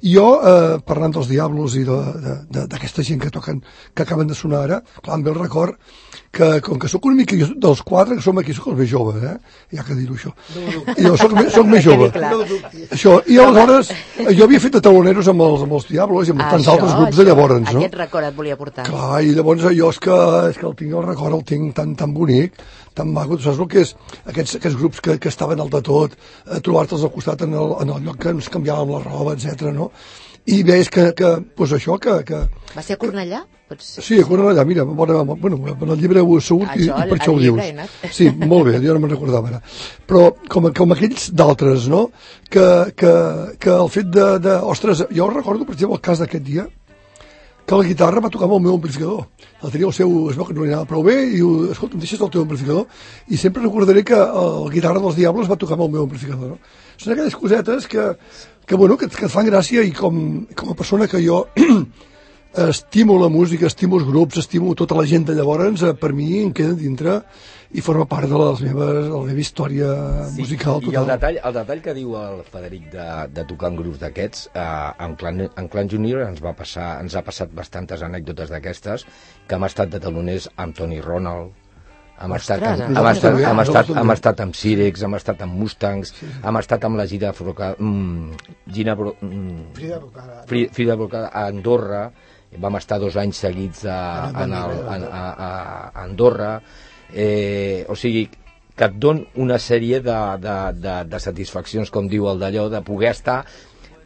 I 0.02 0.14
jo, 0.14 0.28
eh, 0.40 0.78
parlant 0.86 1.12
dels 1.12 1.28
Diablos 1.28 1.76
i 1.76 1.84
d'aquesta 1.84 3.02
gent 3.02 3.20
que 3.20 3.30
toquen, 3.34 3.62
que 3.94 4.02
acaben 4.02 4.26
de 4.26 4.34
sonar 4.38 4.64
ara, 4.64 4.80
clar, 5.02 5.18
em 5.18 5.26
ve 5.26 5.34
el 5.34 5.40
record 5.40 5.76
que, 6.32 6.60
com 6.64 6.78
que 6.78 6.88
sóc 6.88 7.04
una 7.08 7.16
mica, 7.16 7.36
dels 7.36 7.82
quatre 7.82 8.16
que 8.16 8.22
som 8.24 8.38
aquí, 8.40 8.54
sóc 8.54 8.70
el 8.72 8.78
més 8.78 8.90
jove, 8.90 9.16
eh? 9.24 9.36
Ja 9.74 9.84
que 9.86 9.96
dir-ho 9.98 10.16
això. 10.16 10.32
I 10.94 11.06
jo 11.06 11.14
sóc, 11.20 11.34
sóc 11.54 11.68
més 11.68 11.84
jove. 11.84 12.10
clar. 12.14 12.34
Això, 12.94 13.18
i 13.26 13.38
aleshores, 13.42 13.92
eh, 13.92 14.32
jo 14.36 14.46
havia 14.46 14.60
fet 14.62 14.76
de 14.78 14.82
taloneros 14.84 15.28
amb 15.32 15.44
els, 15.46 15.64
amb 15.66 15.78
els 15.78 15.88
Diablos 15.88 16.28
i 16.28 16.34
amb 16.34 16.44
tants 16.44 16.66
Això, 16.66 16.76
altres 16.76 16.94
grups 16.94 17.14
això, 17.14 17.22
de 17.22 17.28
llavors, 17.30 17.72
no? 17.72 17.84
Aquest 17.84 17.98
record 18.02 18.28
et 18.28 18.36
volia 18.36 18.58
portar. 18.60 18.86
Clar, 18.88 19.22
i 19.24 19.34
llavors 19.36 19.64
jo 19.68 19.92
és 19.94 20.02
que, 20.04 20.18
és 20.52 20.60
que 20.60 20.68
el 20.68 20.76
tinc 20.78 20.94
el 20.94 21.08
record, 21.08 21.38
el 21.38 21.46
tinc 21.48 21.74
tan, 21.78 21.96
tan 21.98 22.14
bonic, 22.14 22.60
tan 22.98 23.12
maco, 23.14 23.38
saps 23.42 23.60
el 23.62 23.68
que 23.70 23.84
és 23.86 23.94
aquests, 24.26 24.58
aquests 24.60 24.78
grups 24.78 25.02
que, 25.04 25.18
que 25.22 25.32
estaven 25.32 25.60
al 25.62 25.70
de 25.72 25.82
tot, 25.86 26.16
eh, 26.46 26.62
trobar-te'ls 26.64 27.04
al 27.06 27.14
costat 27.14 27.44
en 27.46 27.54
el, 27.58 27.76
en 27.84 27.94
el 27.96 28.08
lloc 28.08 28.18
que 28.22 28.34
ens 28.34 28.50
canviàvem 28.52 28.96
la 28.96 29.04
roba, 29.04 29.36
etc. 29.36 29.70
no? 29.74 29.92
I 30.48 30.62
veus 30.64 30.88
que, 30.88 31.10
que 31.12 31.30
pues 31.56 31.74
això, 31.76 31.98
que, 32.00 32.22
que, 32.24 32.42
Va 32.72 32.82
ser 32.84 32.96
a 32.96 33.00
Cornellà? 33.00 33.42
Pots... 33.68 33.88
Sí, 34.00 34.16
a 34.22 34.24
Cornellà, 34.24 34.64
mira, 34.64 34.84
bona, 34.86 35.20
bueno, 35.28 35.58
en 35.74 35.92
el 35.92 36.00
llibre 36.00 36.22
ho 36.24 36.38
he 36.38 36.44
segut 36.44 36.70
i, 36.72 36.86
Això, 36.86 36.96
i 37.04 37.10
per 37.10 37.18
això 37.18 37.34
ho 37.34 37.42
dius. 37.42 37.82
Sí, 38.16 38.30
molt 38.32 38.70
bé, 38.70 38.78
jo 38.80 38.96
no 38.96 39.02
me'n 39.02 39.12
recordava 39.12 39.52
ara. 39.52 39.60
Però 40.08 40.30
com, 40.48 40.70
com 40.72 40.96
aquells 40.96 41.28
d'altres, 41.36 41.90
no?, 41.92 42.06
que, 42.48 42.66
que, 42.96 43.12
que 43.60 43.74
el 43.74 43.92
fet 43.92 44.08
de, 44.14 44.28
de... 44.46 44.56
Ostres, 44.72 45.04
jo 45.12 45.28
recordo, 45.34 45.68
per 45.68 45.76
exemple, 45.76 46.00
el 46.00 46.06
cas 46.08 46.24
d'aquest 46.24 46.46
dia, 46.48 46.64
que 47.68 47.76
la 47.76 47.84
guitarra 47.84 48.22
va 48.24 48.30
tocar 48.32 48.46
amb 48.46 48.54
el 48.56 48.62
meu 48.64 48.76
amplificador. 48.78 49.26
El 49.60 49.72
tenia 49.74 49.88
el 49.90 49.92
seu, 49.92 50.12
es 50.32 50.36
veu 50.38 50.46
que 50.48 50.54
no 50.56 50.64
li 50.64 50.70
anava 50.72 50.88
prou 50.88 51.02
bé, 51.04 51.18
i 51.26 51.34
diu, 51.34 51.50
escolta, 51.74 51.98
em 51.98 52.04
deixes 52.04 52.20
el 52.24 52.30
teu 52.32 52.40
amplificador? 52.46 52.86
I 53.28 53.36
sempre 53.36 53.64
recordaré 53.66 54.04
que 54.08 54.16
el 54.16 54.70
guitarra 54.72 55.02
dels 55.04 55.18
Diables 55.18 55.50
va 55.50 55.58
tocar 55.60 55.76
amb 55.76 55.84
el 55.84 55.90
meu 55.98 56.06
amplificador. 56.06 56.54
No? 56.54 56.78
Són 56.96 57.12
aquelles 57.12 57.36
cosetes 57.36 57.88
que, 57.92 58.06
que, 58.64 58.74
bueno, 58.74 58.96
que, 58.96 59.10
que 59.12 59.28
et 59.28 59.34
fan 59.34 59.50
gràcia 59.50 59.84
i 59.84 59.92
com, 59.92 60.46
com 60.56 60.72
a 60.72 60.78
persona 60.78 61.10
que 61.12 61.20
jo 61.20 61.42
estimo 62.68 63.18
la 63.22 63.28
música, 63.28 63.66
estimo 63.66 63.98
els 64.00 64.06
grups, 64.08 64.38
estimo 64.42 64.74
tota 64.74 64.96
la 64.98 65.04
gent 65.06 65.26
de 65.28 65.34
llavors, 65.38 65.82
eh, 65.82 65.94
per 65.94 66.12
mi 66.12 66.40
em 66.42 66.52
queda 66.52 66.74
dintre 66.74 67.20
i 67.76 67.82
forma 67.84 68.06
part 68.08 68.24
de, 68.30 68.38
les 68.40 68.62
meves, 68.64 69.04
de 69.04 69.12
la 69.12 69.22
meva 69.28 69.40
història 69.42 69.88
sí, 70.32 70.40
musical 70.40 70.78
I 70.80 70.86
el 70.88 70.92
total. 70.94 71.06
detall, 71.12 71.38
el 71.44 71.56
detall 71.58 71.82
que 71.84 71.94
diu 71.98 72.16
el 72.16 72.42
Federic 72.48 72.90
de, 72.94 73.06
de 73.36 73.44
tocar 73.50 73.70
en 73.72 73.76
grups 73.82 74.00
d'aquests, 74.00 74.48
eh, 74.54 75.04
en, 75.04 75.14
Clan, 75.20 75.44
en 75.50 75.68
Clan 75.68 75.90
Junior 75.92 76.24
ens 76.26 76.40
va 76.44 76.54
passar, 76.56 76.94
ens 77.04 77.14
ha 77.14 77.22
passat 77.26 77.52
bastantes 77.54 78.02
anècdotes 78.02 78.48
d'aquestes, 78.50 79.04
que 79.46 79.54
hem 79.58 79.64
estat 79.68 79.92
de 79.92 80.00
taloners 80.00 80.48
amb 80.56 80.74
Tony 80.78 81.02
Ronald, 81.04 81.52
hem 82.18 82.32
estat, 82.34 82.64
amb, 82.66 82.80
hem, 82.82 82.94
nosaltres 82.96 83.18
estat, 83.18 83.36
hem, 83.52 83.60
estat, 83.62 83.90
hem 84.00 84.10
estat 84.16 84.40
amb 84.42 84.56
Sirex, 84.58 85.02
hem 85.06 85.14
estat 85.20 85.42
amb 85.44 85.54
Mustangs, 85.60 86.14
hem 86.42 86.56
estat 86.58 86.88
amb 86.88 86.98
la 86.98 87.04
Gina 87.06 87.30
Froca, 87.36 87.68
mm, 87.78 88.32
Gina 88.74 88.96
Bro, 88.98 89.12
mm, 89.20 89.60
Frida 89.76 89.98
Brocada. 90.00 90.40
Fri- 90.48 90.66
Frida 90.72 90.96
Brocada 90.96 91.28
a 91.28 91.44
Andorra, 91.46 92.08
vam 92.56 92.78
estar 92.78 92.98
dos 93.02 93.16
anys 93.20 93.42
seguits 93.44 93.84
a, 93.84 94.00
en 94.44 94.54
el, 94.56 94.76
en, 94.94 95.04
a, 95.04 95.24
a, 95.30 95.48
a 95.48 96.04
Andorra, 96.04 96.54
eh, 97.12 97.84
o 97.88 97.96
sigui, 97.96 98.28
que 98.78 98.86
et 98.86 98.98
don 99.02 99.24
una 99.42 99.58
sèrie 99.58 100.00
de, 100.00 100.18
de, 100.40 100.56
de, 100.78 100.94
de 101.10 101.20
satisfaccions, 101.20 101.90
com 101.90 102.08
diu 102.08 102.28
el 102.30 102.40
d'allò, 102.40 102.68
de 102.72 102.80
poder 102.86 103.10
estar 103.10 103.42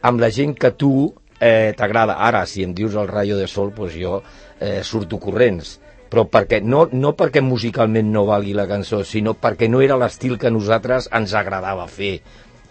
amb 0.03 0.19
la 0.19 0.31
gent 0.33 0.57
que 0.59 0.73
tu 0.75 0.91
eh, 1.39 1.71
t'agrada. 1.77 2.17
Ara, 2.25 2.43
si 2.49 2.65
em 2.65 2.73
dius 2.75 2.97
el 2.99 3.07
Rayo 3.07 3.37
de 3.39 3.47
Sol, 3.47 3.71
doncs 3.77 3.95
jo 4.01 4.19
eh, 4.59 4.81
surto 4.83 5.21
corrents 5.21 5.77
però 6.13 6.27
perquè, 6.29 6.59
no, 6.61 6.83
no 6.93 7.15
perquè 7.17 7.41
musicalment 7.41 8.11
no 8.13 8.27
valgui 8.27 8.51
la 8.53 8.67
cançó, 8.69 8.99
sinó 9.01 9.33
perquè 9.33 9.65
no 9.65 9.79
era 9.81 9.95
l'estil 9.97 10.35
que 10.37 10.51
nosaltres 10.53 11.07
ens 11.09 11.33
agradava 11.33 11.87
fer. 11.89 12.19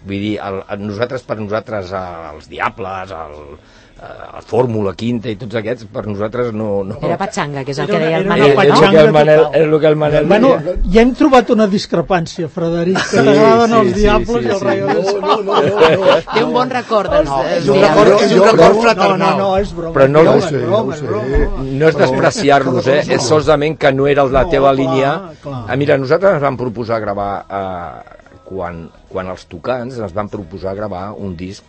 Vull 0.07 0.23
dir, 0.23 0.37
el, 0.39 0.61
el, 0.71 0.85
nosaltres, 0.87 1.25
per 1.27 1.41
nosaltres, 1.41 1.91
els 1.97 2.47
Diables, 2.53 3.11
el, 3.11 3.57
eh, 4.03 4.07
la 4.35 4.41
Fórmula 4.43 4.93
Quinta 4.99 5.31
i 5.31 5.37
tots 5.39 5.55
aquests, 5.61 5.87
per 5.93 6.03
nosaltres 6.09 6.51
no... 6.53 6.83
no. 6.85 6.97
Era 7.03 7.17
patxanga, 7.21 7.63
que 7.65 7.71
és 7.71 7.79
el 7.79 7.89
Era 7.89 7.99
que 7.99 8.05
deia 8.05 8.19
el 8.19 8.27
Manel, 8.27 8.51
era 8.51 8.63
és, 8.65 8.69
no? 8.69 8.75
el 8.75 8.81
que 8.83 8.83
el 8.83 8.91
Patxanga 8.91 9.13
Manel, 9.13 9.43
és 9.53 9.63
el 9.69 9.81
que 9.81 9.87
el 9.93 9.97
Manel 10.03 10.27
Bueno, 10.33 10.51
deia. 10.59 10.77
ja 10.97 11.03
hem 11.05 11.13
trobat 11.15 11.51
una 11.55 11.67
discrepància, 11.71 12.49
Frederic, 12.53 12.99
que 12.99 13.09
Sí, 13.09 13.25
t'agraden 13.29 13.71
sí, 13.71 13.79
els 13.81 13.93
sí, 13.95 14.01
diables 14.01 14.29
sí, 14.29 14.49
i 14.49 14.53
el 14.53 14.59
sí. 14.59 14.65
De 14.65 14.73
No, 14.83 15.21
no, 15.21 15.37
no, 15.43 15.61
no, 15.63 15.91
no. 16.03 16.17
Té 16.35 16.45
un 16.45 16.53
bon 16.53 16.71
record 16.75 17.13
dels, 17.15 17.29
No, 17.31 17.43
és 17.47 17.69
un 17.69 17.79
diables. 17.79 18.09
record, 18.09 18.25
és 18.27 18.33
un 18.39 18.49
record 18.49 18.81
fraternal. 18.83 19.19
No, 19.19 19.31
no, 19.31 19.37
no, 19.43 19.59
és 19.63 19.75
broma. 19.77 19.95
Però 19.97 20.09
no- 20.09 20.25
és 20.37 20.45
sé, 20.51 20.59
broma, 20.67 20.95
és 20.95 21.01
sé. 21.01 21.07
broma. 21.07 21.67
No 21.83 21.89
és 21.93 21.97
despreciar-los, 22.03 22.87
eh? 22.89 22.99
És 23.17 23.23
solament 23.23 23.79
que 23.79 23.93
no 23.93 24.07
era 24.11 24.25
la 24.25 24.43
No, 24.45 24.51
teva 24.51 24.73
clar, 24.73 24.77
línia. 24.81 25.13
clar. 25.43 25.65
Ah, 25.69 25.77
mira, 25.77 25.97
nosaltres 25.99 26.33
ens 26.35 26.43
vam 26.43 26.57
proposar 26.57 27.01
gravar, 27.01 27.45
eh, 27.49 28.19
quan, 28.45 28.89
quan 29.09 29.29
els 29.33 29.47
tocants 29.47 29.97
ens 29.99 30.13
van 30.13 30.29
proposar 30.29 30.75
gravar 30.77 31.13
un 31.17 31.37
disc 31.37 31.65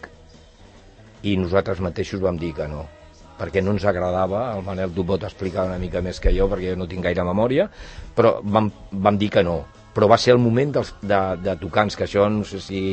i 1.23 1.37
nosaltres 1.39 1.81
mateixos 1.83 2.21
vam 2.23 2.37
dir 2.39 2.53
que 2.57 2.67
no 2.67 2.83
perquè 3.37 3.63
no 3.63 3.73
ens 3.73 3.85
agradava, 3.89 4.43
el 4.55 4.63
Manel 4.65 4.93
t'ho 4.93 5.05
pot 5.07 5.23
explicar 5.25 5.65
una 5.67 5.79
mica 5.81 6.03
més 6.05 6.19
que 6.21 6.31
jo 6.35 6.47
perquè 6.51 6.73
jo 6.73 6.79
no 6.79 6.87
tinc 6.89 7.03
gaire 7.07 7.25
memòria, 7.25 7.67
però 8.15 8.37
vam, 8.43 8.69
vam 8.91 9.17
dir 9.19 9.31
que 9.33 9.43
no. 9.43 9.63
Però 9.93 10.07
va 10.09 10.19
ser 10.21 10.35
el 10.35 10.41
moment 10.41 10.71
dels, 10.77 10.93
de, 11.01 11.19
de 11.41 11.55
tocants, 11.61 11.97
que 11.97 12.05
això 12.05 12.27
no 12.29 12.45
sé 12.47 12.61
si 12.63 12.83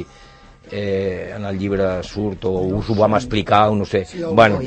eh, 0.71 1.33
en 1.35 1.45
el 1.45 1.59
llibre 1.59 2.03
surt 2.07 2.45
o 2.49 2.53
us 2.79 2.91
ho 2.91 2.97
vam 2.99 3.17
explicar 3.19 3.69
o 3.71 3.77
no 3.77 3.85
sé. 3.85 4.05
Sí, 4.07 4.23
bueno. 4.23 4.61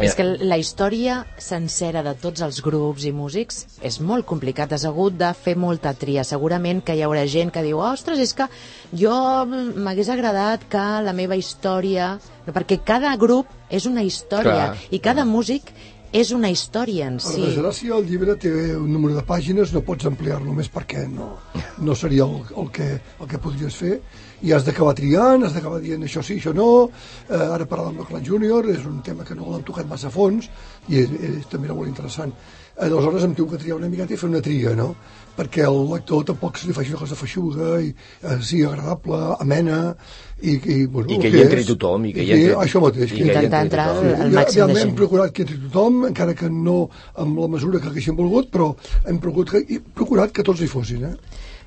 És 0.00 0.14
que 0.14 0.24
la 0.24 0.58
història 0.60 1.24
sencera 1.38 2.04
de 2.06 2.14
tots 2.20 2.42
els 2.46 2.60
grups 2.64 3.06
i 3.08 3.12
músics 3.12 3.64
és 3.82 4.00
molt 4.00 4.26
complicat. 4.26 4.72
Has 4.72 4.86
hagut 4.88 5.16
de 5.18 5.32
fer 5.34 5.56
molta 5.58 5.94
tria. 5.94 6.24
Segurament 6.24 6.82
que 6.84 6.96
hi 6.96 7.04
haurà 7.06 7.26
gent 7.26 7.52
que 7.54 7.64
diu 7.66 7.80
ostres, 7.82 8.20
és 8.22 8.34
que 8.34 8.48
jo 8.96 9.14
m'hagués 9.46 10.10
agradat 10.12 10.68
que 10.70 10.88
la 11.06 11.16
meva 11.16 11.38
història... 11.38 12.18
Perquè 12.50 12.80
cada 12.82 13.12
grup 13.14 13.46
és 13.70 13.84
una 13.86 14.02
història 14.02 14.72
Clar. 14.72 14.88
i 14.90 14.98
cada 14.98 15.22
músic 15.28 15.68
és 16.10 16.32
una 16.34 16.48
història 16.50 17.06
en 17.06 17.20
Per 17.20 17.34
si. 17.36 17.42
desgràcia, 17.44 17.94
el 17.94 18.08
llibre 18.08 18.34
té 18.40 18.50
un 18.74 18.90
número 18.90 19.14
de 19.14 19.22
pàgines, 19.22 19.70
no 19.70 19.84
pots 19.86 20.08
ampliar-lo 20.10 20.54
més 20.56 20.70
perquè 20.72 21.04
no, 21.06 21.36
no 21.78 21.94
seria 21.94 22.26
el, 22.26 22.40
el, 22.56 22.70
que, 22.74 22.88
el 22.98 23.30
que 23.30 23.38
podries 23.38 23.76
fer 23.78 24.00
i 24.42 24.52
has 24.52 24.64
d'acabar 24.64 24.94
triant, 24.96 25.44
has 25.44 25.52
d'acabar 25.54 25.80
dient 25.84 26.02
això 26.06 26.22
sí, 26.24 26.38
això 26.40 26.54
no, 26.56 26.88
eh, 27.28 27.36
ara 27.36 27.66
parlàvem 27.68 27.98
de 28.00 28.06
Clan 28.08 28.24
Junior, 28.24 28.64
és 28.72 28.84
un 28.88 29.02
tema 29.04 29.24
que 29.24 29.34
no 29.34 29.50
l'han 29.50 29.62
tocat 29.68 29.86
massa 29.90 30.08
a 30.08 30.14
fons 30.14 30.48
i 30.88 30.96
és, 31.02 31.10
és, 31.10 31.46
també 31.50 31.66
era 31.68 31.74
molt 31.76 31.88
interessant. 31.88 32.32
Aleshores 32.80 33.24
em 33.26 33.34
tinc 33.36 33.50
que 33.50 33.58
triar 33.60 33.76
una 33.76 33.88
miqueta 33.92 34.14
i 34.14 34.16
fer 34.16 34.28
una 34.30 34.40
tria, 34.40 34.70
no? 34.74 34.94
perquè 35.36 35.62
el 35.64 35.76
lector 35.92 36.24
tampoc 36.28 36.56
se 36.58 36.66
li 36.68 36.72
faci 36.76 36.90
una 36.90 36.98
cosa 37.00 37.14
feixuga 37.16 37.78
i 37.80 37.90
eh, 37.92 38.38
sigui 38.44 38.64
agradable, 38.68 39.18
amena 39.40 39.94
i, 40.42 40.56
i, 40.56 40.86
bueno, 40.86 41.08
I 41.12 41.14
el 41.16 41.22
que 41.22 41.28
hi 41.32 41.42
entri 41.44 41.60
és. 41.62 41.68
tothom, 41.70 42.04
i 42.08 42.12
que 42.12 42.24
hi 42.24 42.26
Sí, 42.26 42.32
entri- 42.48 42.56
això 42.64 42.80
mateix. 42.82 43.12
i 43.12 43.14
que 43.20 43.22
Intentar 43.28 43.44
entri 43.44 43.60
entrar 43.60 43.86
tothom. 43.88 44.08
al, 44.08 44.16
Ja- 44.16 44.40
màxim 44.40 44.54
de 44.54 44.56
realment 44.56 44.78
gent. 44.80 44.88
hem 44.90 44.96
procurat 44.96 45.32
que 45.36 45.42
entri 45.46 45.58
tothom, 45.66 46.00
encara 46.10 46.34
que 46.34 46.50
no 46.50 46.78
amb 47.16 47.38
la 47.38 47.48
mesura 47.48 47.80
que 47.80 47.88
haguéssim 47.92 48.16
volgut, 48.16 48.50
però 48.50 48.72
hem 49.06 49.18
procurat 49.20 49.52
que, 49.54 49.64
i 49.76 49.78
procurat 49.80 50.32
que 50.32 50.42
tots 50.42 50.60
hi 50.60 50.66
fossin. 50.72 51.04
Eh? 51.04 51.14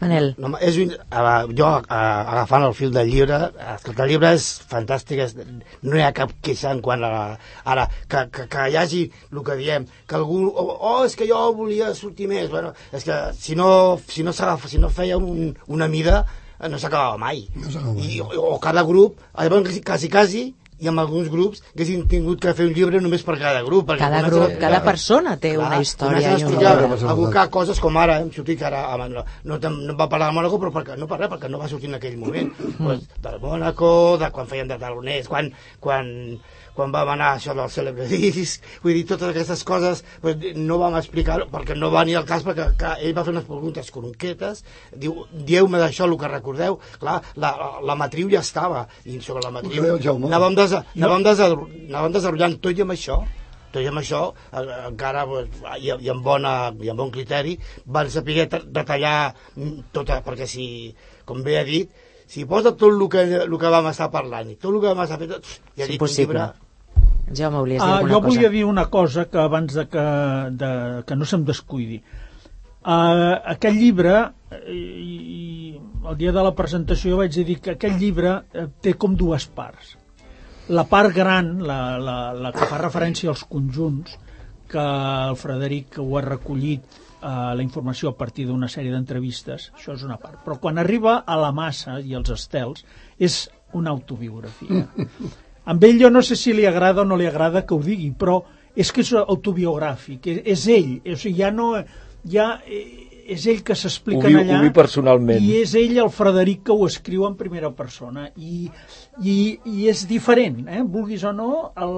Manel, 0.02 0.34
No, 0.42 0.50
és 0.60 0.78
un, 0.82 0.90
uh, 0.92 1.46
jo, 1.56 1.68
uh, 1.68 1.98
agafant 2.34 2.66
el 2.68 2.74
fil 2.76 2.92
del 2.96 3.08
llibre, 3.12 3.38
escolta, 3.76 4.04
el 4.04 4.12
llibre 4.12 4.32
és 4.36 4.48
fantàstic, 4.72 5.22
és, 5.24 5.36
no 5.86 5.96
hi 6.00 6.04
ha 6.04 6.12
cap 6.16 6.34
queixa 6.44 6.72
en 6.76 6.82
quant 6.84 7.04
a... 7.06 7.12
La, 7.14 7.22
ara, 7.76 7.86
que, 8.12 8.24
que, 8.36 8.48
que 8.52 8.66
hi 8.74 8.78
hagi 8.82 9.04
el 9.32 9.44
que 9.48 9.56
diem, 9.60 9.86
que 10.10 10.18
algú... 10.20 10.42
Oh, 10.50 10.74
oh, 10.76 10.98
és 11.08 11.16
que 11.20 11.28
jo 11.30 11.40
volia 11.56 11.94
sortir 11.96 12.28
més. 12.32 12.50
Bueno, 12.52 12.74
és 12.92 13.06
que 13.08 13.20
si 13.38 13.56
no, 13.60 13.70
si 14.10 14.26
no, 14.28 14.34
s'agafa- 14.36 14.72
si 14.72 14.82
no 14.82 14.90
feia 14.92 15.18
un, 15.22 15.54
una 15.68 15.88
mida, 15.88 16.24
eh, 16.60 16.68
no 16.70 16.80
s'acabava 16.82 17.18
mai. 17.22 17.46
No 17.56 17.70
s'acabava 17.70 17.96
mai. 18.00 18.10
I, 18.18 18.20
o, 18.26 18.30
o 18.56 18.60
cada 18.64 18.84
grup, 18.88 19.22
llavors, 19.38 19.80
quasi, 19.86 20.10
quasi, 20.12 20.44
i 20.80 20.88
amb 20.88 21.00
alguns 21.00 21.30
grups 21.30 21.62
haguessin 21.74 22.08
tingut 22.08 22.40
que 22.42 22.54
fer 22.54 22.66
un 22.68 22.74
llibre 22.74 23.02
només 23.02 23.24
per 23.24 23.38
cada 23.40 23.62
grup. 23.64 23.88
perquè 23.92 24.00
cada 24.00 24.22
comencen 24.22 24.42
a- 24.42 24.48
grup, 24.48 24.60
cada 24.60 24.84
persona 24.84 25.38
té 25.38 25.58
una 25.58 25.80
història 25.82 26.38
i 26.38 26.44
comencen 26.44 26.58
un 26.58 26.66
a 26.66 27.10
a 27.10 27.12
abocar 27.14 27.50
coses 27.50 27.80
com 27.80 27.98
ara, 27.98 28.20
hem 28.22 28.32
sortit 28.32 28.62
ara, 28.64 28.86
amb, 28.94 29.10
no, 29.14 29.24
no, 29.44 29.60
no 29.70 29.96
va 29.96 30.10
parlar 30.10 30.28
de 30.32 30.34
Mónaco, 30.40 30.60
però 30.60 30.72
perquè, 30.72 30.98
no 30.98 31.08
res, 31.08 31.30
perquè 31.30 31.50
no 31.50 31.60
va 31.60 31.68
sortir 31.70 31.90
en 31.90 31.96
aquell 31.96 32.18
moment. 32.18 32.52
pues, 32.78 33.00
del 33.22 33.40
Mónaco, 33.40 34.18
de 34.18 34.32
quan 34.32 34.48
feien 34.48 34.68
de 34.68 34.78
taloners, 34.78 35.28
quan, 35.28 35.52
quan, 35.80 36.40
quan 36.74 36.92
vam 36.92 37.10
anar 37.14 37.34
a 37.34 37.38
això 37.38 37.54
del 37.54 37.70
cèlebre 37.70 38.08
disc, 38.12 38.64
vull 38.82 38.94
dir, 38.94 39.06
totes 39.06 39.30
aquestes 39.30 39.64
coses 39.64 40.04
pues, 40.22 40.38
no 40.56 40.80
vam 40.80 40.96
explicar 40.98 41.44
perquè 41.52 41.76
no 41.78 41.92
va 41.92 42.04
ni 42.06 42.16
al 42.16 42.26
cas, 42.26 42.44
perquè 42.44 42.72
que 42.78 42.94
ell 43.06 43.14
va 43.16 43.24
fer 43.24 43.32
unes 43.36 43.46
preguntes 43.46 43.92
cronquetes, 43.92 44.64
diu, 44.96 45.26
dieu-me 45.32 45.78
d'això 45.78 46.06
el 46.10 46.18
que 46.18 46.28
recordeu, 46.28 46.80
clar, 47.00 47.22
la, 47.36 47.54
la 47.84 47.96
matriu 47.96 48.30
ja 48.32 48.40
estava, 48.42 48.88
i 49.06 49.20
sobre 49.22 49.44
la 49.46 49.52
matriu 49.52 49.84
deia 49.84 49.94
el 49.94 50.02
Desa, 50.64 50.84
anàvem, 50.98 51.24
desa, 51.28 51.50
anàvem 51.54 52.16
desenrotllant 52.16 52.58
tot 52.64 52.78
i 52.80 52.84
amb 52.86 52.96
això, 52.96 53.20
tot 53.74 53.82
i 53.84 53.88
amb 53.90 54.00
això, 54.02 54.22
eh, 54.54 54.64
encara 54.90 55.26
i, 55.78 55.92
i, 55.92 56.10
amb 56.14 56.24
bona, 56.26 56.54
i 56.82 56.90
amb 56.94 57.00
bon 57.04 57.12
criteri, 57.14 57.58
van 57.86 58.10
saber 58.14 58.48
ta- 58.52 58.64
detallar 58.66 59.34
mm, 59.56 59.92
tota, 59.96 60.22
perquè 60.26 60.48
si, 60.50 60.68
com 61.26 61.42
bé 61.46 61.60
ha 61.60 61.64
dit, 61.68 61.90
si 62.34 62.46
posa 62.50 62.72
tot 62.74 62.90
el 62.94 63.02
que, 63.12 63.24
el 63.44 63.58
que 63.62 63.70
vam 63.74 63.88
estar 63.92 64.08
parlant 64.14 64.50
i 64.54 64.56
tot 64.56 64.72
el 64.74 64.80
que 64.82 64.94
vam 64.94 65.04
estar 65.06 65.20
fent, 65.22 65.34
ja 65.78 65.84
És 65.88 65.96
impossible. 65.98 66.40
llibre... 66.48 66.52
Volies 67.34 67.80
dir 67.80 67.88
Ah, 67.88 67.96
alguna 67.98 68.12
jo 68.14 68.20
cosa? 68.22 68.28
volia 68.30 68.50
dir 68.54 68.64
una 68.68 68.84
cosa 68.94 69.24
que 69.32 69.40
abans 69.42 69.74
de 69.74 69.86
que, 69.90 70.02
de, 70.62 70.70
que 71.08 71.16
no 71.16 71.26
se'm 71.26 71.46
descuidi. 71.48 72.02
Uh, 72.84 73.40
aquest 73.54 73.78
llibre, 73.80 74.14
eh, 74.52 74.74
i, 74.76 75.80
el 76.10 76.18
dia 76.20 76.34
de 76.36 76.44
la 76.44 76.52
presentació 76.54 77.16
vaig 77.22 77.32
dir 77.48 77.56
que 77.64 77.78
aquest 77.78 77.96
llibre 78.02 78.34
eh, 78.54 78.66
té 78.84 78.94
com 79.00 79.16
dues 79.16 79.46
parts. 79.48 79.94
La 80.70 80.86
part 80.88 81.12
gran, 81.12 81.58
la, 81.68 81.98
la, 82.00 82.18
la 82.34 82.52
que 82.56 82.68
fa 82.70 82.78
referència 82.80 83.32
als 83.32 83.44
conjunts, 83.50 84.16
que 84.72 84.84
el 84.84 85.36
Frederic 85.36 86.00
ho 86.00 86.08
ha 86.18 86.24
recollit 86.24 86.86
eh, 86.96 87.28
la 87.28 87.64
informació 87.66 88.14
a 88.14 88.18
partir 88.18 88.48
d'una 88.48 88.70
sèrie 88.72 88.94
d'entrevistes, 88.94 89.72
això 89.76 89.98
és 89.98 90.06
una 90.08 90.18
part. 90.22 90.40
Però 90.46 90.58
quan 90.64 90.80
arriba 90.80 91.20
a 91.28 91.38
la 91.40 91.52
massa 91.52 92.00
i 92.00 92.16
als 92.16 92.32
estels, 92.34 92.86
és 93.20 93.44
una 93.76 93.92
autobiografia. 93.92 94.88
Amb 95.72 95.84
ell 95.88 96.00
jo 96.00 96.10
no 96.12 96.24
sé 96.24 96.36
si 96.40 96.56
li 96.56 96.66
agrada 96.68 97.04
o 97.04 97.08
no 97.08 97.20
li 97.20 97.28
agrada 97.28 97.66
que 97.68 97.76
ho 97.76 97.84
digui, 97.84 98.12
però 98.16 98.42
és 98.76 98.92
que 98.92 99.04
és 99.04 99.14
autobiogràfic, 99.20 100.32
és, 100.32 100.42
és 100.56 100.68
ell, 100.80 100.94
o 101.04 101.20
sigui, 101.20 101.40
ja 101.44 101.52
no... 101.54 101.74
Ja, 102.24 102.54
eh, 102.64 103.03
és 103.24 103.46
ell 103.48 103.62
que 103.66 103.76
s'explica 103.78 104.28
allà 104.28 104.58
ho 104.58 104.64
viu 104.66 104.74
personalment. 104.76 105.44
i 105.44 105.62
és 105.62 105.76
ell 105.80 105.98
el 106.04 106.10
Frederic 106.14 106.64
que 106.68 106.76
ho 106.76 106.88
escriu 106.88 107.26
en 107.28 107.38
primera 107.40 107.72
persona 107.76 108.28
i, 108.36 108.68
i, 109.22 109.38
i 109.64 109.88
és 109.92 110.06
diferent 110.10 110.66
eh? 110.68 110.82
vulguis 110.84 111.24
o 111.24 111.34
no 111.36 111.52
el, 111.86 111.96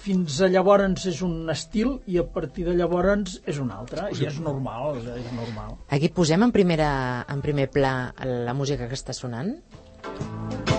fins 0.00 0.40
a 0.42 0.50
llavors 0.50 1.06
és 1.10 1.20
un 1.26 1.52
estil 1.52 1.98
i 2.10 2.18
a 2.22 2.26
partir 2.26 2.66
de 2.68 2.74
llavors 2.78 3.38
és 3.46 3.60
un 3.62 3.70
altre 3.74 4.08
i 4.16 4.26
és 4.26 4.40
normal, 4.42 4.98
és 4.98 5.30
normal 5.36 5.76
Aquí 5.90 6.10
posem 6.14 6.48
en, 6.48 6.54
primera, 6.54 6.90
en 7.28 7.44
primer 7.44 7.70
pla 7.70 7.94
la 8.24 8.56
música 8.56 8.88
que 8.90 8.98
està 8.98 9.16
sonant? 9.16 9.56
Ets 10.10 10.69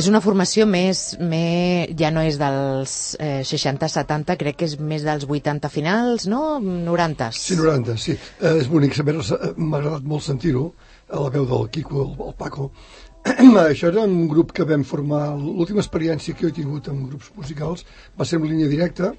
És 0.00 0.06
una 0.08 0.22
formació 0.24 0.64
més, 0.64 1.00
més 1.20 1.90
ja 1.98 2.08
no 2.08 2.22
és 2.24 2.38
dels 2.40 2.92
eh, 3.20 3.42
60-70, 3.44 4.36
crec 4.40 4.56
que 4.56 4.68
és 4.70 4.78
més 4.80 5.02
dels 5.04 5.26
80 5.28 5.68
finals, 5.68 6.24
no? 6.30 6.56
90. 6.62 7.26
Sí, 7.36 7.58
90, 7.58 7.96
sí. 8.00 8.14
Eh, 8.38 8.54
és 8.62 8.70
bonic, 8.70 8.96
saber 8.96 9.18
m'ha 9.18 9.80
agradat 9.82 10.06
molt 10.08 10.24
sentir-ho, 10.24 10.70
a 11.10 11.20
la 11.20 11.32
veu 11.34 11.44
del 11.50 11.68
Quico, 11.74 12.06
el, 12.06 12.14
el 12.30 12.32
Paco. 12.38 12.70
Això 13.66 13.90
era 13.90 14.06
un 14.08 14.24
grup 14.30 14.54
que 14.56 14.64
vam 14.70 14.86
formar, 14.88 15.34
l'última 15.36 15.84
experiència 15.84 16.38
que 16.38 16.48
he 16.48 16.56
tingut 16.62 16.88
amb 16.88 17.10
grups 17.10 17.28
musicals 17.36 17.84
va 18.16 18.24
ser 18.24 18.40
en 18.40 18.48
línia 18.48 18.70
directa, 18.72 19.12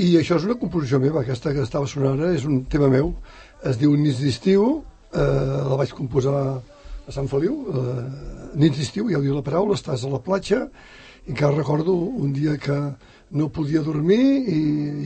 i 0.00 0.14
això 0.20 0.40
és 0.40 0.48
una 0.48 0.56
composició 0.60 1.02
meva, 1.02 1.26
aquesta 1.26 1.52
que 1.52 1.66
estava 1.66 1.88
sonant 1.88 2.22
ara 2.22 2.32
és 2.36 2.48
un 2.48 2.62
tema 2.72 2.88
meu, 2.92 3.12
es 3.68 3.76
diu 3.80 3.92
Nits 4.00 4.24
d'estiu, 4.24 4.64
eh, 5.12 5.28
la 5.68 5.76
vaig 5.76 5.92
composar 5.96 6.40
a 6.56 7.12
Sant 7.12 7.28
Feliu, 7.28 7.60
eh, 7.68 8.35
nits 8.56 8.80
d'estiu, 8.80 9.10
ja 9.12 9.20
ho 9.20 9.24
diu 9.24 9.36
la 9.36 9.44
paraula, 9.46 9.76
estàs 9.76 10.06
a 10.06 10.10
la 10.12 10.22
platja, 10.24 10.66
i 11.26 11.34
encara 11.34 11.56
recordo 11.56 11.94
un 11.94 12.32
dia 12.32 12.56
que 12.58 12.76
no 13.36 13.48
podia 13.50 13.82
dormir 13.82 14.20
i, 14.46 14.60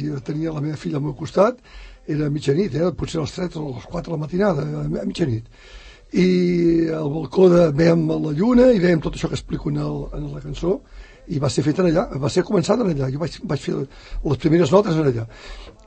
i 0.05 0.11
tenia 0.25 0.53
la 0.53 0.63
meva 0.65 0.79
filla 0.79 1.01
al 1.01 1.07
meu 1.07 1.15
costat, 1.17 1.61
era 2.07 2.27
a 2.27 2.33
mitjanit, 2.33 2.75
eh? 2.75 2.91
potser 2.97 3.21
a 3.21 3.25
les 3.25 3.37
3 3.37 3.57
o 3.61 3.67
a 3.69 3.77
les 3.77 3.87
4 3.87 4.11
de 4.11 4.17
la 4.17 4.21
matinada, 4.21 4.67
a 4.85 5.07
mitjanit. 5.07 5.47
I 6.11 6.91
al 6.97 7.09
balcó 7.13 7.49
de, 7.53 7.69
veiem 7.77 8.03
la 8.11 8.35
lluna 8.35 8.71
i 8.75 8.83
veiem 8.83 9.03
tot 9.03 9.15
això 9.15 9.31
que 9.31 9.39
explico 9.39 9.71
en, 9.71 9.79
el, 9.79 10.01
en 10.19 10.27
la 10.35 10.43
cançó 10.43 10.81
i 11.31 11.39
va 11.39 11.51
ser 11.53 11.63
fet 11.63 11.79
en 11.79 11.87
allà, 11.91 12.09
va 12.19 12.31
ser 12.33 12.43
començat 12.47 12.81
en 12.83 12.91
allà 12.91 13.11
jo 13.13 13.21
vaig, 13.23 13.37
vaig 13.47 13.63
fer 13.63 13.77
les 13.79 14.41
primeres 14.43 14.73
notes 14.75 14.99
en 14.99 15.07
allà 15.07 15.29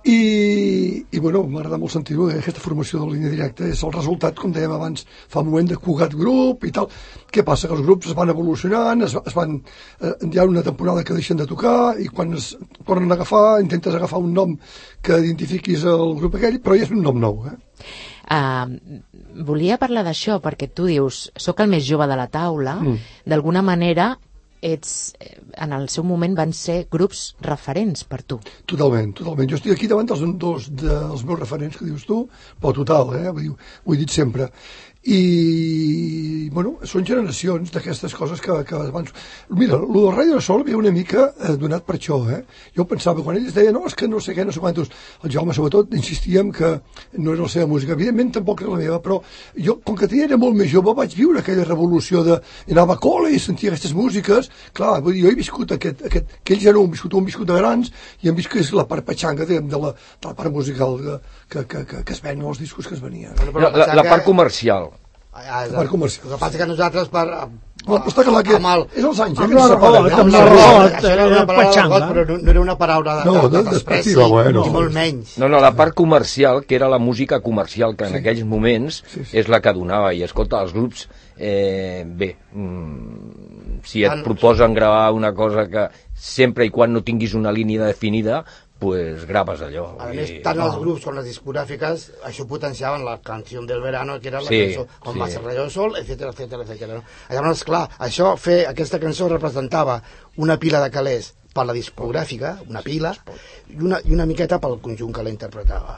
i, 0.03 1.05
i 1.15 1.19
bueno, 1.23 1.45
m'agrada 1.47 1.77
molt 1.79 1.93
sentir-ho, 1.93 2.25
eh? 2.31 2.39
aquesta 2.41 2.59
formació 2.59 2.99
de 2.99 3.13
línia 3.13 3.29
directa 3.31 3.67
és 3.69 3.83
el 3.87 3.93
resultat, 3.95 4.35
com 4.35 4.51
dèiem 4.51 4.73
abans 4.75 5.05
fa 5.31 5.39
un 5.39 5.47
moment 5.47 5.69
de 5.69 5.77
Cugat 5.79 6.15
Grup 6.19 6.65
i 6.67 6.73
tal 6.75 6.89
què 7.31 7.45
passa? 7.47 7.69
que 7.69 7.77
els 7.77 7.85
grups 7.85 8.09
es 8.11 8.17
van 8.17 8.33
evolucionant 8.33 9.05
es, 9.07 9.15
es 9.15 9.35
van, 9.37 9.61
eh, 10.01 10.11
hi 10.27 10.41
ha 10.41 10.47
una 10.49 10.63
temporada 10.65 11.05
que 11.07 11.15
deixen 11.15 11.39
de 11.39 11.47
tocar 11.47 11.95
i 12.03 12.09
quan 12.11 12.33
es 12.35 12.49
tornen 12.83 13.11
a 13.11 13.15
agafar 13.15 13.61
intentes 13.63 13.95
agafar 13.95 14.19
un 14.19 14.33
nom 14.35 14.57
que 15.01 15.21
identifiquis 15.23 15.85
el 15.87 16.17
grup 16.19 16.35
aquell, 16.35 16.59
però 16.59 16.75
ja 16.75 16.83
és 16.89 16.91
un 16.91 17.01
nom 17.05 17.19
nou 17.23 17.47
eh? 17.47 17.55
Uh, 18.33 18.99
volia 19.43 19.75
parlar 19.77 20.03
d'això 20.05 20.37
perquè 20.43 20.69
tu 20.71 20.85
dius, 20.87 21.25
sóc 21.35 21.59
el 21.59 21.71
més 21.71 21.83
jove 21.87 22.07
de 22.07 22.15
la 22.15 22.29
taula, 22.31 22.75
Mm. 22.79 22.99
d'alguna 23.27 23.61
manera 23.61 24.13
ets, 24.63 24.93
en 25.59 25.75
el 25.75 25.89
seu 25.91 26.05
moment 26.07 26.35
van 26.37 26.53
ser 26.55 26.83
grups 26.91 27.23
referents 27.45 28.05
per 28.07 28.21
tu. 28.23 28.39
Totalment, 28.69 29.11
totalment. 29.19 29.49
Jo 29.51 29.59
estic 29.59 29.75
aquí 29.75 29.89
davant 29.91 30.09
dels 30.09 30.23
dos 30.39 30.69
dels 30.71 31.25
meus 31.27 31.41
referents 31.43 31.77
que 31.79 31.89
dius 31.89 32.07
tu, 32.09 32.23
però 32.61 32.73
total, 32.79 33.13
eh? 33.19 33.27
Vull 33.29 33.51
ho 33.53 33.93
he 33.93 33.99
dit 33.99 34.13
sempre. 34.13 34.49
I, 35.03 36.47
bueno, 36.55 36.77
són 36.87 37.03
generacions 37.03 37.73
d'aquestes 37.73 38.13
coses 38.15 38.39
que, 38.39 38.55
que 38.63 38.77
abans... 38.77 39.09
Mira, 39.51 39.75
el 39.75 39.89
del 39.91 40.13
Rei 40.15 40.29
de 40.31 40.39
Sol 40.39 40.63
ve 40.63 40.77
una 40.79 40.93
mica 40.95 41.25
eh, 41.33 41.57
donat 41.59 41.83
per 41.83 41.97
això, 41.97 42.21
eh? 42.31 42.39
Jo 42.77 42.85
pensava, 42.87 43.19
quan 43.25 43.35
ells 43.35 43.51
deien, 43.51 43.75
no, 43.75 43.83
és 43.89 43.97
que 43.99 44.07
no 44.07 44.21
sé 44.23 44.35
què, 44.37 44.45
no 44.47 44.55
sé 44.55 44.63
quantos... 44.63 44.93
El 45.27 45.33
Jaume, 45.33 45.55
sobretot, 45.55 45.91
insistíem 45.99 46.53
que 46.55 46.69
no 47.19 47.33
era 47.35 47.43
la 47.43 47.51
seva 47.51 47.67
música. 47.67 47.97
Evidentment, 47.97 48.31
tampoc 48.37 48.63
era 48.63 48.71
la 48.71 48.79
meva, 48.79 49.01
però 49.03 49.19
jo, 49.59 49.75
com 49.83 49.99
que 49.99 50.07
tenia 50.07 50.29
era 50.29 50.39
molt 50.39 50.55
més 50.55 50.71
jove, 50.71 50.95
vaig 50.95 51.17
viure 51.19 51.43
aquella 51.43 51.67
revolució 51.67 52.23
de... 52.23 52.39
Anava 52.71 52.95
a 52.95 53.03
col·le 53.03 53.33
i 53.35 53.43
sentia 53.43 53.73
aquestes 53.73 53.91
músiques. 53.97 54.47
Clar, 54.71 55.01
vull 55.03 55.17
dir, 55.17 55.25
jo 55.27 55.33
he 55.33 55.39
viscut 55.41 55.75
aquest... 55.75 56.07
aquest 56.07 56.39
que 56.47 56.55
ells 56.55 56.63
ja 56.63 56.71
no 56.71 56.87
han 56.87 56.95
viscut, 56.95 57.19
han 57.19 57.27
viscut 57.27 57.51
de 57.51 57.59
grans 57.59 57.91
i 58.23 58.31
han 58.31 58.39
vist 58.39 58.51
que 58.51 58.63
és 58.63 58.71
la 58.71 58.87
part 58.87 59.03
petxanga, 59.03 59.43
diguem, 59.49 59.67
de 59.67 59.83
la, 59.83 59.91
de 59.93 60.31
la 60.31 60.35
part 60.39 60.55
musical 60.55 60.95
que, 61.03 61.19
que, 61.53 61.65
que, 61.69 61.85
que, 61.85 62.03
que 62.03 62.13
es 62.17 62.21
ven 62.25 62.41
els 62.41 62.59
discos 62.59 62.87
que 62.89 62.97
es 62.97 63.01
venien. 63.03 63.31
La, 63.53 63.69
la, 63.69 63.93
la 64.01 64.07
part 64.09 64.25
comercial. 64.25 64.89
Ah, 65.33 65.63
La 65.65 65.79
part 65.79 65.89
comercial. 65.89 66.27
El 66.27 66.33
que 66.35 66.39
passa 66.41 66.59
que 66.61 66.65
nosaltres 66.69 67.07
per... 67.13 67.27
No, 67.83 67.97
però 67.99 68.07
està 68.13 68.23
clar 68.23 68.41
que 68.47 68.53
amb 68.55 68.67
el, 68.71 68.83
és 68.95 69.03
els 69.03 69.17
anys, 69.19 69.39
eh, 69.41 69.43
Amb 69.43 69.55
la 69.57 69.63
eh? 69.65 70.13
amb 70.21 70.29
la 70.31 70.43
Això 70.85 71.09
era 71.09 71.25
una 71.27 71.41
eh, 71.41 71.47
paraula 71.49 71.57
de 71.57 71.65
petxanga. 71.65 71.89
got, 71.97 72.05
però 72.13 72.21
no, 72.29 72.37
no 72.39 72.51
era 72.53 72.61
una 72.61 72.75
paraula 72.79 73.15
de, 73.17 73.25
No, 73.27 73.33
de, 73.41 73.49
de- 73.57 73.63
de 73.65 73.73
despreci, 73.73 74.13
bueno. 74.15 74.61
ni 74.63 74.71
molt 74.71 74.93
menys. 74.95 75.33
No, 75.41 75.49
no, 75.51 75.59
la 75.59 75.73
part 75.75 75.91
comercial, 75.97 76.61
que 76.69 76.77
era 76.77 76.87
la 76.87 76.99
música 77.01 77.41
comercial, 77.43 77.97
que 77.99 78.05
en 78.07 78.15
aquells 78.21 78.45
moments 78.47 79.01
Sí, 79.11 79.25
sí. 79.25 79.35
és 79.41 79.49
la 79.51 79.59
que 79.59 79.73
donava. 79.75 80.13
I 80.15 80.23
escolta, 80.23 80.61
els 80.63 80.71
grups, 80.71 81.09
eh, 81.35 82.05
bé, 82.07 82.37
mm, 82.53 83.81
si 83.83 84.05
et 84.07 84.23
proposen 84.23 84.73
gravar 84.77 85.11
una 85.11 85.33
cosa 85.35 85.67
que 85.67 85.89
sempre 86.15 86.63
i 86.63 86.71
quan 86.71 86.93
no 86.93 87.03
tinguis 87.03 87.33
una 87.35 87.51
línia 87.51 87.83
definida, 87.89 88.45
pues 88.83 89.25
graves 89.29 89.61
allò. 89.65 89.85
A 89.97 90.09
Vull 90.11 90.19
més, 90.19 90.33
tant 90.45 90.59
els 90.61 90.75
grups 90.81 91.03
com 91.07 91.15
les 91.17 91.25
discogràfiques 91.31 92.05
això 92.29 92.45
potenciaven 92.47 93.05
la 93.07 93.17
canció 93.25 93.63
del 93.69 93.81
verano, 93.81 94.19
que 94.21 94.29
era 94.29 94.41
la 94.43 94.49
Sí, 94.51 94.59
cançó 94.65 94.87
com 94.99 95.13
sí. 95.15 95.19
va 95.23 95.29
ser 95.31 95.41
Rayo 95.45 95.69
Sol, 95.73 95.95
etc 96.01 96.27
etc 96.33 96.59
etc. 96.65 96.89
No? 96.93 97.01
Llavors, 97.31 97.63
clar, 97.67 97.85
això, 97.99 98.33
fer 98.37 98.59
aquesta 98.69 98.99
cançó 98.99 99.29
representava 99.31 100.01
una 100.37 100.59
pila 100.59 100.83
de 100.83 100.91
calés 100.91 101.33
per 101.53 101.65
la 101.69 101.73
discogràfica, 101.77 102.55
una 102.67 102.81
pila, 102.81 103.11
i 103.69 103.77
una, 103.77 103.99
i 104.03 104.13
una 104.15 104.25
miqueta 104.25 104.57
pel 104.59 104.79
conjunt 104.81 105.13
que 105.13 105.23
la 105.23 105.29
interpretava. 105.33 105.97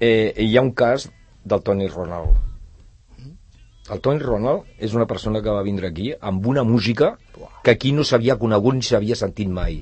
eh, 0.00 0.32
hi 0.38 0.56
ha 0.56 0.62
un 0.62 0.70
cas 0.72 1.08
del 1.44 1.62
Tony 1.66 1.88
Ronald. 1.88 2.36
El 3.90 4.00
Tony 4.04 4.18
Ronald 4.20 4.66
és 4.78 4.92
una 4.94 5.06
persona 5.10 5.40
que 5.42 5.50
va 5.50 5.62
vindre 5.64 5.88
aquí 5.88 6.10
amb 6.20 6.46
una 6.46 6.62
música 6.62 7.14
que 7.64 7.70
aquí 7.72 7.90
no 7.96 8.04
s'havia 8.04 8.36
conegut 8.38 8.76
ni 8.76 8.82
s'havia 8.84 9.16
sentit 9.16 9.48
mai. 9.48 9.78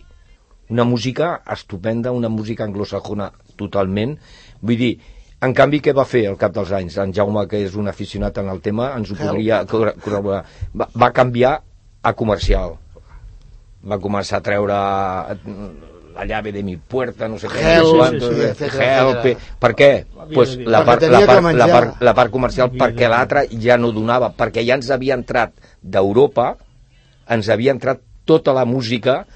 Una 0.68 0.84
música 0.84 1.42
estupenda, 1.52 2.10
una 2.12 2.28
música 2.28 2.64
anglosajona 2.64 3.30
totalment. 3.56 4.16
Vull 4.60 4.76
dir, 4.80 4.92
en 5.46 5.52
canvi, 5.54 5.80
què 5.84 5.92
va 5.94 6.04
fer 6.08 6.24
al 6.30 6.36
cap 6.40 6.52
dels 6.56 6.72
anys? 6.74 6.96
En 6.98 7.12
Jaume, 7.14 7.46
que 7.46 7.60
és 7.66 7.76
un 7.78 7.86
aficionat 7.88 8.38
en 8.42 8.48
el 8.50 8.60
tema, 8.64 8.90
ens 8.96 9.10
ho 9.12 9.14
Help. 9.14 9.28
podria 9.28 9.60
cor- 9.70 9.94
corroborar. 10.02 10.44
Va, 10.74 10.88
va 10.98 11.12
canviar 11.12 11.60
a 12.02 12.12
comercial. 12.18 12.74
Va 13.86 13.98
començar 14.02 14.40
a 14.40 14.42
treure 14.42 14.74
la 16.16 16.24
llave 16.24 16.50
de 16.50 16.62
mi 16.64 16.76
puerta, 16.78 17.28
no 17.28 17.38
sé 17.38 17.46
què, 17.52 17.60
Help, 17.76 18.14
sí, 18.14 18.20
sí, 18.20 18.40
eh, 18.40 18.50
etcètera, 18.50 18.86
help, 19.02 19.18
etcètera. 19.26 19.56
per 19.60 19.72
què? 19.76 19.90
Pues 20.32 20.56
la, 20.64 20.80
part, 20.84 21.02
la, 21.12 21.20
part, 21.28 21.50
la, 21.54 21.66
part, 21.68 22.00
la 22.02 22.14
part 22.16 22.32
comercial, 22.32 22.70
perquè 22.72 23.06
l'altra 23.12 23.44
ja 23.52 23.76
no 23.76 23.92
donava, 23.92 24.30
perquè 24.34 24.64
ja 24.66 24.78
ens 24.80 24.88
havia 24.90 25.14
entrat 25.14 25.52
d'Europa, 25.82 26.54
ens 27.28 27.50
havia 27.52 27.74
entrat 27.76 28.00
tota 28.24 28.54
la 28.56 28.64
música 28.64 29.26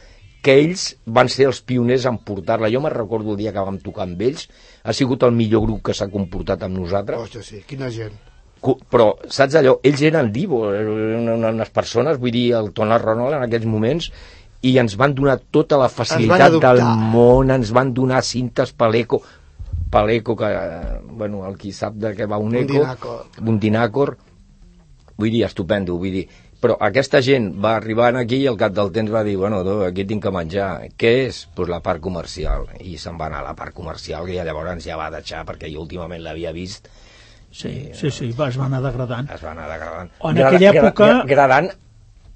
que 0.42 0.56
ells 0.62 0.86
van 1.04 1.28
ser 1.32 1.46
els 1.50 1.60
pioners 1.66 2.06
en 2.08 2.18
portar-la. 2.24 2.70
Jo 2.72 2.80
me'n 2.80 2.94
recordo 2.94 3.34
el 3.34 3.40
dia 3.40 3.52
que 3.52 3.64
vam 3.66 3.78
tocar 3.84 4.06
amb 4.08 4.20
ells, 4.24 4.48
ha 4.84 4.96
sigut 4.96 5.24
el 5.26 5.36
millor 5.36 5.66
grup 5.66 5.84
que 5.90 5.96
s'ha 5.96 6.08
comportat 6.12 6.64
amb 6.66 6.78
nosaltres, 6.80 7.20
Hòstia, 7.20 7.44
sí, 7.44 7.62
quina 7.68 7.90
gent. 7.92 8.16
Però 8.60 9.14
saps 9.32 9.56
allò? 9.56 9.78
Ells 9.88 10.02
eren 10.04 10.28
divo, 10.32 10.66
eren 10.76 11.30
unes 11.48 11.72
persones, 11.72 12.20
vull 12.20 12.34
dir, 12.34 12.50
el 12.58 12.72
Tona 12.76 12.98
Ronald 13.00 13.38
en 13.38 13.46
aquells 13.46 13.68
moments, 13.68 14.10
i 14.60 14.74
ens 14.80 14.96
van 15.00 15.14
donar 15.16 15.38
tota 15.52 15.78
la 15.80 15.88
facilitat 15.88 16.58
del 16.60 16.82
món, 17.14 17.52
ens 17.52 17.70
van 17.72 17.94
donar 17.96 18.20
cintes 18.26 18.74
Paleco, 18.76 19.22
Paleco, 19.90 20.36
que, 20.36 20.50
bueno, 21.10 21.46
el 21.48 21.56
qui 21.58 21.72
sap 21.72 21.96
de 21.98 22.12
què 22.16 22.28
va 22.28 22.38
un 22.38 22.54
eco, 22.54 22.84
Bundinacor. 22.84 23.40
Bundinacor, 23.40 24.12
vull 25.16 25.32
dir, 25.32 25.46
estupendo, 25.48 25.96
vull 25.98 26.20
dir, 26.20 26.26
però 26.60 26.76
aquesta 26.80 27.20
gent 27.24 27.50
va 27.64 27.76
arribar 27.76 28.14
aquí 28.16 28.42
i 28.42 28.46
al 28.50 28.56
cap 28.60 28.72
del 28.76 28.90
temps 28.92 29.10
va 29.12 29.22
dir, 29.24 29.36
bueno, 29.40 29.62
tu, 29.64 29.78
aquí 29.86 30.04
tinc 30.04 30.22
que 30.22 30.30
menjar. 30.34 30.70
Què 31.00 31.12
és? 31.26 31.44
Doncs 31.46 31.54
pues 31.56 31.68
la 31.72 31.80
part 31.80 32.00
comercial. 32.00 32.66
I 32.80 32.98
se'n 32.98 33.16
va 33.20 33.26
anar 33.30 33.40
a 33.40 33.48
la 33.50 33.54
part 33.56 33.72
comercial, 33.74 34.26
que 34.26 34.34
ja 34.36 34.44
llavors 34.44 34.84
ja 34.84 34.96
va 35.00 35.10
deixar, 35.10 35.44
perquè 35.48 35.72
jo 35.72 35.80
últimament 35.86 36.22
l'havia 36.22 36.52
vist, 36.52 36.88
Sí, 37.52 37.90
sí, 37.98 38.12
sí, 38.14 38.28
va, 38.38 38.46
es 38.48 38.56
va 38.60 38.66
anar 38.68 38.78
degradant. 38.80 39.26
es 39.34 39.40
va 39.42 39.50
anar 39.50 39.64
degradant. 39.66 40.10
En 40.22 40.38
aquella 40.38 40.70
època- 40.70 41.24
Degradant, 41.26 41.70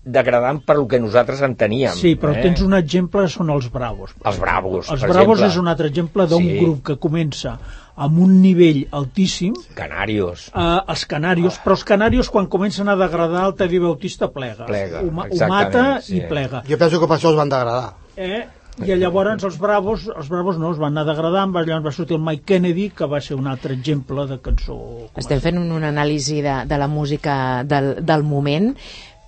degradant 0.05 0.61
per 0.65 0.77
lo 0.77 0.87
que 0.89 1.01
nosaltres 1.01 1.41
enteníem. 1.43 1.95
Sí, 1.97 2.15
però 2.21 2.35
eh? 2.37 2.43
tens 2.45 2.61
un 2.63 2.75
exemple, 2.77 3.27
són 3.33 3.51
els 3.51 3.71
Bravos. 3.73 4.13
Els 4.25 4.39
Bravos, 4.41 4.91
Els 4.91 5.01
per 5.01 5.11
Bravos 5.11 5.39
exemple. 5.41 5.49
és 5.53 5.57
un 5.63 5.69
altre 5.73 5.89
exemple 5.89 6.27
d'un 6.27 6.43
Sí. 6.45 6.59
grup 6.61 6.83
que 6.85 6.97
comença 7.01 7.59
amb 7.97 8.19
un 8.19 8.41
nivell 8.43 8.87
altíssim, 8.91 9.55
Canarios. 9.75 10.51
eh, 10.55 10.81
els 10.89 11.07
Canarios, 11.07 11.61
però 11.65 11.73
els 11.79 11.85
Canarios 11.85 12.29
quan 12.31 12.47
comencen 12.47 12.89
a 12.89 12.97
degradar 12.97 13.47
el 13.47 13.55
Teddy 13.55 13.79
Bautista 13.79 14.31
plega. 14.31 14.67
Plega, 14.67 15.01
ho, 15.01 15.07
ho 15.09 15.49
mata 15.49 16.01
sí. 16.03 16.17
i 16.19 16.21
plega. 16.29 16.63
Jo 16.69 16.77
penso 16.77 17.01
que 17.01 17.07
per 17.07 17.17
això 17.19 17.31
els 17.31 17.37
van 17.39 17.49
degradar. 17.49 17.95
Eh? 18.17 18.45
I 18.85 18.97
llavors 18.99 19.45
els 19.47 19.57
Bravos, 19.63 20.09
els 20.11 20.29
Bravos 20.29 20.57
no, 20.59 20.73
es 20.73 20.79
van 20.83 20.97
anar 20.99 21.05
degradant, 21.07 21.53
va- 21.55 21.63
llavors 21.63 21.87
va 21.87 21.93
sortir 21.95 22.17
el 22.17 22.23
Mike 22.27 22.43
Kennedy, 22.45 22.89
que 22.91 23.07
va 23.07 23.21
ser 23.23 23.37
un 23.39 23.47
altre 23.47 23.73
exemple 23.73 24.27
de 24.27 24.41
cançó... 24.43 24.77
Estem 25.15 25.39
fent 25.41 25.59
un, 25.61 25.71
un 25.71 25.85
anàlisi 25.87 26.41
de, 26.43 26.57
de 26.67 26.79
la 26.83 26.89
música 26.91 27.63
del, 27.63 28.05
del 28.05 28.25
moment, 28.27 28.73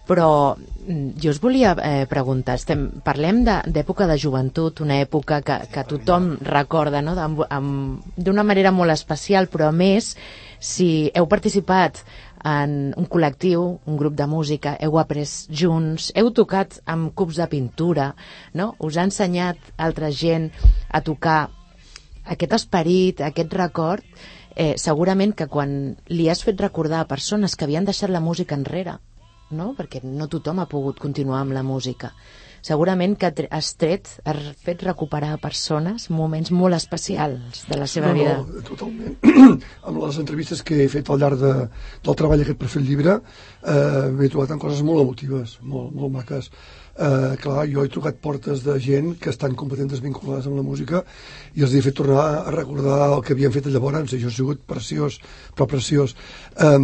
però 0.06 0.56
mm, 0.56 1.18
jo 1.22 1.32
us 1.34 1.40
volia 1.42 1.74
eh, 1.82 2.06
preguntar, 2.08 2.56
estem, 2.60 2.86
parlem 3.04 3.42
d'època 3.44 4.06
de, 4.06 4.14
de 4.14 4.20
joventut, 4.22 4.80
una 4.84 5.00
època 5.02 5.40
que, 5.42 5.58
que 5.72 5.84
tothom 5.88 6.36
recorda 6.46 7.02
no? 7.02 7.16
d'una 7.16 8.46
manera 8.46 8.72
molt 8.72 8.94
especial, 8.94 9.50
però 9.50 9.68
a 9.68 9.74
més, 9.74 10.14
si 10.62 11.10
heu 11.14 11.26
participat 11.28 12.04
en 12.46 12.94
un 12.94 13.08
col·lectiu, 13.10 13.64
un 13.90 13.98
grup 13.98 14.14
de 14.14 14.28
música, 14.30 14.76
heu 14.78 15.00
après 15.02 15.26
junts, 15.50 16.12
heu 16.14 16.30
tocat 16.30 16.78
amb 16.86 17.10
cubs 17.18 17.40
de 17.42 17.48
pintura, 17.50 18.12
no? 18.54 18.74
us 18.78 18.96
ha 18.96 19.06
ensenyat 19.08 19.58
altra 19.76 20.12
gent 20.14 20.52
a 20.88 21.02
tocar 21.02 21.48
aquest 22.26 22.54
esperit, 22.54 23.22
aquest 23.22 23.52
record, 23.54 24.06
eh, 24.54 24.74
segurament 24.78 25.34
que 25.34 25.50
quan 25.50 25.96
li 26.08 26.30
has 26.30 26.42
fet 26.46 26.60
recordar 26.62 27.02
a 27.02 27.10
persones 27.10 27.56
que 27.56 27.66
havien 27.66 27.84
deixat 27.84 28.10
la 28.10 28.22
música 28.22 28.54
enrere, 28.54 28.98
no? 29.50 29.72
perquè 29.78 30.02
no 30.04 30.28
tothom 30.32 30.60
ha 30.60 30.68
pogut 30.70 30.98
continuar 31.02 31.42
amb 31.44 31.54
la 31.56 31.64
música, 31.66 32.12
segurament 32.66 33.14
que 33.20 33.30
has 33.50 33.72
tret, 33.78 34.08
has 34.26 34.48
fet 34.64 34.82
recuperar 34.86 35.34
a 35.34 35.40
persones 35.42 36.08
moments 36.10 36.50
molt 36.50 36.76
especials 36.78 37.64
de 37.68 37.78
la 37.78 37.86
seva 37.90 38.10
no, 38.10 38.16
vida. 38.18 38.38
No, 38.42 38.64
totalment. 38.66 39.18
amb 39.86 40.00
les 40.02 40.18
entrevistes 40.22 40.64
que 40.66 40.80
he 40.82 40.88
fet 40.90 41.10
al 41.10 41.22
llarg 41.22 41.38
de, 41.42 41.52
del 42.06 42.18
treball 42.18 42.42
aquest 42.42 42.58
per 42.58 42.72
fer 42.72 42.82
el 42.82 42.90
llibre, 42.90 43.20
eh, 43.62 44.08
m'he 44.16 44.32
trobat 44.32 44.56
en 44.56 44.62
coses 44.62 44.82
molt 44.86 45.04
emotives, 45.04 45.58
molt, 45.62 45.94
molt 45.94 46.14
maques. 46.18 46.50
Eh, 46.96 47.36
clar, 47.36 47.66
jo 47.68 47.82
he 47.84 47.90
trucat 47.92 48.16
portes 48.24 48.62
de 48.64 48.78
gent 48.80 49.18
que 49.20 49.28
estan 49.28 49.52
completament 49.52 49.90
desvinculades 49.92 50.46
amb 50.48 50.56
la 50.56 50.62
música 50.64 51.02
i 51.52 51.60
els 51.66 51.74
he 51.76 51.82
fet 51.84 51.92
tornar 51.98 52.22
a 52.38 52.54
recordar 52.54 53.10
el 53.10 53.20
que 53.20 53.34
havien 53.34 53.52
fet 53.52 53.68
llavors 53.68 54.14
això 54.16 54.30
ha 54.30 54.32
sigut 54.32 54.62
preciós, 54.64 55.18
però 55.52 55.66
preciós. 55.68 56.14
Eh, 56.56 56.78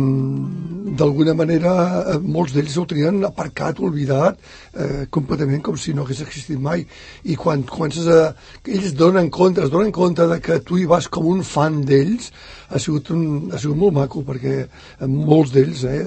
D'alguna 1.01 1.33
manera, 1.33 1.73
eh, 2.13 2.19
molts 2.21 2.53
d'ells 2.53 2.77
ho 2.77 2.85
tenien 2.85 3.25
aparcat, 3.25 3.81
oblidat, 3.81 4.37
eh, 4.75 5.07
completament 5.09 5.63
com 5.65 5.77
si 5.81 5.95
no 5.95 6.05
hagués 6.05 6.21
existit 6.21 6.61
mai. 6.61 6.85
I 7.25 7.37
quan 7.37 7.63
comences 7.63 8.07
a... 8.07 8.35
ells 8.67 8.93
donen 8.93 9.31
compte, 9.31 9.65
es 9.65 9.73
donen 9.73 9.93
compte 9.93 10.27
de 10.29 10.41
que 10.41 10.61
tu 10.61 10.77
hi 10.77 10.85
vas 10.85 11.09
com 11.09 11.25
un 11.27 11.41
fan 11.43 11.81
d'ells, 11.89 12.33
ha 12.73 12.81
sigut, 12.81 13.13
un, 13.13 13.53
ha 13.53 13.61
sigut 13.61 13.79
molt 13.79 13.97
maco, 13.97 14.25
perquè 14.27 14.67
molts 15.11 15.53
d'ells, 15.55 15.85
eh, 15.85 16.03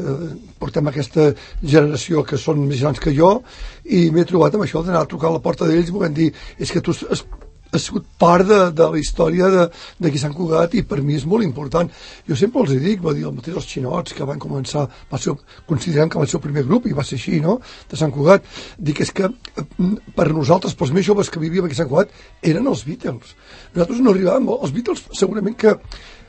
portem 0.60 0.90
aquesta 0.90 1.32
generació 1.62 2.26
que 2.26 2.40
són 2.42 2.66
més 2.66 2.82
grans 2.82 3.02
que 3.02 3.14
jo, 3.16 3.38
i 3.86 4.10
m'he 4.12 4.26
trobat 4.28 4.56
amb 4.58 4.66
això 4.66 4.84
d'anar 4.84 5.06
a 5.06 5.10
trucar 5.10 5.30
a 5.30 5.38
la 5.38 5.44
porta 5.44 5.68
d'ells 5.70 5.92
i 5.94 6.14
dir, 6.16 6.32
és 6.58 6.72
que 6.72 6.82
tu 6.82 6.92
has, 6.92 7.04
has, 7.12 7.84
sigut 7.84 8.06
part 8.18 8.48
de, 8.48 8.60
de 8.72 8.86
la 8.88 9.00
història 9.00 9.50
de, 9.52 9.66
de 10.00 10.12
qui 10.12 10.20
s'han 10.22 10.34
Cugat 10.34 10.78
i 10.80 10.84
per 10.88 11.02
mi 11.04 11.18
és 11.18 11.26
molt 11.28 11.44
important. 11.44 11.90
Jo 12.24 12.38
sempre 12.40 12.62
els 12.64 12.72
dic, 12.80 13.02
va 13.04 13.12
dir 13.14 13.26
el 13.28 13.34
mateix 13.36 13.58
els 13.60 13.68
xinots 13.68 14.16
que 14.16 14.24
van 14.24 14.40
començar, 14.40 14.86
va 15.12 15.20
ser, 15.20 15.36
considerem 15.68 16.08
que 16.10 16.22
va 16.22 16.26
ser 16.26 16.40
el 16.40 16.46
primer 16.46 16.64
grup 16.70 16.88
i 16.88 16.96
va 16.96 17.04
ser 17.04 17.20
així, 17.20 17.42
no?, 17.44 17.58
de 17.92 18.00
Sant 18.00 18.16
Cugat. 18.16 18.48
Dic, 18.80 19.04
és 19.04 19.12
que 19.12 19.28
eh, 19.28 19.68
per 20.16 20.30
nosaltres, 20.32 20.78
pels 20.80 20.96
més 20.96 21.04
joves 21.04 21.30
que 21.30 21.44
vivíem 21.44 21.68
aquí 21.68 21.76
a 21.76 21.84
Sant 21.84 21.92
Cugat, 21.92 22.16
eren 22.42 22.72
els 22.72 22.86
Beatles. 22.88 23.36
Nosaltres 23.76 24.00
no 24.06 24.16
arribàvem, 24.16 24.54
els 24.56 24.76
Beatles 24.80 25.04
segurament 25.12 25.60
que 25.60 25.76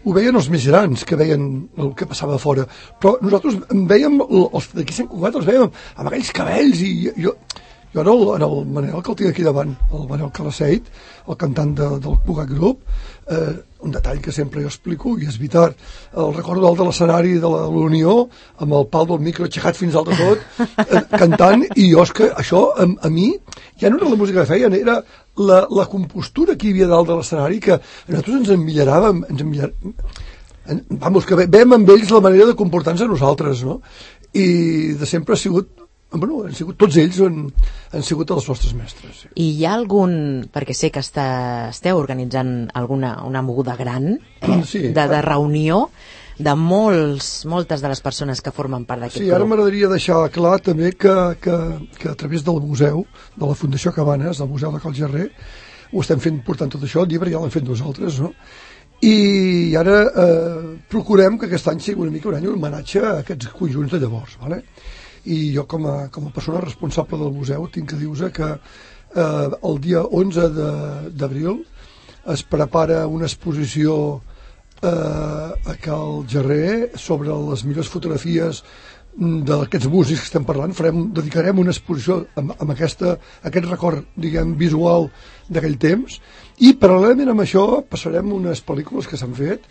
ho 0.07 0.13
veien 0.15 0.37
els 0.39 0.49
més 0.53 0.65
grans 0.71 1.03
que 1.05 1.17
veien 1.19 1.47
el 1.83 1.93
que 1.99 2.07
passava 2.07 2.39
fora. 2.39 2.65
Però 3.03 3.17
nosaltres 3.21 3.57
en 3.75 3.87
veiem 3.91 4.21
el- 4.23 4.49
els 4.55 4.69
d'aquí 4.75 4.95
Sant 4.95 5.09
Cugat 5.11 5.35
els 5.41 5.47
veiem 5.49 5.67
amb 5.97 6.07
aquells 6.09 6.31
cabells 6.33 6.81
i 6.87 7.11
jo, 7.17 7.35
Jo 7.95 8.03
ara 8.03 8.13
el, 8.13 8.23
ara 8.35 8.45
el 8.47 8.67
Manel, 8.69 8.99
que 9.03 9.11
el 9.11 9.17
tinc 9.17 9.31
aquí 9.31 9.43
davant, 9.47 9.71
el 9.95 10.03
Manel 10.11 10.29
Calaceit, 10.35 10.85
el 11.31 11.37
cantant 11.41 11.71
de, 11.79 11.87
del 12.05 12.17
Pugat 12.27 12.51
Group, 12.51 12.83
eh, 13.31 13.55
un 13.87 13.95
detall 13.95 14.19
que 14.23 14.33
sempre 14.35 14.63
jo 14.65 14.69
explico, 14.71 15.15
i 15.19 15.27
és 15.31 15.39
veritat, 15.39 15.77
el 16.19 16.33
recordo 16.37 16.67
dalt 16.67 16.81
de 16.83 16.87
l'escenari 16.89 17.37
de 17.43 17.49
la, 17.53 17.63
Unió, 17.87 18.17
amb 18.63 18.75
el 18.81 18.87
pal 18.93 19.07
del 19.11 19.23
micro 19.23 19.47
aixecat 19.47 19.79
fins 19.79 19.95
dalt 19.95 20.11
de 20.11 20.19
tot, 20.19 20.43
eh, 20.87 21.03
cantant, 21.17 21.63
i 21.77 21.89
jo 21.93 22.03
és 22.05 22.13
que 22.19 22.29
això, 22.35 22.65
a, 22.77 22.89
a 23.07 23.13
mi, 23.13 23.31
ja 23.81 23.91
no 23.93 24.01
era 24.03 24.11
la 24.11 24.19
música 24.21 24.43
que 24.43 24.51
feien, 24.55 24.75
era 24.77 24.99
la, 25.37 25.63
la 25.71 25.87
compostura 25.93 26.57
que 26.57 26.69
hi 26.69 26.75
havia 26.77 26.91
dalt 26.91 27.09
de 27.13 27.17
l'escenari, 27.21 27.61
que 27.63 27.79
nosaltres 28.09 28.37
ens 28.43 28.53
emmiraràvem, 28.59 29.25
ens 29.31 29.43
emmiràvem, 29.47 29.95
en- 30.73 30.85
vamos, 31.07 31.27
que 31.29 31.37
ve- 31.39 31.49
amb 31.63 31.91
ells 31.95 32.11
la 32.11 32.21
manera 32.25 32.47
de 32.51 32.59
comportar-nos 32.59 33.03
a 33.07 33.11
nosaltres, 33.11 33.63
no? 33.65 33.81
I 34.37 34.95
de 34.99 35.07
sempre 35.07 35.35
ha 35.37 35.39
sigut, 35.41 35.69
bueno, 36.13 36.45
han 36.47 36.55
sigut 36.55 36.77
tots 36.81 36.97
ells 37.03 37.19
han, 37.21 37.41
han 37.93 38.03
sigut 38.07 38.31
els 38.31 38.47
nostres 38.49 38.75
mestres. 38.79 39.25
Sí. 39.25 39.29
I 39.43 39.49
hi 39.59 39.65
ha 39.67 39.75
algun, 39.75 40.15
perquè 40.55 40.75
sé 40.77 40.91
que 40.95 41.03
està, 41.03 41.69
esteu 41.73 41.99
organitzant 41.99 42.69
alguna 42.79 43.17
una 43.27 43.43
moguda 43.43 43.77
gran 43.77 44.13
eh, 44.15 44.63
Sí. 44.65 44.87
de, 44.95 45.07
de 45.11 45.23
reunió 45.23 45.89
de 46.39 46.53
molts, 46.55 47.47
moltes 47.49 47.81
de 47.81 47.89
les 47.89 48.01
persones 48.05 48.43
que 48.45 48.53
formen 48.53 48.85
part 48.85 49.01
d'aquest 49.01 49.23
Sí, 49.25 49.31
ara 49.31 49.39
grup. 49.41 49.49
m'agradaria 49.55 49.89
deixar 49.89 50.19
clar 50.31 50.59
també 50.61 50.91
que, 50.93 51.15
que, 51.41 51.55
que 51.99 52.11
a 52.11 52.15
través 52.15 52.45
del 52.45 52.61
museu, 52.61 53.07
de 53.37 53.47
la 53.47 53.55
Fundació 53.57 53.93
Cabanes, 53.97 54.37
del 54.39 54.49
Museu 54.49 54.71
de 54.75 54.81
Cal 54.83 54.95
Gerrer, 54.95 55.31
ho 55.93 56.01
estem 56.05 56.21
fent 56.21 56.43
portant 56.45 56.69
tot 56.69 56.83
això, 56.85 57.03
el 57.07 57.09
llibre 57.09 57.31
ja 57.33 57.41
l'hem 57.41 57.51
fet 57.55 57.65
nosaltres, 57.65 58.21
no? 58.21 58.35
I 59.01 59.75
ara 59.77 59.97
eh, 60.09 60.77
procurem 60.93 61.39
que 61.41 61.47
aquest 61.49 61.69
any 61.73 61.81
sigui 61.85 62.01
una 62.05 62.11
mica 62.13 62.29
un 62.31 62.37
any 62.39 62.47
un 62.49 62.55
homenatge 62.57 63.01
a 63.05 63.19
aquests 63.23 63.49
conjunts 63.57 63.93
de 63.93 64.01
llavors, 64.01 64.37
¿vale? 64.41 64.63
I 65.27 65.53
jo 65.55 65.65
com 65.67 65.87
a, 65.91 65.97
com 66.15 66.27
a 66.29 66.35
persona 66.35 66.61
responsable 66.65 67.19
del 67.19 67.33
museu 67.35 67.67
tinc 67.73 67.91
que 67.91 67.99
dir-vos 68.01 68.23
que 68.33 68.51
eh, 68.55 69.49
el 69.71 69.81
dia 69.83 70.03
11 70.05 70.49
de- 70.55 71.11
d'abril 71.11 71.65
es 72.33 72.43
prepara 72.43 73.07
una 73.07 73.27
exposició 73.27 74.21
eh, 74.83 74.89
a 74.89 75.75
Cal 75.83 76.25
Gerrer 76.29 76.93
sobre 76.99 77.31
les 77.51 77.65
millors 77.65 77.89
fotografies 77.89 78.63
d'aquests 79.17 79.89
músics 79.89 80.21
que 80.21 80.29
estem 80.29 80.45
parlant 80.45 80.75
farem, 80.77 81.07
dedicarem 81.17 81.57
una 81.63 81.73
exposició 81.73 82.19
amb, 82.37 82.53
amb 82.61 82.73
aquesta, 82.75 83.15
aquest 83.49 83.65
record 83.71 84.05
diguem, 84.21 84.53
visual 84.61 85.09
d'aquell 85.49 85.79
temps 85.81 86.19
i 86.61 86.75
paral·lelament 86.77 87.33
amb 87.33 87.45
això 87.47 87.65
passarem 87.89 88.29
unes 88.37 88.61
pel·lícules 88.67 89.09
que 89.09 89.17
s'han 89.17 89.33
fet 89.39 89.65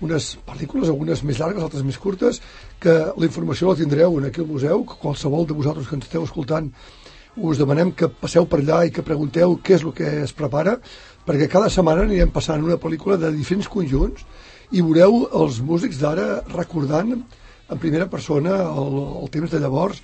unes 0.00 0.30
pel·lícules, 0.48 0.88
algunes 0.88 1.22
més 1.28 1.42
llargues, 1.42 1.62
altres 1.62 1.84
més 1.84 2.00
curtes 2.00 2.40
que 2.80 2.96
la 3.12 3.28
informació 3.28 3.68
la 3.68 3.76
tindreu 3.82 4.16
aquí 4.24 4.40
al 4.40 4.48
museu 4.48 4.84
que 4.88 5.00
qualsevol 5.04 5.44
de 5.44 5.60
vosaltres 5.60 5.88
que 5.88 6.00
ens 6.00 6.08
esteu 6.08 6.24
escoltant 6.24 6.72
us 7.36 7.60
demanem 7.60 7.92
que 7.92 8.08
passeu 8.08 8.48
per 8.48 8.62
allà 8.62 8.86
i 8.86 8.92
que 8.96 9.04
pregunteu 9.04 9.58
què 9.60 9.76
és 9.76 9.84
el 9.84 9.92
que 9.92 10.08
es 10.24 10.32
prepara 10.32 10.78
perquè 11.28 11.52
cada 11.52 11.68
setmana 11.68 12.08
anirem 12.08 12.32
passant 12.32 12.64
una 12.64 12.80
pel·lícula 12.80 13.20
de 13.20 13.28
diferents 13.36 13.68
conjunts 13.68 14.24
i 14.72 14.80
veureu 14.80 15.26
els 15.36 15.60
músics 15.60 16.00
d'ara 16.00 16.46
recordant 16.48 17.20
en 17.70 17.78
primera 17.82 18.08
persona 18.10 18.56
el, 18.70 18.98
el 19.22 19.30
temps 19.34 19.50
de 19.50 19.60
llavors 19.62 20.02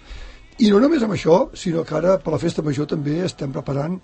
i 0.61 0.69
no 0.71 0.79
només 0.83 1.03
amb 1.03 1.15
això, 1.15 1.37
sinó 1.57 1.83
que 1.89 1.95
ara 1.97 2.19
per 2.21 2.35
la 2.35 2.39
festa 2.39 2.63
major 2.63 2.87
també 2.87 3.23
estem 3.25 3.53
preparant 3.55 3.95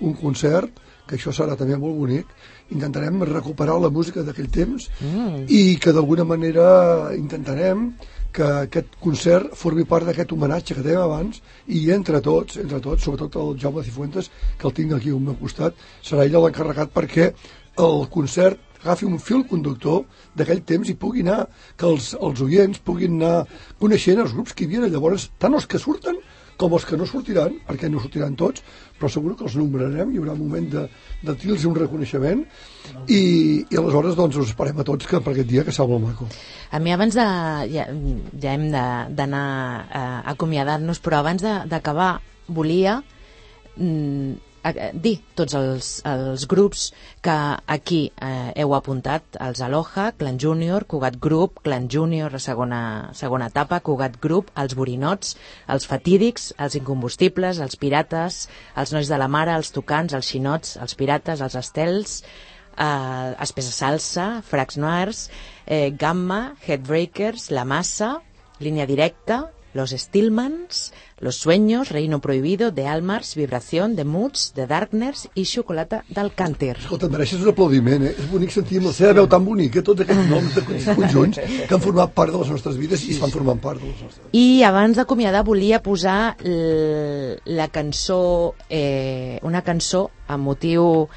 un 0.00 0.14
concert 0.16 0.78
que 1.08 1.16
això 1.16 1.32
serà 1.32 1.56
també 1.56 1.76
molt 1.80 1.96
bonic 1.96 2.30
intentarem 2.74 3.22
recuperar 3.28 3.78
la 3.80 3.90
música 3.90 4.22
d'aquell 4.22 4.50
temps 4.52 4.88
Mm. 5.00 5.44
i 5.48 5.76
que 5.76 5.92
d'alguna 5.92 6.24
manera 6.24 7.10
intentarem 7.16 7.92
que 8.32 8.44
aquest 8.44 8.96
concert 9.00 9.54
formi 9.56 9.84
part 9.88 10.04
d'aquest 10.06 10.32
homenatge 10.32 10.74
que 10.76 10.84
dèiem 10.84 11.00
abans 11.00 11.40
i 11.66 11.90
entre 11.90 12.20
tots, 12.20 12.58
entre 12.60 12.80
tots, 12.80 13.02
sobretot 13.04 13.36
el 13.40 13.56
Jaume 13.58 13.82
Cifuentes, 13.82 14.30
que 14.58 14.66
el 14.68 14.74
tinc 14.76 14.92
aquí 14.92 15.10
al 15.10 15.20
meu 15.20 15.34
costat, 15.40 15.74
serà 16.04 16.26
ell 16.26 16.36
l'encarregat 16.36 16.92
perquè 16.92 17.32
el 17.78 18.06
concert 18.12 18.60
agafi 18.82 19.06
un 19.08 19.18
fil 19.22 19.44
conductor 19.50 20.04
d'aquell 20.38 20.64
temps 20.66 20.88
i 20.88 20.96
pugui 20.96 21.24
anar, 21.26 21.46
que 21.76 21.86
els, 21.88 22.14
els 22.14 22.42
oients 22.44 22.82
puguin 22.84 23.18
anar 23.18 23.46
coneixent 23.78 24.22
els 24.24 24.34
grups 24.36 24.54
que 24.54 24.64
hi 24.64 24.70
havia 24.70 24.90
llavors, 24.92 25.30
tant 25.38 25.56
els 25.58 25.66
que 25.66 25.80
surten 25.82 26.20
com 26.58 26.74
els 26.74 26.84
que 26.84 26.96
no 26.98 27.06
sortiran, 27.06 27.54
perquè 27.68 27.88
no 27.90 28.00
sortiran 28.02 28.34
tots, 28.38 28.64
però 28.98 29.08
segur 29.12 29.36
que 29.38 29.46
els 29.46 29.54
nombrarem, 29.56 30.10
hi 30.10 30.18
haurà 30.18 30.34
un 30.34 30.40
moment 30.40 30.66
de, 30.72 30.82
de 31.22 31.34
dir-los 31.38 31.66
un 31.70 31.76
reconeixement 31.78 32.42
i, 33.06 33.20
i 33.62 33.78
aleshores 33.78 34.18
doncs 34.18 34.40
us 34.42 34.50
esperem 34.50 34.82
a 34.82 34.86
tots 34.88 35.06
que 35.06 35.20
per 35.22 35.36
aquest 35.36 35.50
dia 35.52 35.62
que 35.66 35.74
serà 35.74 35.86
molt 35.92 36.08
maco. 36.08 36.26
A 36.74 36.82
mi 36.82 36.92
abans 36.94 37.14
de... 37.14 37.28
Ja, 37.70 37.86
ja 38.42 38.56
hem 38.56 38.66
d'anar 38.74 39.46
eh, 39.86 40.02
acomiadant-nos, 40.34 40.98
però 41.04 41.22
abans 41.22 41.46
d'acabar 41.70 42.16
volia 42.50 42.98
mm, 43.76 44.47
a- 44.70 44.90
dir 44.92 45.14
tots 45.38 45.54
els, 45.58 45.88
els 46.08 46.44
grups 46.50 46.88
que 47.24 47.34
aquí 47.76 48.00
eh, 48.20 48.52
heu 48.62 48.74
apuntat, 48.76 49.38
els 49.40 49.60
Aloha, 49.64 50.10
Clan 50.20 50.38
Júnior, 50.38 50.86
Cugat 50.90 51.18
Group, 51.20 51.62
Clan 51.66 51.88
Júnior, 51.90 52.32
la 52.32 52.38
segona, 52.42 52.80
segona 53.14 53.48
etapa, 53.52 53.80
Cugat 53.80 54.20
Group, 54.22 54.52
els 54.60 54.74
Borinots, 54.78 55.34
els 55.68 55.86
Fatídics, 55.90 56.52
els 56.58 56.78
Incombustibles, 56.80 57.58
els 57.64 57.76
Pirates, 57.76 58.44
els 58.76 58.92
Nois 58.94 59.08
de 59.10 59.18
la 59.18 59.28
Mare, 59.28 59.56
els 59.58 59.72
Tocants, 59.74 60.14
els 60.14 60.28
Xinots, 60.32 60.76
els 60.82 60.94
Pirates, 60.94 61.40
els 61.40 61.58
Estels, 61.62 62.22
eh, 62.78 63.34
Espesa 63.42 63.72
Salsa, 63.72 64.28
Fracs 64.46 64.76
Noirs, 64.78 65.28
eh, 65.66 65.90
Gamma, 65.98 66.54
Headbreakers, 66.66 67.50
La 67.50 67.64
Massa, 67.64 68.18
Línia 68.60 68.86
Directa, 68.86 69.48
Los 69.74 69.90
Stillmans, 69.90 70.92
Los 71.20 71.36
Sueños, 71.36 71.90
Reino 71.90 72.20
Prohibido, 72.20 72.72
The 72.72 72.86
Almars, 72.86 73.34
Vibración, 73.34 73.96
The 73.96 74.04
Moods, 74.04 74.52
The 74.54 74.66
Darkners 74.66 75.28
i 75.34 75.44
Xocolata 75.44 76.04
del 76.08 76.32
Cànter. 76.32 76.76
Escolta, 76.78 77.10
mereixes 77.12 77.42
un 77.42 77.52
aplaudiment, 77.52 78.06
eh? 78.08 78.14
És 78.16 78.28
bonic 78.30 78.54
sentir 78.54 78.80
amb 78.80 78.90
la 78.90 78.94
seva 78.96 79.16
veu 79.20 79.28
tan 79.30 79.44
bonica 79.44 79.82
tots 79.84 80.04
aquests 80.04 80.30
noms 80.30 80.54
de 80.58 80.64
conjunts 80.94 81.40
que 81.40 81.74
han 81.74 81.84
format 81.84 82.14
part 82.16 82.32
de 82.32 82.42
les 82.42 82.52
nostres 82.54 82.78
vides 82.80 83.04
i 83.04 83.16
estan 83.16 83.34
formant 83.34 83.60
part 83.60 83.82
de 83.82 83.90
les 83.90 84.04
nostres 84.06 84.32
I 84.32 84.62
abans 84.66 84.96
d'acomiadar 84.96 85.44
volia 85.46 85.82
posar 85.84 86.36
la 86.42 87.68
cançó, 87.74 88.54
eh, 88.70 89.38
una 89.42 89.62
cançó 89.66 90.08
amb 90.28 90.44
motiu, 90.48 91.08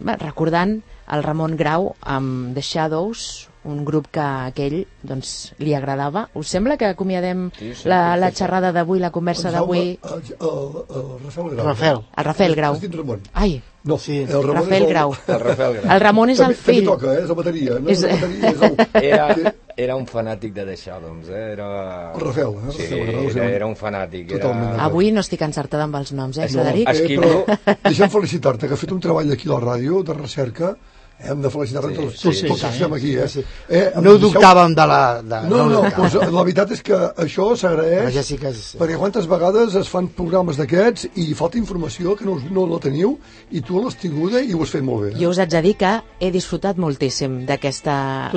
recordant 0.00 0.78
el 1.12 1.22
Ramon 1.22 1.56
Grau 1.56 1.94
amb 2.02 2.54
The 2.54 2.62
Shadows, 2.62 3.48
un 3.66 3.84
grup 3.84 4.06
que 4.14 4.20
a 4.22 4.46
aquell 4.46 4.86
doncs, 5.02 5.52
li 5.58 5.74
agradava. 5.74 6.28
Us 6.34 6.48
sembla 6.54 6.76
que 6.78 6.86
acomiadem 6.86 7.50
Sí, 7.58 7.72
sí, 7.74 7.88
la, 7.88 8.16
la 8.16 8.30
xerrada 8.32 8.72
d'avui, 8.72 9.00
la 9.02 9.10
conversa 9.10 9.50
d'avui? 9.50 9.98
El, 10.02 10.22
el, 10.40 10.82
el 10.88 11.08
Rafael 11.24 11.50
Grau. 11.56 11.66
Rafael. 11.66 12.00
El 12.16 12.24
Rafael 12.24 12.54
Grau. 12.56 12.74
Has 12.74 12.80
dit 12.86 12.94
Ramon. 12.94 13.20
Ai, 13.34 13.62
No, 13.86 13.96
sí. 14.02 14.16
el 14.18 14.26
Ramon 14.42 14.56
Rafael 14.64 14.82
el... 14.82 14.88
Grau. 14.88 15.12
El 15.28 15.40
Rafael 15.40 15.76
Grau. 15.76 15.92
El 15.94 16.00
Ramon 16.02 16.30
és 16.32 16.40
el 16.40 16.46
També- 16.46 16.56
també 16.58 16.72
fill. 16.74 16.86
toca, 16.88 17.12
eh? 17.14 17.20
És 17.22 17.28
la 17.30 17.34
bateria. 17.38 17.76
No 17.78 17.88
És- 17.92 18.00
és... 18.02 18.02
la 18.02 18.16
bateria, 18.16 18.50
és 18.50 18.62
el... 18.66 19.04
Era, 19.10 19.52
era 19.76 19.96
un 20.00 20.06
fanàtic 20.10 20.52
de 20.56 20.64
The 20.66 20.74
Shadows, 20.80 21.28
eh? 21.28 21.44
Era... 21.52 21.68
El 22.16 22.20
Rafael, 22.24 22.56
eh? 22.56 22.72
Sí, 22.74 22.82
Rafael 22.82 23.06
Grau, 23.12 23.30
sí. 23.30 23.38
era, 23.38 23.50
era 23.60 23.66
un 23.70 23.76
fanàtic. 23.78 24.26
Totalment. 24.32 24.72
Era... 24.74 24.88
Avui 24.90 25.12
no 25.14 25.22
estic 25.22 25.44
encertada 25.46 25.86
amb 25.86 26.00
els 26.00 26.10
noms, 26.18 26.38
eh, 26.42 26.48
No, 26.50 26.64
Frederic? 26.64 26.90
es- 26.90 27.04
Eh, 27.06 27.20
però 27.20 27.78
deixa'm 27.86 28.10
felicitar-te, 28.10 28.66
que 28.66 28.74
has 28.74 28.80
fet 28.82 28.90
un 28.96 29.00
treball 29.06 29.30
aquí 29.36 29.46
a 29.46 29.52
la 29.54 29.60
ràdio 29.68 30.02
de 30.02 30.18
recerca 30.18 30.74
hem 31.18 31.40
de 31.42 31.50
felicitar-te 31.50 31.88
Sí, 31.88 31.96
tots, 31.96 32.16
sí, 32.16 32.22
tots, 32.28 32.38
sí, 32.38 32.46
tots 32.48 32.60
sí, 32.60 32.66
els 32.66 32.74
que 32.76 32.76
estem 32.76 32.92
aquí 32.96 33.12
eh? 33.16 33.28
sí, 33.28 33.40
sí. 33.40 33.46
Eh, 33.68 33.92
No 34.02 34.12
ho 34.12 34.18
dubtàvem 34.20 34.74
de 34.76 34.86
la... 34.90 35.00
De, 35.22 35.40
no, 35.48 35.62
no, 35.70 35.80
dubtàvem. 35.82 36.12
doncs, 36.12 36.32
la 36.36 36.42
veritat 36.44 36.74
és 36.76 36.82
que 36.84 36.98
això 37.24 37.48
s'agraeix 37.56 38.12
Jessica 38.14 38.50
és... 38.52 38.62
perquè 38.80 38.98
quantes 39.00 39.26
vegades 39.30 39.74
es 39.80 39.88
fan 39.88 40.08
programes 40.18 40.60
d'aquests 40.60 41.08
i 41.22 41.30
falta 41.38 41.58
informació 41.58 42.16
que 42.18 42.26
no, 42.28 42.36
no 42.52 42.66
la 42.68 42.80
teniu 42.84 43.16
i 43.50 43.62
tu 43.64 43.80
l'has 43.82 43.96
tinguda 44.00 44.42
i 44.44 44.52
ho 44.52 44.62
has 44.62 44.74
fet 44.76 44.84
molt 44.84 45.06
bé 45.06 45.12
eh? 45.14 45.18
Jo 45.22 45.32
us 45.32 45.40
haig 45.42 45.50
de 45.56 45.62
dir 45.64 45.76
que 45.80 45.92
he 46.20 46.30
disfrutat 46.34 46.76
moltíssim 46.76 47.44
d'aquesta 47.48 48.30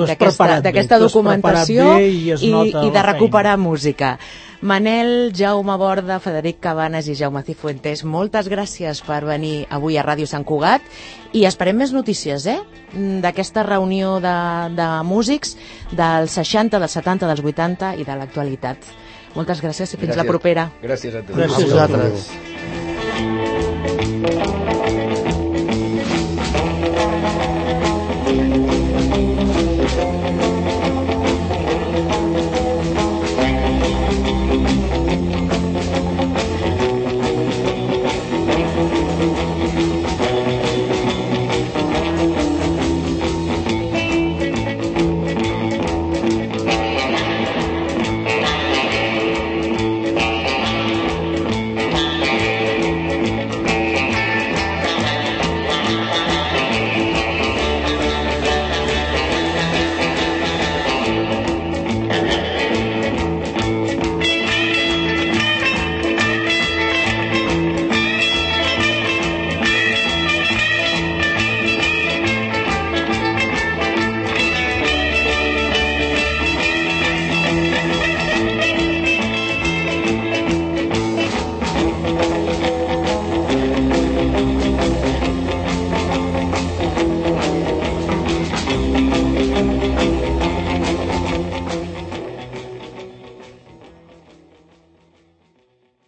documentació 1.00 1.90
bé 1.96 2.08
i 2.08 2.30
i, 2.32 2.52
i 2.86 2.90
de 2.90 3.02
recuperar 3.02 3.56
música. 3.60 4.16
Manel, 4.62 5.32
Jaume 5.32 5.76
Borda, 5.80 6.18
Frederic 6.20 6.58
Cabanes 6.60 7.06
i 7.08 7.14
Jaume 7.16 7.40
Cifuentes, 7.46 8.02
moltes 8.04 8.48
gràcies 8.52 9.00
per 9.06 9.22
venir 9.24 9.62
avui 9.72 9.96
a 9.96 10.04
Ràdio 10.04 10.28
Sant 10.28 10.44
Cugat 10.44 10.84
i 11.32 11.46
esperem 11.48 11.78
més 11.80 11.94
notícies, 11.96 12.44
eh? 12.44 12.58
D'aquesta 13.24 13.64
reunió 13.64 14.18
de, 14.20 14.34
de 14.76 14.90
músics 15.08 15.56
dels 15.96 16.36
60, 16.36 16.76
dels 16.76 16.98
70, 17.00 17.30
dels 17.32 17.40
80 17.40 17.94
i 18.02 18.04
de 18.04 18.18
l'actualitat. 18.20 18.84
Moltes 19.32 19.62
gràcies 19.64 19.94
i 19.94 19.96
fins 19.96 20.12
la 20.12 20.24
Gràcies. 20.24 20.28
propera. 20.34 20.68
Gràcies 20.82 21.16
a 21.16 21.24
tu. 21.24 21.38
A 21.40 21.46
vosaltres. 21.54 22.30